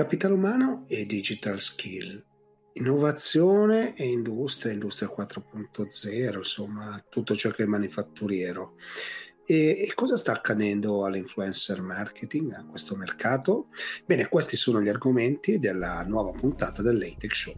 Capitale 0.00 0.32
umano 0.32 0.86
e 0.88 1.04
digital 1.04 1.58
skill, 1.58 2.24
innovazione 2.72 3.94
e 3.94 4.06
industria, 4.08 4.72
industria 4.72 5.10
4.0, 5.14 6.36
insomma 6.38 7.04
tutto 7.10 7.36
ciò 7.36 7.50
che 7.50 7.64
è 7.64 7.66
manifatturiero. 7.66 8.76
E, 9.44 9.76
e, 9.86 9.92
cosa 9.94 10.16
sta 10.16 10.32
accadendo 10.32 11.04
all'influencer 11.04 11.82
marketing, 11.82 12.50
a 12.54 12.64
questo 12.64 12.96
mercato? 12.96 13.66
Bene, 14.06 14.26
questi 14.28 14.56
sono 14.56 14.80
gli 14.80 14.88
argomenti 14.88 15.58
della 15.58 16.02
nuova 16.04 16.30
puntata 16.30 16.80
del 16.80 17.14
Show. 17.28 17.52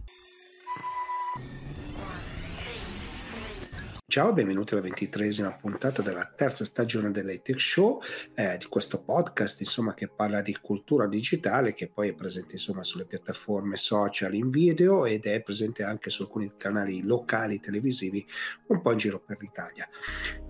Ciao 4.13 4.29
e 4.29 4.33
benvenuti 4.33 4.73
alla 4.73 4.83
ventitresima 4.83 5.49
puntata 5.53 6.03
della 6.03 6.31
terza 6.35 6.63
stagione 6.65 7.09
dell'Ethic 7.09 7.59
Show, 7.59 7.99
eh, 8.35 8.59
di 8.59 8.65
questo 8.65 9.01
podcast 9.01 9.61
insomma, 9.61 9.95
che 9.95 10.07
parla 10.07 10.43
di 10.43 10.55
cultura 10.61 11.07
digitale 11.07 11.73
che 11.73 11.87
poi 11.87 12.09
è 12.09 12.13
presente 12.13 12.51
insomma, 12.51 12.83
sulle 12.83 13.05
piattaforme 13.05 13.75
social 13.75 14.35
in 14.35 14.51
video 14.51 15.07
ed 15.07 15.25
è 15.25 15.41
presente 15.41 15.81
anche 15.81 16.11
su 16.11 16.21
alcuni 16.21 16.53
canali 16.55 17.01
locali 17.01 17.59
televisivi 17.59 18.23
un 18.67 18.83
po' 18.83 18.91
in 18.91 18.99
giro 18.99 19.19
per 19.19 19.37
l'Italia. 19.39 19.89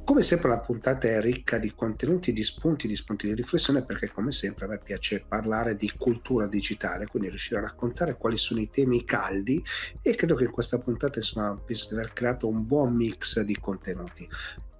Come 0.05 0.21
sempre 0.21 0.49
la 0.49 0.59
puntata 0.59 1.07
è 1.07 1.21
ricca 1.21 1.57
di 1.57 1.73
contenuti, 1.73 2.33
di 2.33 2.43
spunti, 2.43 2.87
di 2.87 2.95
spunti 2.95 3.25
di 3.25 3.33
riflessione 3.33 3.83
perché 3.83 4.11
come 4.11 4.33
sempre 4.33 4.65
a 4.65 4.67
me 4.67 4.77
piace 4.77 5.23
parlare 5.25 5.77
di 5.77 5.89
cultura 5.97 6.45
digitale, 6.45 7.07
quindi 7.07 7.29
riuscire 7.29 7.59
a 7.59 7.63
raccontare 7.63 8.17
quali 8.17 8.37
sono 8.37 8.59
i 8.59 8.69
temi 8.69 9.05
caldi 9.05 9.63
e 10.01 10.15
credo 10.15 10.35
che 10.35 10.43
in 10.43 10.51
questa 10.51 10.77
puntata 10.77 11.19
insomma 11.19 11.55
penso 11.55 11.87
di 11.87 11.93
aver 11.95 12.11
creato 12.11 12.49
un 12.49 12.67
buon 12.67 12.93
mix 12.93 13.39
di 13.39 13.57
contenuti. 13.57 14.27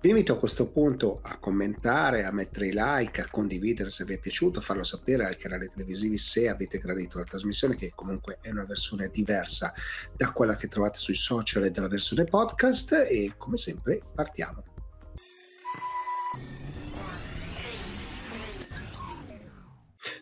Vi 0.02 0.09
invito 0.09 0.34
a 0.34 0.38
questo 0.38 0.68
punto 0.68 1.22
a 1.24 1.38
commentare, 1.38 2.26
a 2.26 2.32
mettere 2.34 2.68
i 2.68 2.74
like, 2.76 3.21
a 3.21 3.30
condividere 3.32 3.91
se 3.91 4.04
vi 4.04 4.16
è 4.16 4.20
piaciuto, 4.20 4.60
a 4.60 4.62
farlo 4.62 4.84
sapere 4.84 5.26
al 5.26 5.38
canale 5.38 5.70
televisivi 5.70 6.18
se 6.18 6.49
avete 6.49 6.80
gradito 6.80 7.18
la 7.18 7.24
trasmissione, 7.24 7.76
che 7.76 7.94
comunque 7.96 8.40
è 8.41 8.49
una 8.49 8.66
versione 8.66 9.08
diversa 9.08 9.74
da 10.13 10.32
quella 10.34 10.58
che 10.58 10.68
trovate 10.68 10.99
sui 10.99 11.16
social 11.16 11.63
e 11.63 11.71
dalla 11.71 11.88
versione 11.88 12.26
podcast. 12.26 12.91
E 13.10 13.35
come 13.38 13.55
sempre 13.55 14.01
partiamo. 14.13 14.73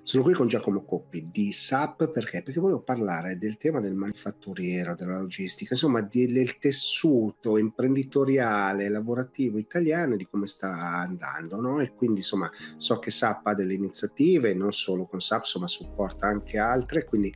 Sono 0.03 0.23
qui 0.23 0.33
con 0.33 0.47
Giacomo 0.47 0.83
Coppi 0.83 1.29
di 1.31 1.51
SAP 1.51 2.07
perché? 2.09 2.41
Perché 2.41 2.59
volevo 2.59 2.81
parlare 2.81 3.37
del 3.37 3.57
tema 3.57 3.79
del 3.79 3.93
manifatturiero, 3.93 4.95
della 4.95 5.19
logistica, 5.19 5.75
insomma 5.75 6.01
del 6.01 6.57
tessuto 6.57 7.55
imprenditoriale, 7.57 8.89
lavorativo 8.89 9.59
italiano 9.59 10.15
e 10.15 10.17
di 10.17 10.27
come 10.27 10.47
sta 10.47 10.71
andando. 10.71 11.61
No? 11.61 11.79
E 11.79 11.93
quindi 11.93 12.21
insomma 12.21 12.49
so 12.77 12.97
che 12.97 13.11
SAP 13.11 13.45
ha 13.45 13.53
delle 13.53 13.75
iniziative, 13.75 14.55
non 14.55 14.73
solo 14.73 15.05
con 15.05 15.21
SAP, 15.21 15.45
ma 15.59 15.67
supporta 15.67 16.25
anche 16.25 16.57
altre, 16.57 17.05
quindi 17.05 17.31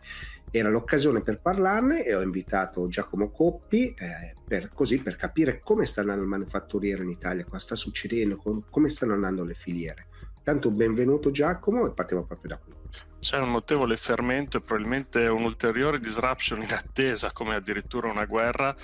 era 0.50 0.70
l'occasione 0.70 1.22
per 1.22 1.42
parlarne 1.42 2.04
e 2.04 2.16
ho 2.16 2.22
invitato 2.22 2.88
Giacomo 2.88 3.30
Coppi 3.30 3.94
eh, 3.94 4.34
per, 4.44 4.72
così, 4.74 5.00
per 5.00 5.18
capire 5.18 5.60
come 5.60 5.86
sta 5.86 6.02
andando 6.02 6.24
il 6.24 6.30
manifatturiero 6.30 7.04
in 7.04 7.10
Italia, 7.10 7.44
cosa 7.44 7.60
sta 7.60 7.76
succedendo, 7.76 8.42
come 8.70 8.90
stanno 8.90 9.14
andando 9.14 9.44
le 9.44 9.54
filiere. 9.54 10.08
Tanto 10.46 10.70
benvenuto 10.70 11.32
Giacomo 11.32 11.88
e 11.88 11.92
partiamo 11.92 12.24
proprio 12.24 12.50
da 12.50 12.58
qui. 12.60 12.72
C'è 13.20 13.40
un 13.40 13.50
notevole 13.50 13.98
fermento 13.98 14.58
e 14.58 14.62
probabilmente 14.62 15.26
un'ulteriore 15.26 16.00
disruption 16.00 16.62
in 16.62 16.72
attesa, 16.72 17.32
come 17.32 17.56
addirittura 17.56 18.12
una 18.12 18.26
guerra, 18.26 18.76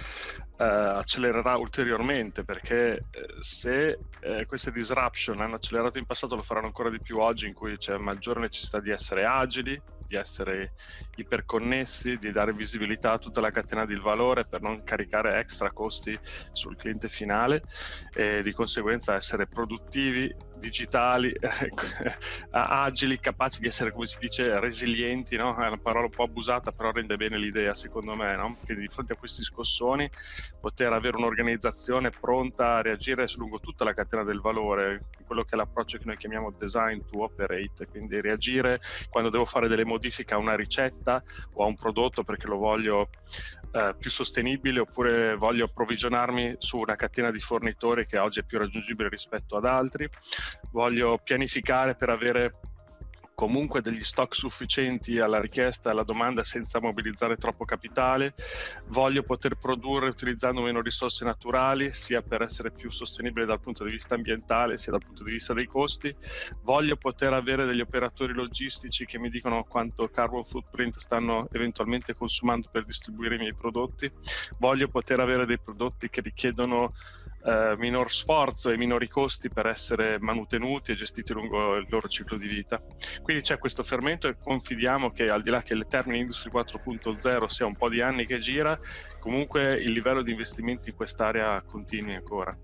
eh, 0.57 0.63
accelererà 0.63 1.57
ulteriormente 1.57 2.43
perché 2.43 2.93
eh, 3.11 3.27
se 3.41 3.99
eh, 4.21 4.45
queste 4.47 4.71
disruption 4.71 5.39
hanno 5.39 5.53
accelerato 5.53 5.99
in 5.99 6.05
passato 6.05 6.35
lo 6.35 6.41
faranno 6.41 6.65
ancora 6.65 6.89
di 6.89 6.99
più 6.99 7.19
oggi 7.19 7.45
in 7.45 7.53
cui 7.53 7.77
c'è 7.77 7.95
maggiore 7.97 8.39
necessità 8.39 8.79
di 8.79 8.89
essere 8.89 9.25
agili, 9.25 9.79
di 10.07 10.15
essere 10.15 10.73
iperconnessi, 11.17 12.17
di 12.17 12.31
dare 12.31 12.53
visibilità 12.53 13.11
a 13.11 13.17
tutta 13.19 13.39
la 13.39 13.51
catena 13.51 13.85
di 13.85 13.95
valore 13.95 14.45
per 14.49 14.61
non 14.61 14.83
caricare 14.83 15.39
extra 15.39 15.71
costi 15.71 16.17
sul 16.53 16.75
cliente 16.75 17.07
finale 17.07 17.63
e 18.13 18.41
di 18.41 18.51
conseguenza 18.51 19.15
essere 19.15 19.45
produttivi, 19.45 20.49
digitali, 20.61 21.33
agili, 22.51 23.19
capaci 23.19 23.59
di 23.59 23.67
essere, 23.67 23.91
come 23.91 24.05
si 24.05 24.17
dice, 24.19 24.59
resilienti, 24.59 25.35
no? 25.35 25.55
è 25.55 25.67
una 25.67 25.77
parola 25.77 26.05
un 26.05 26.11
po' 26.11 26.23
abusata 26.23 26.71
però 26.71 26.91
rende 26.91 27.17
bene 27.17 27.37
l'idea 27.37 27.73
secondo 27.73 28.15
me, 28.15 28.35
no? 28.35 28.57
che 28.63 28.75
di 28.75 28.87
fronte 28.87 29.13
a 29.13 29.15
questi 29.15 29.43
scossoni 29.43 30.09
poter 30.59 30.93
avere 30.93 31.17
un'organizzazione 31.17 32.11
pronta 32.11 32.75
a 32.75 32.81
reagire 32.81 33.25
lungo 33.35 33.59
tutta 33.59 33.83
la 33.83 33.93
catena 33.93 34.23
del 34.23 34.39
valore, 34.39 35.01
quello 35.25 35.43
che 35.43 35.55
è 35.55 35.57
l'approccio 35.57 35.97
che 35.97 36.03
noi 36.05 36.17
chiamiamo 36.17 36.53
design 36.57 36.99
to 37.05 37.23
operate, 37.23 37.87
quindi 37.89 38.21
reagire 38.21 38.79
quando 39.09 39.29
devo 39.29 39.45
fare 39.45 39.67
delle 39.67 39.85
modifiche 39.85 40.33
a 40.33 40.37
una 40.37 40.55
ricetta 40.55 41.21
o 41.53 41.63
a 41.63 41.67
un 41.67 41.75
prodotto 41.75 42.23
perché 42.23 42.47
lo 42.47 42.57
voglio 42.57 43.09
eh, 43.71 43.95
più 43.97 44.09
sostenibile 44.09 44.81
oppure 44.81 45.35
voglio 45.35 45.65
approvvigionarmi 45.65 46.55
su 46.59 46.77
una 46.77 46.95
catena 46.95 47.31
di 47.31 47.39
fornitori 47.39 48.05
che 48.05 48.17
oggi 48.17 48.41
è 48.41 48.43
più 48.43 48.57
raggiungibile 48.57 49.09
rispetto 49.09 49.55
ad 49.57 49.65
altri, 49.65 50.09
voglio 50.71 51.19
pianificare 51.23 51.95
per 51.95 52.09
avere 52.09 52.59
comunque 53.41 53.81
degli 53.81 54.03
stock 54.03 54.35
sufficienti 54.35 55.17
alla 55.17 55.41
richiesta 55.41 55.89
e 55.89 55.93
alla 55.93 56.03
domanda 56.03 56.43
senza 56.43 56.79
mobilizzare 56.79 57.37
troppo 57.37 57.65
capitale, 57.65 58.35
voglio 58.89 59.23
poter 59.23 59.55
produrre 59.55 60.09
utilizzando 60.09 60.61
meno 60.61 60.79
risorse 60.79 61.25
naturali, 61.25 61.91
sia 61.91 62.21
per 62.21 62.43
essere 62.43 62.71
più 62.71 62.91
sostenibile 62.91 63.47
dal 63.47 63.59
punto 63.59 63.83
di 63.83 63.89
vista 63.89 64.13
ambientale, 64.13 64.77
sia 64.77 64.91
dal 64.91 65.01
punto 65.03 65.23
di 65.23 65.31
vista 65.31 65.55
dei 65.55 65.65
costi, 65.65 66.15
voglio 66.61 66.95
poter 66.97 67.33
avere 67.33 67.65
degli 67.65 67.81
operatori 67.81 68.31
logistici 68.31 69.05
che 69.05 69.17
mi 69.17 69.31
dicono 69.31 69.63
quanto 69.63 70.07
carbon 70.07 70.43
footprint 70.43 70.99
stanno 70.99 71.47
eventualmente 71.51 72.13
consumando 72.13 72.67
per 72.69 72.85
distribuire 72.85 73.35
i 73.35 73.39
miei 73.39 73.55
prodotti, 73.55 74.07
voglio 74.59 74.87
poter 74.87 75.19
avere 75.19 75.47
dei 75.47 75.59
prodotti 75.59 76.09
che 76.09 76.21
richiedono 76.21 76.91
eh, 77.43 77.75
minor 77.77 78.11
sforzo 78.11 78.69
e 78.69 78.77
minori 78.77 79.07
costi 79.07 79.49
per 79.49 79.67
essere 79.67 80.19
manutenuti 80.19 80.91
e 80.91 80.95
gestiti 80.95 81.33
lungo 81.33 81.75
il 81.75 81.87
loro 81.89 82.07
ciclo 82.07 82.37
di 82.37 82.47
vita. 82.47 82.81
Quindi 83.21 83.43
c'è 83.43 83.57
questo 83.57 83.83
fermento 83.83 84.27
e 84.27 84.37
confidiamo 84.37 85.11
che 85.11 85.29
al 85.29 85.41
di 85.41 85.49
là 85.49 85.61
che 85.61 85.73
il 85.73 85.85
termine 85.87 86.19
Industry 86.19 86.51
4.0 86.51 87.45
sia 87.45 87.65
un 87.65 87.75
po' 87.75 87.89
di 87.89 88.01
anni 88.01 88.25
che 88.25 88.39
gira, 88.39 88.77
comunque 89.19 89.73
il 89.73 89.91
livello 89.91 90.21
di 90.21 90.31
investimenti 90.31 90.89
in 90.89 90.95
quest'area 90.95 91.61
continui 91.61 92.15
ancora. 92.15 92.55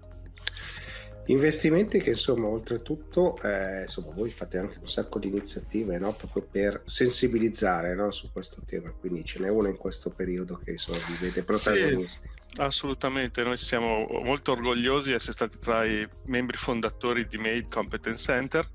Investimenti 1.30 2.00
che 2.00 2.12
insomma 2.12 2.48
oltretutto 2.48 3.38
eh, 3.42 3.82
insomma, 3.82 4.14
voi 4.14 4.30
fate 4.30 4.58
anche 4.58 4.78
un 4.80 4.88
sacco 4.88 5.20
di 5.20 5.28
iniziative 5.28 5.98
no? 5.98 6.14
proprio 6.14 6.48
per 6.50 6.84
sensibilizzare 6.86 7.96
no? 7.96 8.12
su 8.12 8.32
questo 8.32 8.62
tema, 8.66 8.92
quindi 8.92 9.26
ce 9.26 9.40
n'è 9.40 9.50
una 9.50 9.68
in 9.68 9.76
questo 9.76 10.10
periodo 10.10 10.58
che 10.64 10.72
insomma, 10.72 11.00
vi 11.06 11.26
vede 11.26 11.44
protagonisti. 11.44 12.30
Sì, 12.32 12.47
assolutamente, 12.56 13.44
noi 13.44 13.58
siamo 13.58 14.08
molto 14.24 14.54
orgogliosi 14.54 15.10
di 15.10 15.16
essere 15.16 15.34
stati 15.34 15.60
tra 15.60 15.86
i 15.86 16.08
membri 16.26 16.58
fondatori 16.58 17.28
di 17.28 17.38
Made 17.38 17.68
Competence 17.70 18.24
Center 18.24 18.68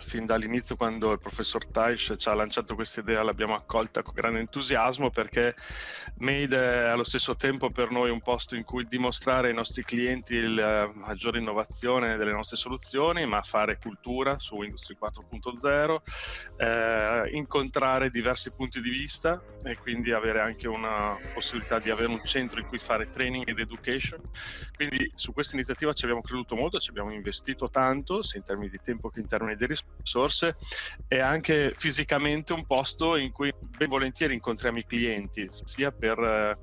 fin 0.00 0.26
dall'inizio 0.26 0.76
quando 0.76 1.12
il 1.12 1.18
professor 1.18 1.66
Taish 1.66 2.14
ci 2.16 2.28
ha 2.28 2.34
lanciato 2.34 2.74
questa 2.74 3.00
idea 3.00 3.22
l'abbiamo 3.22 3.54
accolta 3.54 4.02
con 4.02 4.14
grande 4.14 4.40
entusiasmo 4.40 5.10
perché 5.10 5.54
Made 6.18 6.56
è 6.56 6.88
allo 6.88 7.04
stesso 7.04 7.36
tempo 7.36 7.70
per 7.70 7.90
noi 7.90 8.10
un 8.10 8.20
posto 8.20 8.56
in 8.56 8.64
cui 8.64 8.84
dimostrare 8.86 9.48
ai 9.48 9.54
nostri 9.54 9.84
clienti 9.84 10.40
la 10.54 10.90
maggiore 10.94 11.38
innovazione 11.38 12.16
delle 12.16 12.32
nostre 12.32 12.56
soluzioni 12.56 13.26
ma 13.26 13.42
fare 13.42 13.78
cultura 13.78 14.38
su 14.38 14.62
Industry 14.62 14.96
4.0 15.00 15.96
eh, 16.56 17.30
incontrare 17.32 18.10
diversi 18.10 18.50
punti 18.50 18.80
di 18.80 18.90
vista 18.90 19.42
e 19.62 19.76
quindi 19.78 20.12
avere 20.12 20.40
anche 20.40 20.68
una 20.68 21.16
possibilità 21.34 21.78
di 21.78 21.90
avere 21.90 22.08
un 22.08 22.24
centro 22.24 22.60
in 22.60 22.66
cui 22.66 22.78
fare 22.78 23.08
training 23.10 23.48
ed 23.48 23.58
education. 23.58 24.20
Quindi 24.74 25.10
su 25.14 25.32
questa 25.32 25.54
iniziativa 25.54 25.92
ci 25.92 26.04
abbiamo 26.04 26.22
creduto 26.22 26.56
molto 26.56 26.78
ci 26.78 26.90
abbiamo 26.90 27.12
investito 27.12 27.68
tanto 27.68 28.22
sia 28.22 28.38
in 28.38 28.44
termini 28.44 28.70
di 28.70 28.78
tempo 28.82 29.08
che 29.08 29.20
in 29.20 29.26
termini 29.26 29.54
di 29.56 29.66
risorse 29.66 29.81
risorse 30.02 30.56
e 31.08 31.20
anche 31.20 31.72
fisicamente 31.76 32.52
un 32.52 32.66
posto 32.66 33.16
in 33.16 33.30
cui 33.30 33.52
ben 33.60 33.88
volentieri 33.88 34.34
incontriamo 34.34 34.78
i 34.78 34.84
clienti, 34.84 35.46
sia 35.48 35.90
per 35.90 36.18
eh, 36.18 36.58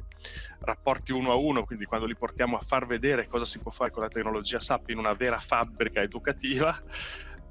rapporti 0.61 1.11
uno 1.11 1.31
a 1.31 1.35
uno, 1.35 1.63
quindi 1.63 1.85
quando 1.85 2.05
li 2.05 2.17
portiamo 2.17 2.57
a 2.57 2.61
far 2.61 2.85
vedere 2.85 3.27
cosa 3.27 3.45
si 3.45 3.59
può 3.59 3.71
fare 3.71 3.91
con 3.91 4.03
la 4.03 4.09
tecnologia 4.09 4.59
SAP 4.59 4.89
in 4.89 4.97
una 4.97 5.13
vera 5.13 5.39
fabbrica 5.39 6.01
educativa 6.01 6.77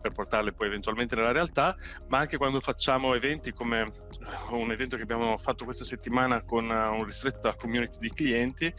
per 0.00 0.12
portarle 0.12 0.52
poi 0.52 0.68
eventualmente 0.68 1.16
nella 1.16 1.32
realtà, 1.32 1.74
ma 2.08 2.18
anche 2.18 2.36
quando 2.36 2.60
facciamo 2.60 3.14
eventi 3.14 3.52
come 3.52 3.90
un 4.50 4.70
evento 4.70 4.96
che 4.96 5.02
abbiamo 5.02 5.36
fatto 5.38 5.64
questa 5.64 5.84
settimana 5.84 6.42
con 6.44 6.68
uh, 6.68 6.94
un 6.94 7.04
ristretto 7.04 7.52
community 7.58 7.98
di 7.98 8.10
clienti 8.10 8.72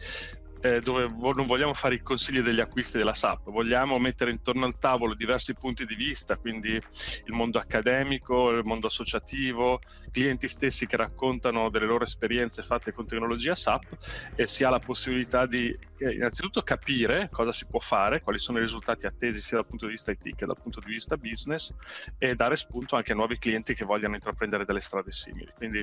eh, 0.60 0.80
dove 0.80 1.06
vo- 1.06 1.32
non 1.32 1.46
vogliamo 1.46 1.74
fare 1.74 1.94
i 1.94 2.02
consigli 2.02 2.40
degli 2.40 2.60
acquisti 2.60 2.98
della 2.98 3.14
SAP, 3.14 3.50
vogliamo 3.50 3.98
mettere 3.98 4.30
intorno 4.30 4.66
al 4.66 4.78
tavolo 4.78 5.14
diversi 5.14 5.54
punti 5.54 5.84
di 5.84 5.94
vista, 5.94 6.36
quindi 6.36 6.72
il 6.72 7.32
mondo 7.32 7.58
accademico, 7.58 8.50
il 8.50 8.64
mondo 8.64 8.86
associativo, 8.86 9.80
clienti 10.10 10.48
stessi 10.48 10.86
che 10.86 10.96
raccontano 10.96 11.70
delle 11.70 11.86
loro 11.86 12.04
esperienze 12.04 12.62
fatte 12.62 12.92
con 12.92 13.06
tecnologia 13.06 13.54
SAP 13.54 13.96
e 14.34 14.46
si 14.46 14.64
ha 14.64 14.70
la 14.70 14.80
possibilità 14.80 15.46
di 15.46 15.74
eh, 15.98 16.12
innanzitutto 16.12 16.62
capire 16.62 17.28
cosa 17.30 17.52
si 17.52 17.66
può 17.66 17.78
fare, 17.78 18.20
quali 18.20 18.38
sono 18.38 18.58
i 18.58 18.62
risultati 18.62 19.06
attesi 19.06 19.40
sia 19.40 19.58
dal 19.58 19.66
punto 19.66 19.86
di 19.86 19.92
vista 19.92 20.10
IT 20.10 20.34
che 20.34 20.46
dal 20.46 20.58
punto 20.60 20.80
di 20.80 20.92
vista 20.92 21.16
business 21.16 21.74
e 22.18 22.34
dare 22.34 22.56
spunto 22.56 22.96
anche 22.96 23.12
a 23.12 23.14
nuovi 23.14 23.38
clienti 23.38 23.74
che 23.74 23.84
vogliano 23.84 24.14
intraprendere 24.14 24.64
delle 24.64 24.80
strade 24.80 25.10
simili. 25.10 25.52
Quindi 25.56 25.82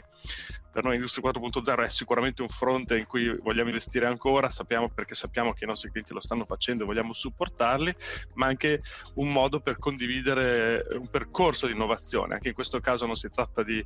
per 0.71 0.83
noi 0.83 0.95
Industria 0.95 1.31
4.0 1.31 1.83
è 1.83 1.89
sicuramente 1.89 2.41
un 2.41 2.50
fronte 2.50 2.97
in 2.97 3.06
cui 3.06 3.35
vogliamo 3.38 3.69
investire 3.69 4.07
ancora, 4.07 4.50
sappiamo 4.68 4.90
perché 4.90 5.16
sappiamo 5.16 5.54
che 5.54 5.64
i 5.64 5.68
nostri 5.68 5.90
clienti 5.90 6.14
lo 6.14 6.19
stanno 6.19 6.44
facendo 6.44 6.84
e 6.84 6.86
vogliamo 6.86 7.14
supportarli, 7.14 7.96
ma 8.34 8.48
anche 8.48 8.81
un 9.16 9.31
modo 9.31 9.62
per 9.62 9.78
condividere 9.80 10.86
un 10.92 11.08
percorso 11.08 11.68
di 11.68 11.74
innovazione. 11.74 12.34
Anche 12.34 12.50
in 12.50 12.54
questo 12.54 12.81
caso 12.81 13.06
non 13.06 13.16
si 13.16 13.30
tratta 13.30 13.64
di 13.64 13.84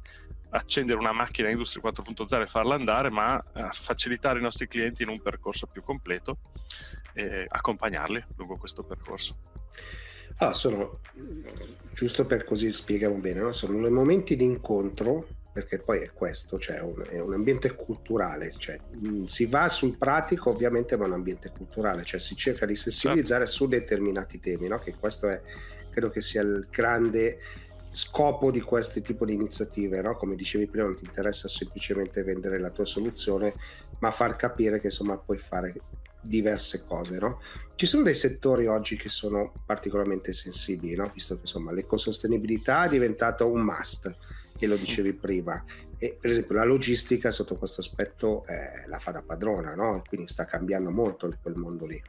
accendere 0.50 0.98
una 0.98 1.12
macchina 1.12 1.50
Industria 1.50 1.84
4.0 1.84 2.42
e 2.42 2.48
farla 2.48 2.74
andare, 2.74 3.12
ma 3.12 3.40
eh, 3.54 3.68
facilitare 3.72 4.40
i 4.40 4.42
nostri 4.42 4.68
clienti 4.68 5.04
in 5.04 5.10
un 5.10 5.22
percorso 5.22 5.68
più 5.68 5.84
completo 5.84 6.40
e 7.14 7.46
accompagnarli 7.48 8.24
lungo 8.38 8.58
questo 8.58 8.84
percorso. 8.84 9.36
Allora, 10.38 10.56
sono, 10.56 11.00
giusto 11.94 12.26
per 12.26 12.44
così 12.44 12.72
spieghiamo 12.74 13.16
bene, 13.18 13.42
no? 13.42 13.52
sono 13.52 13.86
i 13.86 13.92
momenti 13.92 14.36
di 14.36 14.46
incontro 14.46 15.28
perché 15.52 15.80
poi 15.80 16.00
è 16.00 16.12
questo, 16.14 16.58
cioè 16.58 16.80
un, 16.80 17.04
è 17.10 17.20
un 17.20 17.34
ambiente 17.34 17.76
culturale, 17.76 18.54
cioè, 18.58 18.80
mh, 18.90 19.24
si 19.24 19.46
va 19.46 19.68
sul 19.68 19.98
pratico 19.98 20.50
ovviamente 20.50 20.96
ma 20.96 21.04
è 21.04 21.08
un 21.08 21.14
ambiente 21.14 21.52
culturale, 21.56 22.06
cioè 22.06 22.20
si 22.20 22.36
cerca 22.36 22.66
di 22.66 22.76
sensibilizzare 22.76 23.46
certo. 23.46 23.64
su 23.64 23.68
determinati 23.68 24.40
temi, 24.40 24.68
no? 24.68 24.80
che 24.80 24.96
questo 24.98 25.28
è, 25.28 25.42
credo 25.90 26.10
che 26.10 26.22
sia 26.22 26.42
il 26.42 26.68
grande 26.70 27.40
scopo 27.92 28.50
di 28.50 28.62
questo 28.62 29.02
tipo 29.02 29.26
di 29.26 29.34
iniziative, 29.34 30.02
no? 30.02 30.16
come 30.16 30.36
dicevi 30.36 30.68
prima 30.68 30.86
non 30.86 30.96
ti 30.96 31.04
interessa 31.04 31.50
semplicemente 31.50 32.24
vendere 32.24 32.58
la 32.58 32.70
tua 32.70 32.86
soluzione, 32.86 33.54
ma 34.00 34.12
far 34.12 34.38
capire 34.38 34.80
che 34.80 34.88
insomma 34.88 35.18
puoi 35.18 35.38
fare 35.38 35.74
diverse 36.22 36.86
cose. 36.86 37.18
No? 37.18 37.42
Ci 37.76 37.86
sono 37.86 38.04
dei 38.04 38.16
settori 38.16 38.68
oggi 38.68 38.96
che 38.96 39.10
sono 39.10 39.52
particolarmente 39.66 40.32
sensibili, 40.32 40.96
no? 40.96 41.12
visto 41.14 41.36
che 41.36 41.42
insomma 41.42 41.74
l'ecosostenibilità 41.74 42.86
è 42.86 42.90
diventata 42.90 43.44
un 43.44 43.60
must 43.60 44.16
che 44.62 44.68
lo 44.68 44.76
dicevi 44.76 45.14
prima. 45.14 45.64
E 45.98 46.18
per 46.22 46.30
esempio 46.30 46.54
la 46.54 46.66
logistica 46.66 47.32
sotto 47.32 47.56
questo 47.56 47.82
aspetto 47.82 48.46
eh, 48.46 48.88
la 48.88 49.00
fa 49.00 49.10
da 49.10 49.24
padrona, 49.24 49.74
no? 49.74 50.04
quindi 50.08 50.28
sta 50.28 50.46
cambiando 50.46 50.92
molto 50.92 51.34
quel 51.42 51.56
mondo 51.56 51.88
lì. 51.88 52.00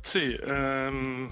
Sì, 0.00 0.34
um, 0.42 1.30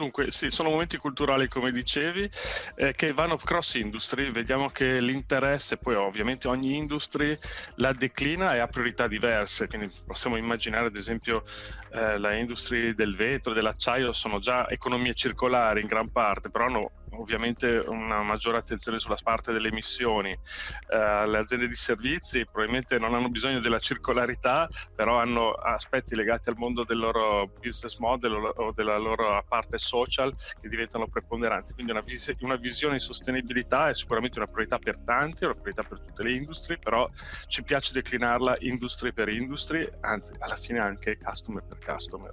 Dunque, 0.00 0.30
sì, 0.30 0.48
sono 0.48 0.70
momenti 0.70 0.96
culturali, 0.96 1.46
come 1.46 1.70
dicevi, 1.70 2.30
eh, 2.76 2.92
che 2.92 3.12
vanno 3.12 3.36
cross 3.36 3.74
industry. 3.74 4.30
Vediamo 4.30 4.70
che 4.70 4.98
l'interesse, 4.98 5.76
poi 5.76 5.94
ovviamente 5.94 6.48
ogni 6.48 6.74
industry 6.74 7.36
la 7.74 7.92
declina 7.92 8.54
e 8.54 8.60
ha 8.60 8.66
priorità 8.66 9.06
diverse. 9.06 9.66
Quindi 9.66 9.90
possiamo 10.06 10.38
immaginare, 10.38 10.86
ad 10.86 10.96
esempio, 10.96 11.44
eh, 11.90 12.16
la 12.16 12.32
industria 12.32 12.94
del 12.94 13.14
vetro, 13.14 13.52
dell'acciaio, 13.52 14.14
sono 14.14 14.38
già 14.38 14.66
economie 14.70 15.12
circolari 15.12 15.82
in 15.82 15.86
gran 15.86 16.10
parte, 16.10 16.48
però 16.48 16.64
hanno 16.64 16.90
ovviamente 17.12 17.82
una 17.86 18.22
maggiore 18.22 18.58
attenzione 18.58 18.98
sulla 18.98 19.16
parte 19.22 19.52
delle 19.52 19.68
emissioni. 19.68 20.30
Eh, 20.30 21.26
le 21.26 21.38
aziende 21.38 21.68
di 21.68 21.74
servizi 21.74 22.44
probabilmente 22.44 22.98
non 22.98 23.14
hanno 23.14 23.28
bisogno 23.28 23.60
della 23.60 23.78
circolarità, 23.78 24.68
però 24.94 25.18
hanno 25.18 25.50
aspetti 25.52 26.14
legati 26.14 26.48
al 26.48 26.56
mondo 26.56 26.84
del 26.84 26.98
loro 26.98 27.50
business 27.58 27.98
model 27.98 28.52
o 28.54 28.72
della 28.72 28.96
loro 28.98 29.44
parte 29.48 29.78
social 29.78 30.32
che 30.60 30.68
diventano 30.68 31.08
preponderanti. 31.08 31.72
Quindi 31.72 31.92
una, 31.92 32.02
vis- 32.02 32.34
una 32.40 32.56
visione 32.56 32.94
di 32.94 33.00
sostenibilità 33.00 33.88
è 33.88 33.94
sicuramente 33.94 34.38
una 34.38 34.48
priorità 34.48 34.78
per 34.78 35.02
tanti, 35.02 35.44
una 35.44 35.54
priorità 35.54 35.82
per 35.82 36.00
tutte 36.00 36.22
le 36.22 36.34
industrie, 36.34 36.78
però 36.78 37.08
ci 37.46 37.62
piace 37.62 37.92
declinarla 37.92 38.56
industry 38.60 39.12
per 39.12 39.28
industry, 39.28 39.88
anzi 40.00 40.32
alla 40.38 40.56
fine 40.56 40.78
anche 40.78 41.16
customer 41.18 41.64
per 41.66 41.78
customer. 41.78 42.30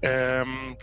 Ehm, 0.00 0.74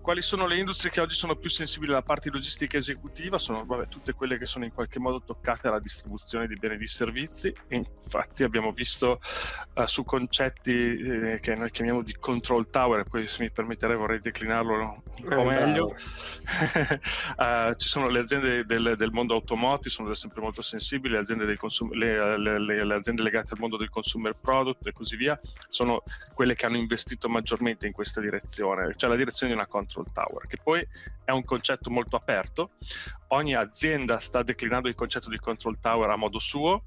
quali 0.00 0.22
sono 0.22 0.46
le 0.46 0.56
industrie 0.56 0.90
che 0.90 1.00
oggi 1.00 1.14
sono 1.14 1.36
più 1.36 1.48
sensibili 1.48 1.92
alla 1.92 2.02
parte 2.02 2.30
logistica 2.30 2.73
esecutiva? 2.78 3.38
Sono 3.38 3.64
vabbè, 3.64 3.88
tutte 3.88 4.12
quelle 4.12 4.38
che 4.38 4.46
sono 4.46 4.64
in 4.64 4.72
qualche 4.72 4.98
modo 4.98 5.22
toccate 5.24 5.60
dalla 5.64 5.80
distribuzione 5.80 6.46
di 6.46 6.54
beni 6.54 6.74
e 6.74 6.78
di 6.78 6.86
servizi. 6.86 7.52
Infatti 7.68 8.42
abbiamo 8.42 8.72
visto 8.72 9.20
uh, 9.74 9.84
su 9.86 10.04
concetti 10.04 10.72
eh, 10.72 11.40
che 11.40 11.54
noi 11.54 11.70
chiamiamo 11.70 12.02
di 12.02 12.14
control 12.18 12.70
tower, 12.70 13.04
poi 13.04 13.26
se 13.26 13.42
mi 13.42 13.50
permetterei 13.50 13.96
vorrei 13.96 14.20
declinarlo 14.20 15.02
un 15.16 15.28
po' 15.28 15.40
eh, 15.40 15.44
meglio. 15.44 15.84
uh, 15.84 17.74
ci 17.74 17.88
sono 17.88 18.08
le 18.08 18.18
aziende 18.18 18.64
del, 18.64 18.94
del, 18.96 19.10
mondo 19.12 19.34
automotive, 19.34 19.90
sono 19.90 20.12
sempre 20.14 20.40
molto 20.40 20.62
sensibili, 20.62 21.14
le 21.14 21.20
aziende, 21.20 21.56
consum- 21.56 21.92
le, 21.92 22.38
le, 22.38 22.84
le 22.84 22.94
aziende 22.94 23.22
legate 23.22 23.54
al 23.54 23.60
mondo 23.60 23.76
del 23.76 23.88
consumer 23.88 24.36
product 24.40 24.86
e 24.86 24.92
così 24.92 25.16
via, 25.16 25.38
sono 25.68 26.02
quelle 26.34 26.54
che 26.54 26.66
hanno 26.66 26.76
investito 26.76 27.28
maggiormente 27.28 27.86
in 27.86 27.92
questa 27.92 28.20
direzione, 28.20 28.94
cioè 28.96 29.10
la 29.10 29.16
direzione 29.16 29.52
di 29.52 29.58
una 29.58 29.68
control 29.68 30.10
tower, 30.12 30.46
che 30.46 30.58
poi 30.62 30.86
è 31.24 31.30
un 31.30 31.44
concetto 31.44 31.90
molto 31.90 32.16
aperto. 32.16 32.63
Ogni 33.28 33.54
azienda 33.54 34.18
sta 34.18 34.42
declinando 34.42 34.88
il 34.88 34.94
concetto 34.94 35.28
di 35.28 35.38
control 35.38 35.78
tower 35.78 36.10
a 36.10 36.16
modo 36.16 36.38
suo. 36.38 36.84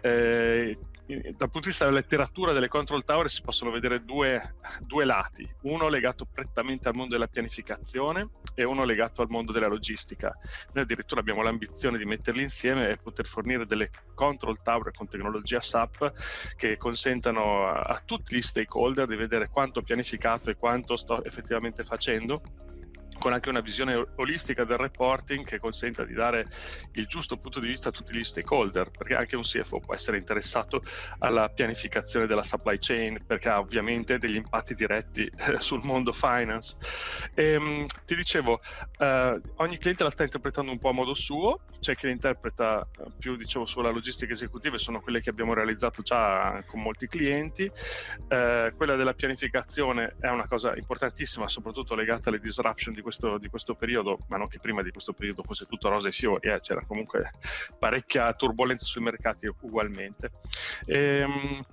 Eh, 0.00 0.76
dal 1.10 1.50
punto 1.50 1.60
di 1.60 1.68
vista 1.68 1.84
della 1.84 1.98
letteratura 1.98 2.52
delle 2.52 2.68
control 2.68 3.04
tower 3.04 3.28
si 3.28 3.42
possono 3.42 3.70
vedere 3.70 4.04
due, 4.04 4.56
due, 4.80 5.04
lati, 5.04 5.48
uno 5.62 5.88
legato 5.88 6.24
prettamente 6.24 6.88
al 6.88 6.94
mondo 6.94 7.14
della 7.14 7.26
pianificazione 7.26 8.28
e 8.54 8.64
uno 8.64 8.84
legato 8.84 9.22
al 9.22 9.28
mondo 9.28 9.50
della 9.50 9.66
logistica. 9.66 10.36
Noi 10.72 10.84
addirittura 10.84 11.20
abbiamo 11.20 11.42
l'ambizione 11.42 11.98
di 11.98 12.04
metterli 12.04 12.42
insieme 12.42 12.90
e 12.90 12.96
poter 12.96 13.26
fornire 13.26 13.66
delle 13.66 13.90
control 14.14 14.62
tower 14.62 14.92
con 14.92 15.08
tecnologia 15.08 15.60
SAP 15.60 16.12
che 16.56 16.76
consentano 16.76 17.66
a, 17.66 17.80
a 17.80 18.02
tutti 18.04 18.36
gli 18.36 18.42
stakeholder 18.42 19.06
di 19.06 19.16
vedere 19.16 19.48
quanto 19.48 19.80
ho 19.80 19.82
pianificato 19.82 20.50
e 20.50 20.56
quanto 20.56 20.96
sto 20.96 21.24
effettivamente 21.24 21.82
facendo 21.82 22.40
con 23.20 23.32
anche 23.34 23.50
una 23.50 23.60
visione 23.60 24.04
olistica 24.16 24.64
del 24.64 24.78
reporting 24.78 25.44
che 25.44 25.60
consenta 25.60 26.04
di 26.04 26.14
dare 26.14 26.46
il 26.92 27.06
giusto 27.06 27.36
punto 27.36 27.60
di 27.60 27.68
vista 27.68 27.90
a 27.90 27.92
tutti 27.92 28.16
gli 28.16 28.24
stakeholder, 28.24 28.90
perché 28.90 29.14
anche 29.14 29.36
un 29.36 29.42
CFO 29.42 29.78
può 29.80 29.94
essere 29.94 30.16
interessato 30.16 30.82
alla 31.18 31.48
pianificazione 31.50 32.26
della 32.26 32.42
supply 32.42 32.78
chain, 32.80 33.22
perché 33.26 33.50
ha 33.50 33.60
ovviamente 33.60 34.18
degli 34.18 34.36
impatti 34.36 34.74
diretti 34.74 35.30
eh, 35.48 35.60
sul 35.60 35.84
mondo 35.84 36.12
finance. 36.12 36.76
E, 37.34 37.52
ehm, 37.52 37.86
ti 38.06 38.16
dicevo, 38.16 38.60
eh, 38.98 39.40
ogni 39.56 39.78
cliente 39.78 40.02
la 40.02 40.10
sta 40.10 40.22
interpretando 40.22 40.72
un 40.72 40.78
po' 40.78 40.88
a 40.88 40.92
modo 40.92 41.12
suo, 41.12 41.60
c'è 41.78 41.94
chi 41.94 42.06
la 42.06 42.12
interpreta 42.12 42.80
eh, 42.80 43.04
più 43.18 43.36
dicevo, 43.36 43.66
sulla 43.66 43.90
logistica 43.90 44.32
esecutiva, 44.32 44.78
sono 44.78 45.00
quelle 45.00 45.20
che 45.20 45.28
abbiamo 45.28 45.52
realizzato 45.52 46.00
già 46.00 46.62
con 46.66 46.80
molti 46.80 47.06
clienti. 47.06 47.70
Eh, 48.28 48.72
quella 48.74 48.96
della 48.96 49.12
pianificazione 49.12 50.16
è 50.18 50.28
una 50.28 50.48
cosa 50.48 50.72
importantissima, 50.74 51.48
soprattutto 51.48 51.94
legata 51.94 52.30
alle 52.30 52.38
disruption 52.38 52.94
di 52.94 53.02
questo, 53.02 53.09
di 53.38 53.48
questo, 53.48 53.74
periodo, 53.74 54.18
ma 54.28 54.36
non 54.36 54.48
che 54.48 54.58
prima 54.58 54.82
di 54.82 54.90
questo 54.90 55.12
periodo 55.12 55.42
fosse 55.42 55.66
tutto 55.66 55.88
rosa 55.88 56.08
e 56.08 56.12
fiori, 56.12 56.48
eh, 56.48 56.60
c'era 56.60 56.82
comunque 56.86 57.30
parecchia 57.78 58.32
turbolenza 58.34 58.84
sui 58.84 59.02
mercati 59.02 59.50
ugualmente. 59.60 60.32
E, 60.86 61.20
ehm, 61.20 61.64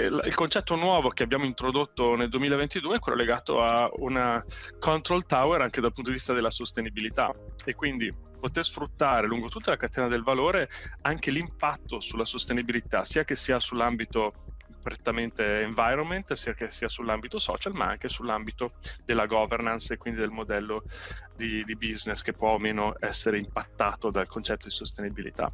il 0.00 0.34
concetto 0.34 0.76
nuovo 0.76 1.08
che 1.08 1.24
abbiamo 1.24 1.44
introdotto 1.44 2.14
nel 2.14 2.28
2022 2.28 2.96
è 2.96 2.98
quello 3.00 3.18
legato 3.18 3.60
a 3.60 3.90
una 3.96 4.44
control 4.78 5.26
tower 5.26 5.60
anche 5.60 5.80
dal 5.80 5.92
punto 5.92 6.10
di 6.10 6.16
vista 6.16 6.32
della 6.32 6.50
sostenibilità 6.50 7.34
e 7.64 7.74
quindi 7.74 8.12
poter 8.38 8.64
sfruttare 8.64 9.26
lungo 9.26 9.48
tutta 9.48 9.70
la 9.70 9.76
catena 9.76 10.06
del 10.06 10.22
valore 10.22 10.68
anche 11.02 11.30
l'impatto 11.30 11.98
sulla 11.98 12.24
sostenibilità, 12.24 13.04
sia 13.04 13.24
che 13.24 13.34
sia 13.34 13.58
sull'ambito 13.58 14.44
prettamente 14.88 15.60
environment, 15.60 16.32
sia 16.32 16.54
sia 16.70 16.88
sull'ambito 16.88 17.38
social, 17.38 17.74
ma 17.74 17.86
anche 17.86 18.08
sull'ambito 18.08 18.72
della 19.04 19.26
governance 19.26 19.92
e 19.92 19.96
quindi 19.98 20.20
del 20.20 20.30
modello 20.30 20.84
di, 21.36 21.62
di 21.64 21.76
business 21.76 22.22
che 22.22 22.32
può 22.32 22.54
o 22.54 22.58
meno 22.58 22.94
essere 22.98 23.36
impattato 23.36 24.10
dal 24.10 24.26
concetto 24.26 24.66
di 24.66 24.72
sostenibilità. 24.72 25.52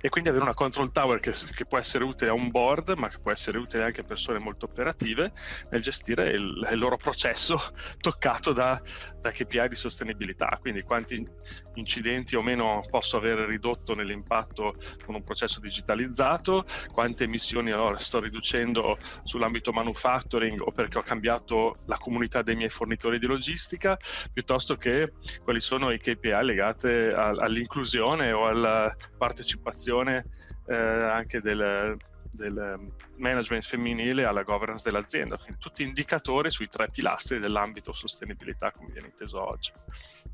E 0.00 0.08
quindi 0.08 0.30
avere 0.30 0.44
una 0.44 0.54
control 0.54 0.92
tower 0.92 1.20
che, 1.20 1.32
che, 1.54 1.64
può 1.64 1.78
essere 1.78 2.04
utile 2.04 2.30
a 2.30 2.34
un 2.34 2.50
board 2.50 2.94
ma 2.96 3.08
che 3.08 3.18
può 3.18 3.30
essere 3.30 3.58
utile 3.58 3.84
anche 3.84 4.00
a 4.00 4.04
persone 4.04 4.38
molto 4.38 4.66
operative 4.66 5.32
nel 5.70 5.82
gestire 5.82 6.30
il, 6.30 6.66
il 6.70 6.78
loro 6.78 6.96
processo 6.96 7.56
toccato 8.00 8.52
da, 8.52 8.80
da, 9.20 9.30
KPI 9.30 9.68
di 9.68 9.74
sostenibilità. 9.74 10.56
Quindi 10.60 10.82
quanti 10.82 11.26
incidenti 11.74 12.36
o 12.36 12.42
meno 12.42 12.82
posso 12.88 13.16
aver 13.16 13.38
ridotto 13.38 13.94
nell'impatto 13.94 14.74
con 15.04 15.14
un 15.14 15.24
processo 15.24 15.60
digitalizzato 15.60 16.64
quante 16.92 17.24
emissioni 17.24 17.72
sto 17.98 18.20
riducendo 18.20 18.96
sull'ambito 19.24 19.72
manufacturing 19.72 20.60
o 20.60 20.70
perché 20.72 20.98
ho 20.98 21.02
cambiato 21.02 21.76
la 21.86 21.96
comunità 21.96 22.42
dei 22.42 22.56
miei 22.56 22.68
fornitori 22.68 23.18
di 23.18 23.26
logistica 23.26 23.96
piuttosto 24.32 24.76
che 24.76 25.12
quali 25.42 25.60
sono 25.60 25.90
i 25.90 25.98
KPI 25.98 26.42
legati 26.42 26.86
all'inclusione 26.88 28.32
o 28.32 28.46
alla 28.46 28.94
partecipazione 29.16 30.26
eh, 30.66 30.74
anche 30.74 31.40
del, 31.40 31.96
del 32.32 32.56
ehm, 32.56 32.92
management 33.16 33.64
femminile 33.64 34.24
alla 34.24 34.42
governance 34.42 34.82
dell'azienda, 34.84 35.36
quindi 35.36 35.58
tutti 35.58 35.82
indicatori 35.82 36.50
sui 36.50 36.68
tre 36.68 36.88
pilastri 36.90 37.38
dell'ambito 37.38 37.92
sostenibilità 37.92 38.72
come 38.72 38.90
viene 38.90 39.08
inteso 39.08 39.40
oggi. 39.40 39.72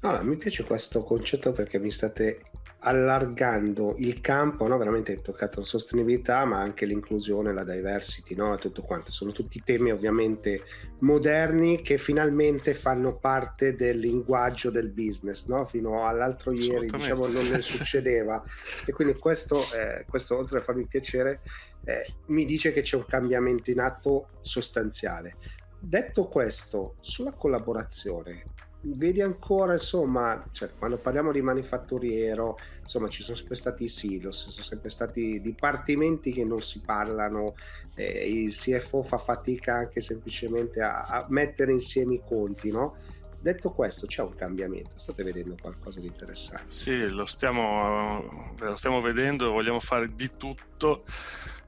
Allora, 0.01 0.23
mi 0.23 0.37
piace 0.37 0.65
questo 0.65 1.03
concetto 1.03 1.53
perché 1.53 1.79
mi 1.79 1.91
state 1.91 2.41
allargando 2.87 3.95
il 3.99 4.21
campo, 4.21 4.67
no? 4.67 4.77
veramente 4.77 5.13
hai 5.13 5.23
toccato 5.23 5.61
la 5.61 5.67
sostenibilità, 5.67 6.45
ma 6.45 6.59
anche 6.59 6.85
l'inclusione, 6.85 7.53
la 7.53 7.65
diversity, 7.65 8.35
no? 8.35 8.55
tutto 8.57 8.83
quanto. 8.83 9.11
Sono 9.11 9.33
tutti 9.33 9.63
temi 9.65 9.91
ovviamente 9.91 10.63
moderni 11.01 11.81
che 11.81 11.99
finalmente 11.99 12.75
fanno 12.75 13.17
parte 13.17 13.75
del 13.75 13.99
linguaggio 13.99 14.71
del 14.71 14.91
business, 14.91 15.47
no? 15.47 15.65
fino 15.65 16.07
all'altro 16.07 16.53
ieri 16.53 16.89
diciamo 16.89 17.27
non 17.27 17.49
ne 17.49 17.61
succedeva. 17.63 18.43
e 18.85 18.93
quindi 18.93 19.15
questo, 19.15 19.61
eh, 19.79 20.05
questo 20.07 20.37
oltre 20.37 20.59
a 20.59 20.63
farmi 20.63 20.87
piacere, 20.87 21.41
eh, 21.85 22.15
mi 22.27 22.45
dice 22.45 22.73
che 22.73 22.83
c'è 22.83 22.97
un 22.97 23.07
cambiamento 23.07 23.71
in 23.71 23.81
atto 23.81 24.29
sostanziale. 24.41 25.37
Detto 25.79 26.29
questo, 26.29 26.97
sulla 27.01 27.33
collaborazione, 27.33 28.45
vedi 28.85 29.21
ancora, 29.21 29.75
insomma, 29.75 30.45
cioè, 30.53 30.71
quando 30.79 30.99
parliamo 30.99 31.33
di 31.33 31.41
manifatturiero, 31.41 32.59
insomma, 32.83 33.09
ci 33.09 33.23
sono 33.23 33.37
sempre 33.37 33.57
stati 33.57 33.85
i 33.85 33.89
silos, 33.89 34.49
sono 34.49 34.65
sempre 34.65 34.91
stati 34.91 35.41
dipartimenti 35.41 36.33
che 36.33 36.45
non 36.45 36.61
si 36.61 36.81
parlano, 36.81 37.55
eh, 37.95 38.31
il 38.31 38.55
CFO 38.55 39.03
fa 39.03 39.19
fatica 39.19 39.75
anche 39.75 40.01
semplicemente 40.01 40.81
a, 40.81 41.03
a, 41.03 41.27
mettere 41.29 41.73
insieme 41.73 42.15
i 42.15 42.23
conti, 42.25 42.71
no? 42.71 42.97
Detto 43.41 43.73
questo, 43.73 44.07
c'è 44.07 44.23
un 44.23 44.35
cambiamento, 44.35 44.93
state 44.97 45.23
vedendo 45.23 45.55
qualcosa 45.61 46.01
di 46.01 46.07
interessante? 46.07 46.65
Sì, 46.69 46.97
lo 47.09 47.27
stiamo, 47.27 48.55
lo 48.59 48.77
stiamo 48.77 49.03
vedendo, 49.03 49.51
vogliamo 49.51 49.81
fare 49.81 50.15
di 50.15 50.31
tutto 50.39 51.05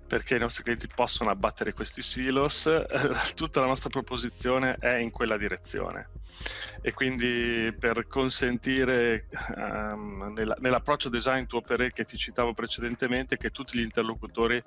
perché 0.06 0.36
i 0.36 0.38
nostri 0.38 0.62
clienti 0.62 0.88
possono 0.94 1.30
abbattere 1.30 1.72
questi 1.72 2.02
silos, 2.02 2.70
tutta 3.34 3.60
la 3.60 3.66
nostra 3.66 3.90
proposizione 3.90 4.76
è 4.78 4.94
in 4.94 5.10
quella 5.10 5.36
direzione. 5.36 6.08
E 6.80 6.92
quindi 6.92 7.74
per 7.78 8.06
consentire 8.06 9.26
um, 9.56 10.32
nella, 10.34 10.54
nell'approccio 10.58 11.08
design 11.08 11.44
to 11.46 11.56
operate 11.56 11.92
che 11.92 12.04
ti 12.04 12.16
citavo 12.16 12.52
precedentemente 12.52 13.36
che 13.36 13.50
tutti 13.50 13.78
gli 13.78 13.82
interlocutori 13.82 14.62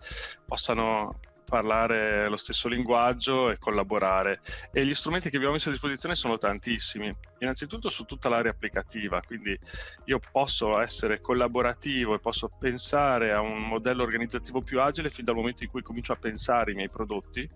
possano 0.46 1.20
parlare 1.50 2.30
lo 2.30 2.38
stesso 2.38 2.70
linguaggio 2.70 3.50
e 3.50 3.58
collaborare. 3.58 4.40
E 4.72 4.86
gli 4.86 4.94
strumenti 4.94 5.30
che 5.30 5.36
abbiamo 5.36 5.56
messo 5.56 5.70
a 5.70 5.72
disposizione 5.72 6.16
sono 6.16 6.38
tantissimi. 6.38 7.12
Innanzitutto 7.40 7.90
su 7.90 8.06
tutta 8.06 8.30
l'area 8.30 8.52
applicativa, 8.52 9.20
quindi 9.22 9.58
io 10.06 10.20
posso 10.32 10.80
essere 10.80 11.20
collaborativo 11.20 12.14
e 12.14 12.20
posso 12.20 12.50
pensare 12.58 13.34
a 13.34 13.42
un 13.42 13.62
modello 13.64 14.04
organizzativo 14.04 14.62
più 14.62 14.80
agile 14.80 15.10
fin 15.10 15.26
dal 15.26 15.36
momento 15.36 15.64
in 15.64 15.70
cui 15.70 15.82
comincio 15.82 16.14
a 16.14 16.18
pensare 16.18 16.72
i 16.72 16.76
miei 16.76 16.90
prodotti 16.90 17.50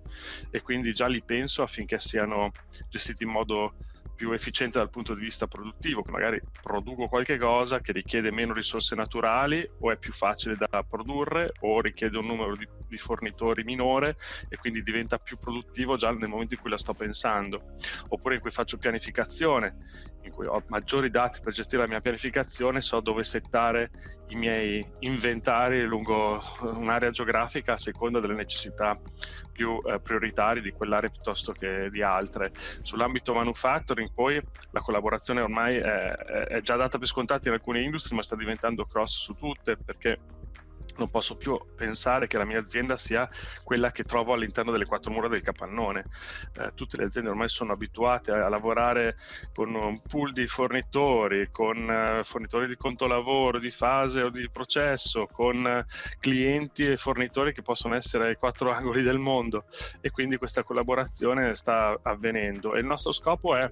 e 0.50 0.62
quindi 0.62 0.94
già 0.94 1.08
li 1.08 1.24
penso 1.24 1.62
affinché 1.62 2.00
siano 2.00 2.52
gestiti 2.90 3.24
in 3.24 3.30
modo 3.30 3.76
più 4.16 4.32
efficiente 4.32 4.78
dal 4.78 4.90
punto 4.90 5.14
di 5.14 5.22
vista 5.22 5.48
produttivo, 5.48 6.04
che 6.04 6.12
magari 6.12 6.42
produco 6.62 7.08
qualche 7.08 7.38
cosa 7.38 7.80
che 7.80 7.92
richiede 7.92 8.32
meno 8.32 8.54
risorse 8.54 8.96
naturali 8.96 9.68
o 9.80 9.92
è 9.92 9.98
più 9.98 10.12
facile 10.12 10.56
da 10.56 10.84
produrre 10.84 11.52
o 11.62 11.82
richiede 11.82 12.18
un 12.18 12.26
numero 12.26 12.56
di, 12.56 12.68
di 12.88 12.98
fornitori 12.98 13.64
minore 13.64 14.16
e 14.50 14.58
quindi 14.58 14.82
diventa 14.82 15.18
più 15.18 15.38
produttivo 15.38 15.98
già 15.98 16.12
nel 16.12 16.30
momento 16.30 16.54
in 16.54 16.60
cui 16.60 16.70
la 16.70 16.78
sto 16.78 16.94
pensando, 16.94 17.76
oppure 18.10 18.36
in 18.36 18.42
cui 18.42 18.52
faccio 18.52 18.78
pianificazione, 18.78 19.76
in 20.24 20.32
cui 20.32 20.46
ho 20.46 20.64
maggiori 20.68 21.10
dati 21.10 21.40
per 21.42 21.54
gestire 21.54 21.82
la 21.82 21.88
mia 21.88 22.00
pianificazione, 22.00 22.82
so 22.82 23.00
dove 23.00 23.24
settare 23.24 23.90
i 24.30 24.36
miei 24.36 24.86
inventari 25.00 25.84
lungo 25.84 26.42
un'area 26.62 27.12
geografica 27.12 27.74
a 27.74 27.78
seconda 27.78 28.20
delle 28.20 28.36
necessità 28.36 29.00
più 29.52 29.80
eh, 29.86 30.00
prioritarie 30.00 30.62
di 30.62 30.72
quell'area 30.72 31.10
piuttosto 31.10 31.52
che 31.52 31.90
di 31.92 32.02
altre. 32.02 32.52
Sull'ambito 32.82 33.34
manufacturing 33.34 34.03
poi 34.14 34.42
la 34.72 34.82
collaborazione 34.82 35.42
ormai 35.42 35.78
è, 35.78 36.12
è 36.12 36.62
già 36.62 36.76
data 36.76 36.98
per 36.98 37.08
scontata 37.08 37.48
in 37.48 37.54
alcune 37.54 37.82
industrie 37.82 38.18
ma 38.18 38.24
sta 38.24 38.36
diventando 38.36 38.86
cross 38.86 39.18
su 39.18 39.34
tutte 39.34 39.78
perché 39.78 40.20
non 40.98 41.10
posso 41.10 41.36
più 41.36 41.60
pensare 41.76 42.28
che 42.28 42.38
la 42.38 42.46
mia 42.46 42.60
azienda 42.60 42.98
sia 42.98 43.28
quella 43.64 43.92
che 43.92 44.04
trovo 44.04 44.34
all'interno 44.34 44.72
delle 44.72 44.86
quattro 44.86 45.12
mura 45.12 45.28
del 45.28 45.42
capannone. 45.42 46.06
Eh, 46.58 46.72
tutte 46.76 46.98
le 46.98 47.06
aziende 47.06 47.30
ormai 47.30 47.50
sono 47.50 47.74
abituate 47.74 48.32
a, 48.32 48.50
lavorare 48.50 49.16
con 49.54 49.74
un 49.74 50.02
pool 50.02 50.32
di 50.34 50.46
fornitori, 50.46 51.50
con 51.52 51.78
uh, 51.88 52.24
fornitori 52.24 52.68
di 52.68 52.76
conto 52.76 53.08
lavoro, 53.08 53.58
di 53.58 53.72
fase 53.72 54.22
o 54.22 54.30
di 54.30 54.48
processo, 54.52 55.28
con 55.28 55.64
uh, 55.66 56.18
clienti 56.20 56.84
e 56.84 56.98
fornitori 56.98 57.54
che 57.54 57.62
possono 57.62 57.96
essere 57.96 58.28
ai 58.28 58.36
quattro 58.36 58.72
angoli 58.74 59.02
del 59.02 59.20
mondo 59.20 59.66
e 60.02 60.12
quindi 60.12 60.38
questa 60.38 60.64
collaborazione 60.64 61.56
sta 61.56 61.98
avvenendo 62.04 62.76
e 62.76 62.80
il 62.80 62.86
nostro 62.86 63.12
scopo 63.12 63.56
è 63.56 63.70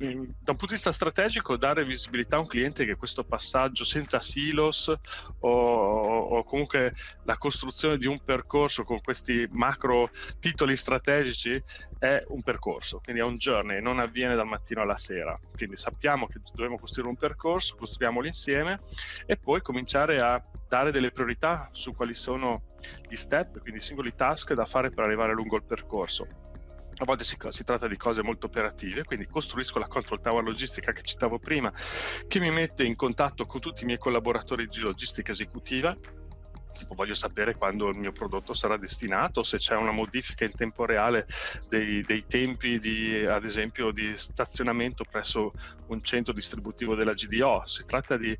da 0.00 0.06
un 0.06 0.34
punto 0.56 0.66
di 0.66 0.72
vista 0.72 0.92
strategico 0.92 1.58
dare 1.58 1.84
visibilità 1.84 2.36
a 2.36 2.38
un 2.38 2.46
cliente 2.46 2.86
che 2.86 2.96
questo 2.96 3.22
passaggio 3.22 3.84
senza 3.84 4.18
silos 4.18 4.88
o, 4.88 5.50
o, 5.50 6.42
comunque 6.44 6.94
la 7.24 7.36
costruzione 7.36 7.98
di 7.98 8.06
un 8.06 8.18
percorso 8.24 8.84
con 8.84 8.98
questi 9.00 9.46
macro 9.50 10.08
titoli 10.38 10.74
strategici 10.74 11.62
è 11.98 12.24
un 12.28 12.40
percorso, 12.40 13.00
quindi 13.04 13.20
è 13.20 13.24
un 13.24 13.36
journey, 13.36 13.82
non 13.82 13.98
avviene 13.98 14.34
dal 14.34 14.46
mattino 14.46 14.80
alla 14.80 14.96
sera. 14.96 15.38
Quindi 15.54 15.76
sappiamo 15.76 16.28
che 16.28 16.40
dobbiamo 16.50 16.78
costruire 16.78 17.10
un 17.10 17.18
percorso, 17.18 17.76
costruiamolo 17.76 18.26
insieme 18.26 18.80
e 19.26 19.36
poi 19.36 19.60
cominciare 19.60 20.18
a 20.22 20.42
dare 20.66 20.92
delle 20.92 21.10
priorità 21.10 21.68
su 21.72 21.94
quali 21.94 22.14
sono 22.14 22.62
gli 23.06 23.16
step, 23.16 23.60
quindi 23.60 23.80
i 23.80 23.82
singoli 23.82 24.14
task 24.14 24.54
da 24.54 24.64
fare 24.64 24.88
per 24.88 25.04
arrivare 25.04 25.34
lungo 25.34 25.56
il 25.56 25.64
percorso 25.64 26.49
a 27.00 27.04
volte 27.06 27.24
si, 27.24 27.36
si, 27.48 27.64
tratta 27.64 27.88
di 27.88 27.96
cose 27.96 28.22
molto 28.22 28.46
operative, 28.46 29.04
quindi 29.04 29.26
costruisco 29.26 29.78
la 29.78 29.86
control 29.86 30.20
tower 30.20 30.44
logistica 30.44 30.92
che 30.92 31.02
citavo 31.02 31.38
prima, 31.38 31.72
che 32.28 32.38
mi 32.40 32.50
mette 32.50 32.84
in 32.84 32.94
contatto 32.94 33.46
con 33.46 33.60
tutti 33.60 33.82
i 33.82 33.86
miei 33.86 33.98
collaboratori 33.98 34.66
di 34.68 34.80
logistica 34.80 35.32
esecutiva 35.32 35.96
tipo 36.72 36.94
voglio 36.94 37.14
sapere 37.14 37.54
quando 37.54 37.88
il 37.88 37.98
mio 37.98 38.12
prodotto 38.12 38.54
sarà 38.54 38.76
destinato, 38.76 39.42
se 39.42 39.58
c'è 39.58 39.76
una 39.76 39.90
modifica 39.92 40.44
in 40.44 40.54
tempo 40.54 40.84
reale 40.84 41.26
dei, 41.68 42.02
dei 42.02 42.24
tempi 42.26 42.78
di, 42.78 43.24
ad 43.24 43.44
esempio, 43.44 43.90
di 43.92 44.16
stazionamento 44.16 45.04
presso 45.04 45.52
un 45.86 46.00
centro 46.00 46.32
distributivo 46.32 46.94
della 46.94 47.12
GDO. 47.12 47.62
Si 47.64 47.84
tratta 47.84 48.16
di, 48.16 48.36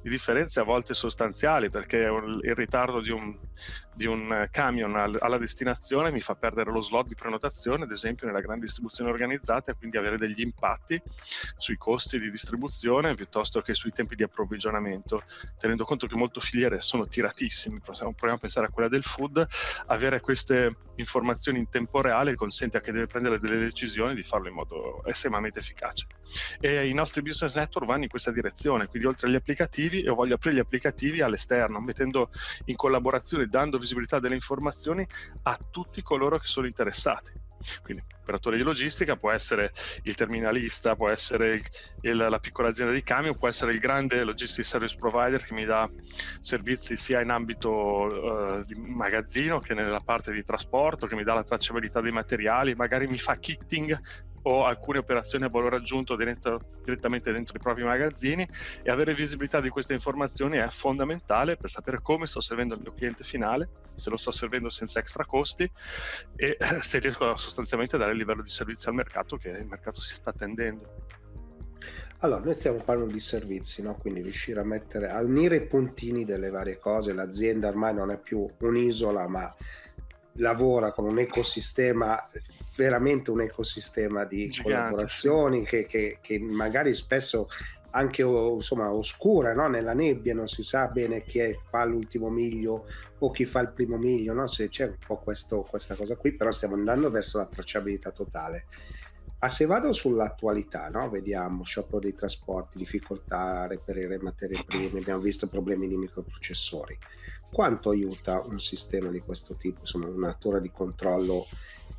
di 0.00 0.10
differenze 0.10 0.60
a 0.60 0.64
volte 0.64 0.94
sostanziali 0.94 1.70
perché 1.70 1.96
il 1.98 2.54
ritardo 2.54 3.00
di 3.00 3.10
un, 3.10 3.36
di 3.92 4.06
un 4.06 4.46
camion 4.50 4.96
al, 4.96 5.16
alla 5.20 5.38
destinazione 5.38 6.10
mi 6.10 6.20
fa 6.20 6.34
perdere 6.34 6.70
lo 6.70 6.80
slot 6.80 7.06
di 7.06 7.14
prenotazione, 7.14 7.84
ad 7.84 7.90
esempio 7.90 8.26
nella 8.26 8.40
grande 8.40 8.64
distribuzione 8.64 9.10
organizzata, 9.10 9.70
e 9.70 9.74
quindi 9.74 9.96
avere 9.96 10.16
degli 10.16 10.40
impatti 10.40 11.00
sui 11.56 11.76
costi 11.76 12.18
di 12.18 12.30
distribuzione 12.30 13.14
piuttosto 13.14 13.60
che 13.60 13.74
sui 13.74 13.92
tempi 13.92 14.14
di 14.14 14.22
approvvigionamento, 14.22 15.22
tenendo 15.58 15.84
conto 15.84 16.06
che 16.06 16.16
molte 16.16 16.40
filiere 16.40 16.80
sono 16.80 17.06
tiratissime 17.06 17.73
proviamo 17.80 18.14
a 18.34 18.36
pensare 18.38 18.66
a 18.66 18.70
quella 18.70 18.88
del 18.88 19.02
food, 19.02 19.44
avere 19.86 20.20
queste 20.20 20.76
informazioni 20.96 21.58
in 21.58 21.68
tempo 21.68 22.00
reale 22.00 22.34
consente 22.34 22.76
a 22.76 22.80
chi 22.80 22.92
deve 22.92 23.06
prendere 23.06 23.38
delle 23.38 23.58
decisioni 23.58 24.14
di 24.14 24.22
farlo 24.22 24.48
in 24.48 24.54
modo 24.54 25.04
estremamente 25.04 25.58
efficace. 25.58 26.06
E 26.60 26.88
i 26.88 26.94
nostri 26.94 27.22
business 27.22 27.54
network 27.54 27.86
vanno 27.86 28.02
in 28.04 28.08
questa 28.08 28.30
direzione, 28.30 28.86
quindi 28.86 29.08
oltre 29.08 29.28
agli 29.28 29.34
applicativi, 29.36 30.00
io 30.00 30.14
voglio 30.14 30.34
aprire 30.34 30.56
gli 30.56 30.60
applicativi 30.60 31.20
all'esterno, 31.20 31.80
mettendo 31.80 32.30
in 32.64 32.76
collaborazione, 32.76 33.46
dando 33.46 33.78
visibilità 33.78 34.18
delle 34.18 34.34
informazioni 34.34 35.06
a 35.42 35.58
tutti 35.70 36.02
coloro 36.02 36.38
che 36.38 36.46
sono 36.46 36.66
interessati 36.66 37.42
quindi 37.82 38.02
operatore 38.20 38.56
di 38.56 38.62
logistica 38.62 39.16
può 39.16 39.30
essere 39.30 39.72
il 40.02 40.14
terminalista, 40.14 40.96
può 40.96 41.08
essere 41.08 41.54
il, 41.54 41.62
il, 42.02 42.16
la 42.16 42.38
piccola 42.38 42.68
azienda 42.68 42.92
di 42.92 43.02
camion, 43.02 43.36
può 43.36 43.48
essere 43.48 43.72
il 43.72 43.78
grande 43.78 44.24
logistic 44.24 44.64
service 44.64 44.96
provider 44.96 45.42
che 45.42 45.54
mi 45.54 45.64
dà 45.64 45.88
servizi 46.40 46.96
sia 46.96 47.20
in 47.20 47.30
ambito 47.30 47.70
uh, 47.70 48.60
di 48.64 48.74
magazzino 48.80 49.60
che 49.60 49.74
nella 49.74 50.00
parte 50.00 50.32
di 50.32 50.42
trasporto, 50.42 51.06
che 51.06 51.16
mi 51.16 51.24
dà 51.24 51.34
la 51.34 51.42
tracciabilità 51.42 52.00
dei 52.00 52.12
materiali, 52.12 52.74
magari 52.74 53.06
mi 53.06 53.18
fa 53.18 53.36
kitting 53.36 54.00
o 54.46 54.64
alcune 54.64 54.98
operazioni 54.98 55.44
a 55.44 55.48
valore 55.48 55.76
aggiunto 55.76 56.16
dentro, 56.16 56.60
direttamente 56.82 57.32
dentro 57.32 57.56
i 57.56 57.60
propri 57.60 57.84
magazzini 57.84 58.46
e 58.82 58.90
avere 58.90 59.14
visibilità 59.14 59.60
di 59.60 59.68
queste 59.68 59.92
informazioni 59.92 60.56
è 60.58 60.68
fondamentale 60.68 61.56
per 61.56 61.70
sapere 61.70 62.00
come 62.02 62.26
sto 62.26 62.40
servendo 62.40 62.74
il 62.74 62.80
mio 62.80 62.94
cliente 62.94 63.24
finale, 63.24 63.68
se 63.94 64.10
lo 64.10 64.16
sto 64.16 64.30
servendo 64.30 64.68
senza 64.68 64.98
extra 64.98 65.24
costi 65.24 65.70
e 66.36 66.56
se 66.80 66.98
riesco 66.98 67.36
sostanzialmente 67.36 67.96
a 67.96 67.98
dare 67.98 68.12
il 68.12 68.18
livello 68.18 68.42
di 68.42 68.50
servizio 68.50 68.90
al 68.90 68.96
mercato 68.96 69.36
che 69.36 69.48
il 69.48 69.66
mercato 69.66 70.00
si 70.00 70.14
sta 70.14 70.30
attendendo. 70.30 71.22
Allora, 72.18 72.40
noi 72.40 72.54
stiamo 72.54 72.78
parlando 72.78 73.12
di 73.12 73.20
servizi, 73.20 73.82
no? 73.82 73.96
quindi 73.96 74.22
riuscire 74.22 74.58
a 74.58 74.64
mettere, 74.64 75.10
a 75.10 75.20
unire 75.20 75.56
i 75.56 75.66
puntini 75.66 76.24
delle 76.24 76.48
varie 76.48 76.78
cose. 76.78 77.12
L'azienda 77.12 77.68
ormai 77.68 77.92
non 77.92 78.10
è 78.10 78.18
più 78.18 78.48
un'isola, 78.60 79.28
ma 79.28 79.54
lavora 80.36 80.92
con 80.92 81.04
un 81.04 81.18
ecosistema 81.18 82.24
veramente 82.76 83.30
un 83.30 83.40
ecosistema 83.42 84.24
di 84.24 84.48
Gigante, 84.48 84.62
collaborazioni 84.62 85.60
sì. 85.60 85.66
che, 85.66 85.86
che, 85.86 86.18
che, 86.20 86.38
magari 86.38 86.94
spesso 86.94 87.48
anche 87.94 88.22
insomma, 88.22 88.92
oscura, 88.92 89.54
no? 89.54 89.68
nella 89.68 89.94
nebbia, 89.94 90.34
non 90.34 90.48
si 90.48 90.62
sa 90.62 90.88
bene 90.88 91.22
chi 91.22 91.38
è, 91.38 91.56
fa 91.68 91.84
l'ultimo 91.84 92.28
miglio 92.28 92.86
o 93.18 93.30
chi 93.30 93.44
fa 93.44 93.60
il 93.60 93.70
primo 93.70 93.96
miglio, 93.96 94.32
no? 94.32 94.46
se 94.48 94.68
c'è 94.68 94.86
un 94.86 94.96
po' 95.04 95.18
questo, 95.18 95.62
questa 95.62 95.94
cosa 95.94 96.16
qui, 96.16 96.32
però 96.32 96.50
stiamo 96.50 96.74
andando 96.74 97.10
verso 97.10 97.38
la 97.38 97.46
tracciabilità 97.46 98.10
totale. 98.10 98.66
Ma 99.38 99.48
se 99.48 99.66
vado 99.66 99.92
sull'attualità, 99.92 100.88
no? 100.88 101.08
vediamo 101.08 101.62
sciopero 101.62 102.00
dei 102.00 102.14
trasporti, 102.14 102.78
difficoltà 102.78 103.60
a 103.60 103.66
reperire 103.68 104.18
materie 104.18 104.64
prime, 104.64 104.98
abbiamo 104.98 105.20
visto 105.20 105.46
problemi 105.46 105.86
di 105.86 105.96
microprocessori. 105.96 106.98
Quanto 107.52 107.90
aiuta 107.90 108.42
un 108.46 108.58
sistema 108.58 109.10
di 109.10 109.20
questo 109.20 109.54
tipo, 109.54 109.80
insomma 109.80 110.08
una 110.08 110.34
torre 110.34 110.60
di 110.60 110.72
controllo 110.72 111.46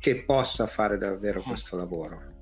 che 0.06 0.22
possa 0.22 0.68
fare 0.68 0.98
davvero 0.98 1.42
questo 1.42 1.76
lavoro? 1.76 2.34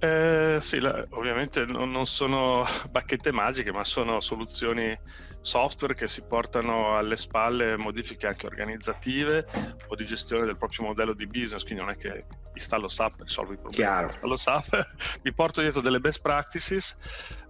Eh, 0.00 0.56
sì, 0.58 0.80
la, 0.80 1.06
ovviamente 1.10 1.64
non, 1.64 1.92
non, 1.92 2.06
sono 2.06 2.66
bacchette 2.90 3.30
magiche, 3.30 3.70
ma 3.70 3.84
sono 3.84 4.18
soluzioni 4.18 4.98
software 5.40 5.94
che 5.94 6.08
si 6.08 6.24
portano 6.24 6.96
alle 6.96 7.16
spalle 7.16 7.76
modifiche 7.76 8.26
anche 8.26 8.46
organizzative 8.46 9.46
o 9.86 9.94
di 9.94 10.04
gestione 10.04 10.44
del 10.44 10.56
proprio 10.56 10.86
modello 10.86 11.14
di 11.14 11.28
business, 11.28 11.62
quindi 11.62 11.84
non 11.84 11.92
è 11.92 11.96
che 11.96 12.24
installo 12.52 12.88
SAP 12.88 13.20
e 13.20 13.22
risolvo 13.22 13.52
i 13.52 13.58
problemi, 13.58 13.76
Chiaro. 13.76 14.06
installo 14.06 14.34
SAP, 14.34 14.86
mi 15.22 15.32
porto 15.32 15.60
dietro 15.60 15.80
delle 15.80 16.00
best 16.00 16.20
practices 16.20 16.96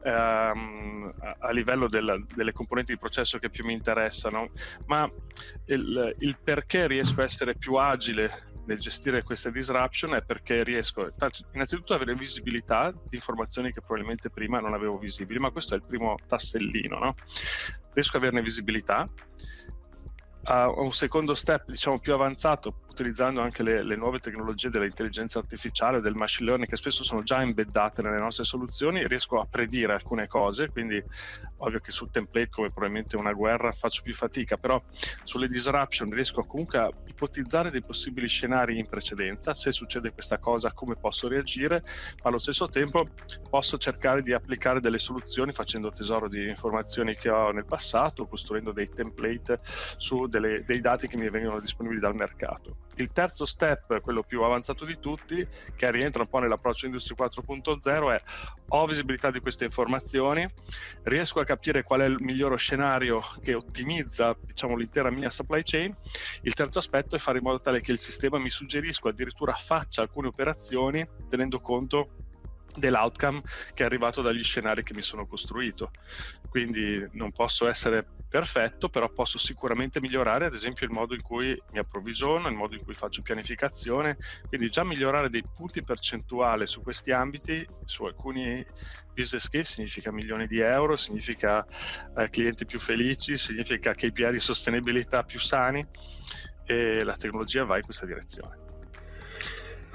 ehm, 0.03 1.15
a, 1.39 1.51
livello 1.51 1.89
del, 1.89 2.27
delle 2.35 2.53
componenti 2.53 2.93
di 2.93 2.99
processo 2.99 3.39
che 3.39 3.51
più 3.51 3.65
mi 3.65 3.73
interessano, 3.73 4.51
ma 4.87 5.11
il, 5.67 6.17
il 6.19 6.39
perché 6.43 6.87
riesco 6.87 7.21
a 7.21 7.25
essere 7.25 7.55
più 7.57 7.75
agile 7.75 8.31
nel 8.67 8.79
gestire 8.79 9.23
queste 9.23 9.51
disruption 9.51 10.15
è 10.15 10.23
perché 10.23 10.63
riesco 10.63 11.11
innanzitutto 11.53 11.95
ad 11.95 12.03
avere 12.03 12.17
visibilità 12.17 12.91
di 12.91 13.17
informazioni 13.17 13.73
che 13.73 13.81
probabilmente 13.81 14.31
prima 14.31 14.61
non 14.61 14.75
avevo 14.75 14.99
visibili, 14.99 15.39
ma 15.39 15.51
questo 15.51 15.75
è 15.75 15.79
il 15.79 15.85
primo 15.85 16.15
tassellino, 16.27 16.99
no? 16.99 17.15
riesco 17.93 18.17
ad 18.17 18.23
averne 18.23 18.43
visibilità. 18.43 19.09
A 20.45 20.69
un 20.69 20.91
secondo 20.93 21.35
step, 21.37 21.71
diciamo 21.71 22.01
più 22.01 22.13
avanzato, 22.15 22.79
utilizzando 22.89 23.41
anche 23.41 23.63
le, 23.63 23.85
le, 23.85 23.95
nuove 23.95 24.19
tecnologie 24.19 24.71
dell'intelligenza 24.71 25.39
artificiale, 25.39 26.01
del 26.01 26.17
machine 26.17 26.47
learning, 26.49 26.69
che 26.69 26.77
spesso 26.77 27.05
sono 27.05 27.23
già 27.23 27.41
embeddate 27.43 28.03
nelle 28.03 28.19
nostre 28.19 28.43
soluzioni, 28.43 29.07
riesco 29.07 29.39
a 29.39 29.47
predire 29.49 29.93
alcune 29.93 30.27
cose, 30.27 30.69
quindi 30.69 31.01
ovvio 31.59 31.79
che 31.79 31.93
sul 31.93 32.11
template 32.11 32.49
come 32.49 32.69
probabilmente 32.71 33.17
una 33.17 33.33
guerra 33.33 33.71
faccio 33.71 34.03
più 34.03 34.15
fatica, 34.15 34.57
però 34.57 34.83
sulle 35.23 35.47
disruption 35.47 36.11
riesco 36.11 36.43
comunque 36.43 36.79
a 36.79 36.91
ipotizzare 37.07 37.71
dei 37.71 37.83
possibili 37.83 38.27
scenari 38.27 38.79
in 38.79 38.89
precedenza, 38.89 39.55
se 39.55 39.71
succede 39.71 40.13
questa 40.13 40.41
cosa 40.41 40.73
come 40.73 40.97
posso 40.97 41.29
reagire, 41.29 41.83
ma 42.21 42.31
allo 42.31 42.39
stesso 42.39 42.69
tempo 42.69 43.05
posso 43.49 43.79
cercare 43.79 44.23
di 44.23 44.33
applicare 44.33 44.81
delle 44.81 44.99
soluzioni 44.99 45.53
facendo 45.53 45.93
tesoro 45.93 46.29
di 46.29 46.49
informazioni 46.49 47.15
che 47.15 47.31
ho 47.31 47.53
nel 47.53 47.67
passato, 47.67 48.27
costruendo 48.27 48.73
dei 48.73 48.91
template 48.93 49.61
su 49.97 50.27
delle, 50.33 50.65
dei 50.65 50.81
dati 50.81 51.07
che 51.07 51.19
mi 51.19 51.29
vengono 51.29 51.61
disponibili 51.61 52.01
dal 52.01 52.15
mercato. 52.15 52.79
Il 52.97 53.13
terzo 53.13 53.45
step, 53.45 54.01
quello 54.01 54.23
più 54.23 54.43
avanzato 54.43 54.85
di 54.85 54.99
tutti, 54.99 55.47
che 55.77 55.91
rientra 55.91 56.23
un 56.23 56.29
po' 56.29 56.39
nell'approccio 56.39 56.87
Industry 56.87 57.15
4.0, 57.17 58.15
è 58.15 58.23
ho 58.75 58.87
visibilità 58.87 59.31
di 59.31 59.41
queste 59.41 59.65
informazioni, 59.65 60.49
riesco 61.03 61.41
a 61.41 61.45
capire 61.45 61.83
qual 61.83 62.01
è 62.01 62.07
il 62.07 62.17
migliore 62.21 62.57
scenario 62.57 63.21
che 63.43 63.53
ottimizza 63.53 64.35
diciamo, 64.43 64.77
l'intera 64.77 65.11
mia 65.11 65.29
supply 65.29 65.61
chain. 65.63 65.95
Il 66.41 66.55
terzo 66.55 66.79
aspetto 66.79 67.15
è 67.15 67.19
fare 67.19 67.37
in 67.39 67.45
modo 67.45 67.61
tale 67.61 67.83
che 67.83 67.93
il 67.93 67.99
sistema 67.99 68.39
mi 68.39 68.49
suggerisca, 68.49 69.11
addirittura 69.11 69.53
faccia 69.53 70.01
alcune 70.01 70.29
operazioni 70.29 71.07
tenendo 71.29 71.61
conto 71.61 72.17
dell'outcome 72.75 73.43
che 73.75 73.83
è 73.83 73.87
arrivato 73.87 74.23
dagli 74.23 74.43
scenari 74.43 74.83
che 74.83 74.95
mi 74.95 75.03
sono 75.03 75.27
costruito. 75.27 75.91
Quindi 76.49 77.07
non 77.13 77.33
posso 77.33 77.67
essere 77.67 78.07
perfetto, 78.33 78.89
però 78.89 79.11
posso 79.11 79.37
sicuramente 79.37 80.01
migliorare 80.01 80.47
ad 80.47 80.55
esempio 80.55 80.87
il 80.87 80.93
modo 80.93 81.13
in 81.13 81.21
cui 81.21 81.55
mi 81.73 81.79
approvvigiono, 81.79 82.49
il 82.49 82.55
modo 82.55 82.75
in 82.75 82.83
cui 82.83 82.95
faccio 82.95 83.21
pianificazione, 83.21 84.17
quindi 84.49 84.71
già 84.71 84.85
migliorare 84.85 85.29
dei 85.29 85.45
punti 85.55 85.85
percentuali 85.85 86.67
su 86.67 86.81
questi 86.81 87.13
ambiti, 87.13 87.63
su 87.85 88.05
alcuni 88.05 88.67
business 89.15 89.49
case 89.51 89.75
significa 89.75 90.11
milioni 90.11 90.47
di 90.47 90.61
euro, 90.61 90.97
significa 90.97 91.63
eh, 92.17 92.31
clienti 92.31 92.65
più 92.65 92.79
felici, 92.79 93.37
significa 93.37 93.93
KPI 93.93 94.31
di 94.31 94.39
sostenibilità 94.39 95.25
più 95.25 95.39
sani 95.39 95.87
e 96.65 97.05
la 97.05 97.17
tecnologia 97.17 97.65
va 97.65 97.77
in 97.77 97.83
questa 97.83 98.07
direzione. 98.07 98.62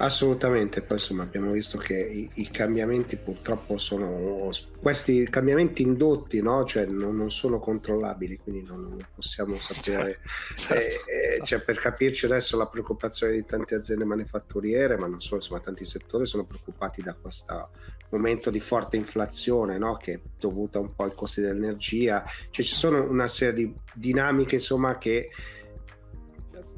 Assolutamente, 0.00 0.80
poi 0.80 0.98
insomma 0.98 1.24
abbiamo 1.24 1.50
visto 1.50 1.76
che 1.76 1.98
i, 1.98 2.30
i 2.34 2.50
cambiamenti 2.50 3.16
purtroppo 3.16 3.78
sono 3.78 4.48
questi 4.80 5.28
cambiamenti 5.28 5.82
indotti, 5.82 6.40
no? 6.40 6.64
cioè 6.64 6.86
non, 6.86 7.16
non, 7.16 7.32
sono 7.32 7.58
controllabili, 7.58 8.38
quindi 8.38 8.64
non, 8.64 8.82
non 8.82 8.98
possiamo 9.12 9.56
sapere. 9.58 10.20
Certo, 10.54 10.72
certo. 10.72 11.10
Eh, 11.10 11.34
eh, 11.40 11.44
cioè, 11.44 11.60
per 11.62 11.80
capirci 11.80 12.26
adesso 12.26 12.56
la 12.56 12.66
preoccupazione 12.66 13.32
di 13.32 13.44
tante 13.44 13.74
aziende 13.74 14.04
manifatturiere, 14.04 14.96
ma 14.96 15.08
non 15.08 15.20
solo, 15.20 15.40
insomma 15.40 15.58
tanti 15.58 15.84
settori 15.84 16.26
sono 16.26 16.44
preoccupati 16.44 17.02
da 17.02 17.14
questo 17.14 17.70
momento 18.10 18.50
di 18.50 18.60
forte 18.60 18.96
inflazione 18.96 19.78
no? 19.78 19.96
che 19.96 20.12
è 20.12 20.20
dovuta 20.38 20.78
un 20.78 20.94
po' 20.94 21.04
ai 21.04 21.12
costi 21.12 21.40
dell'energia, 21.40 22.22
cioè 22.50 22.64
ci 22.64 22.74
sono 22.74 23.02
una 23.02 23.26
serie 23.26 23.52
di 23.52 23.74
dinamiche 23.92 24.54
insomma 24.54 24.96
che 24.96 25.30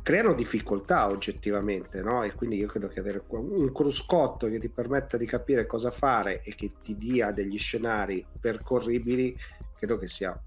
creano 0.03 0.35
difficoltà 0.35 1.07
oggettivamente, 1.09 2.03
no? 2.03 2.23
E 2.23 2.35
quindi 2.35 2.57
io 2.57 2.67
credo 2.67 2.89
che 2.89 3.01
avere 3.01 3.23
un 3.29 3.73
cruscotto 3.73 4.49
che 4.49 4.59
ti 4.59 4.69
permetta 4.69 5.17
di 5.17 5.27
capire 5.27 5.67
cosa 5.67 5.91
fare 5.91 6.43
e 6.43 6.55
che 6.55 6.73
ti 6.83 6.97
dia 6.97 7.33
degli 7.33 7.59
scenari 7.59 8.25
percorribili, 8.41 9.37
credo 9.77 9.97
che 9.97 10.09
sia 10.09 10.39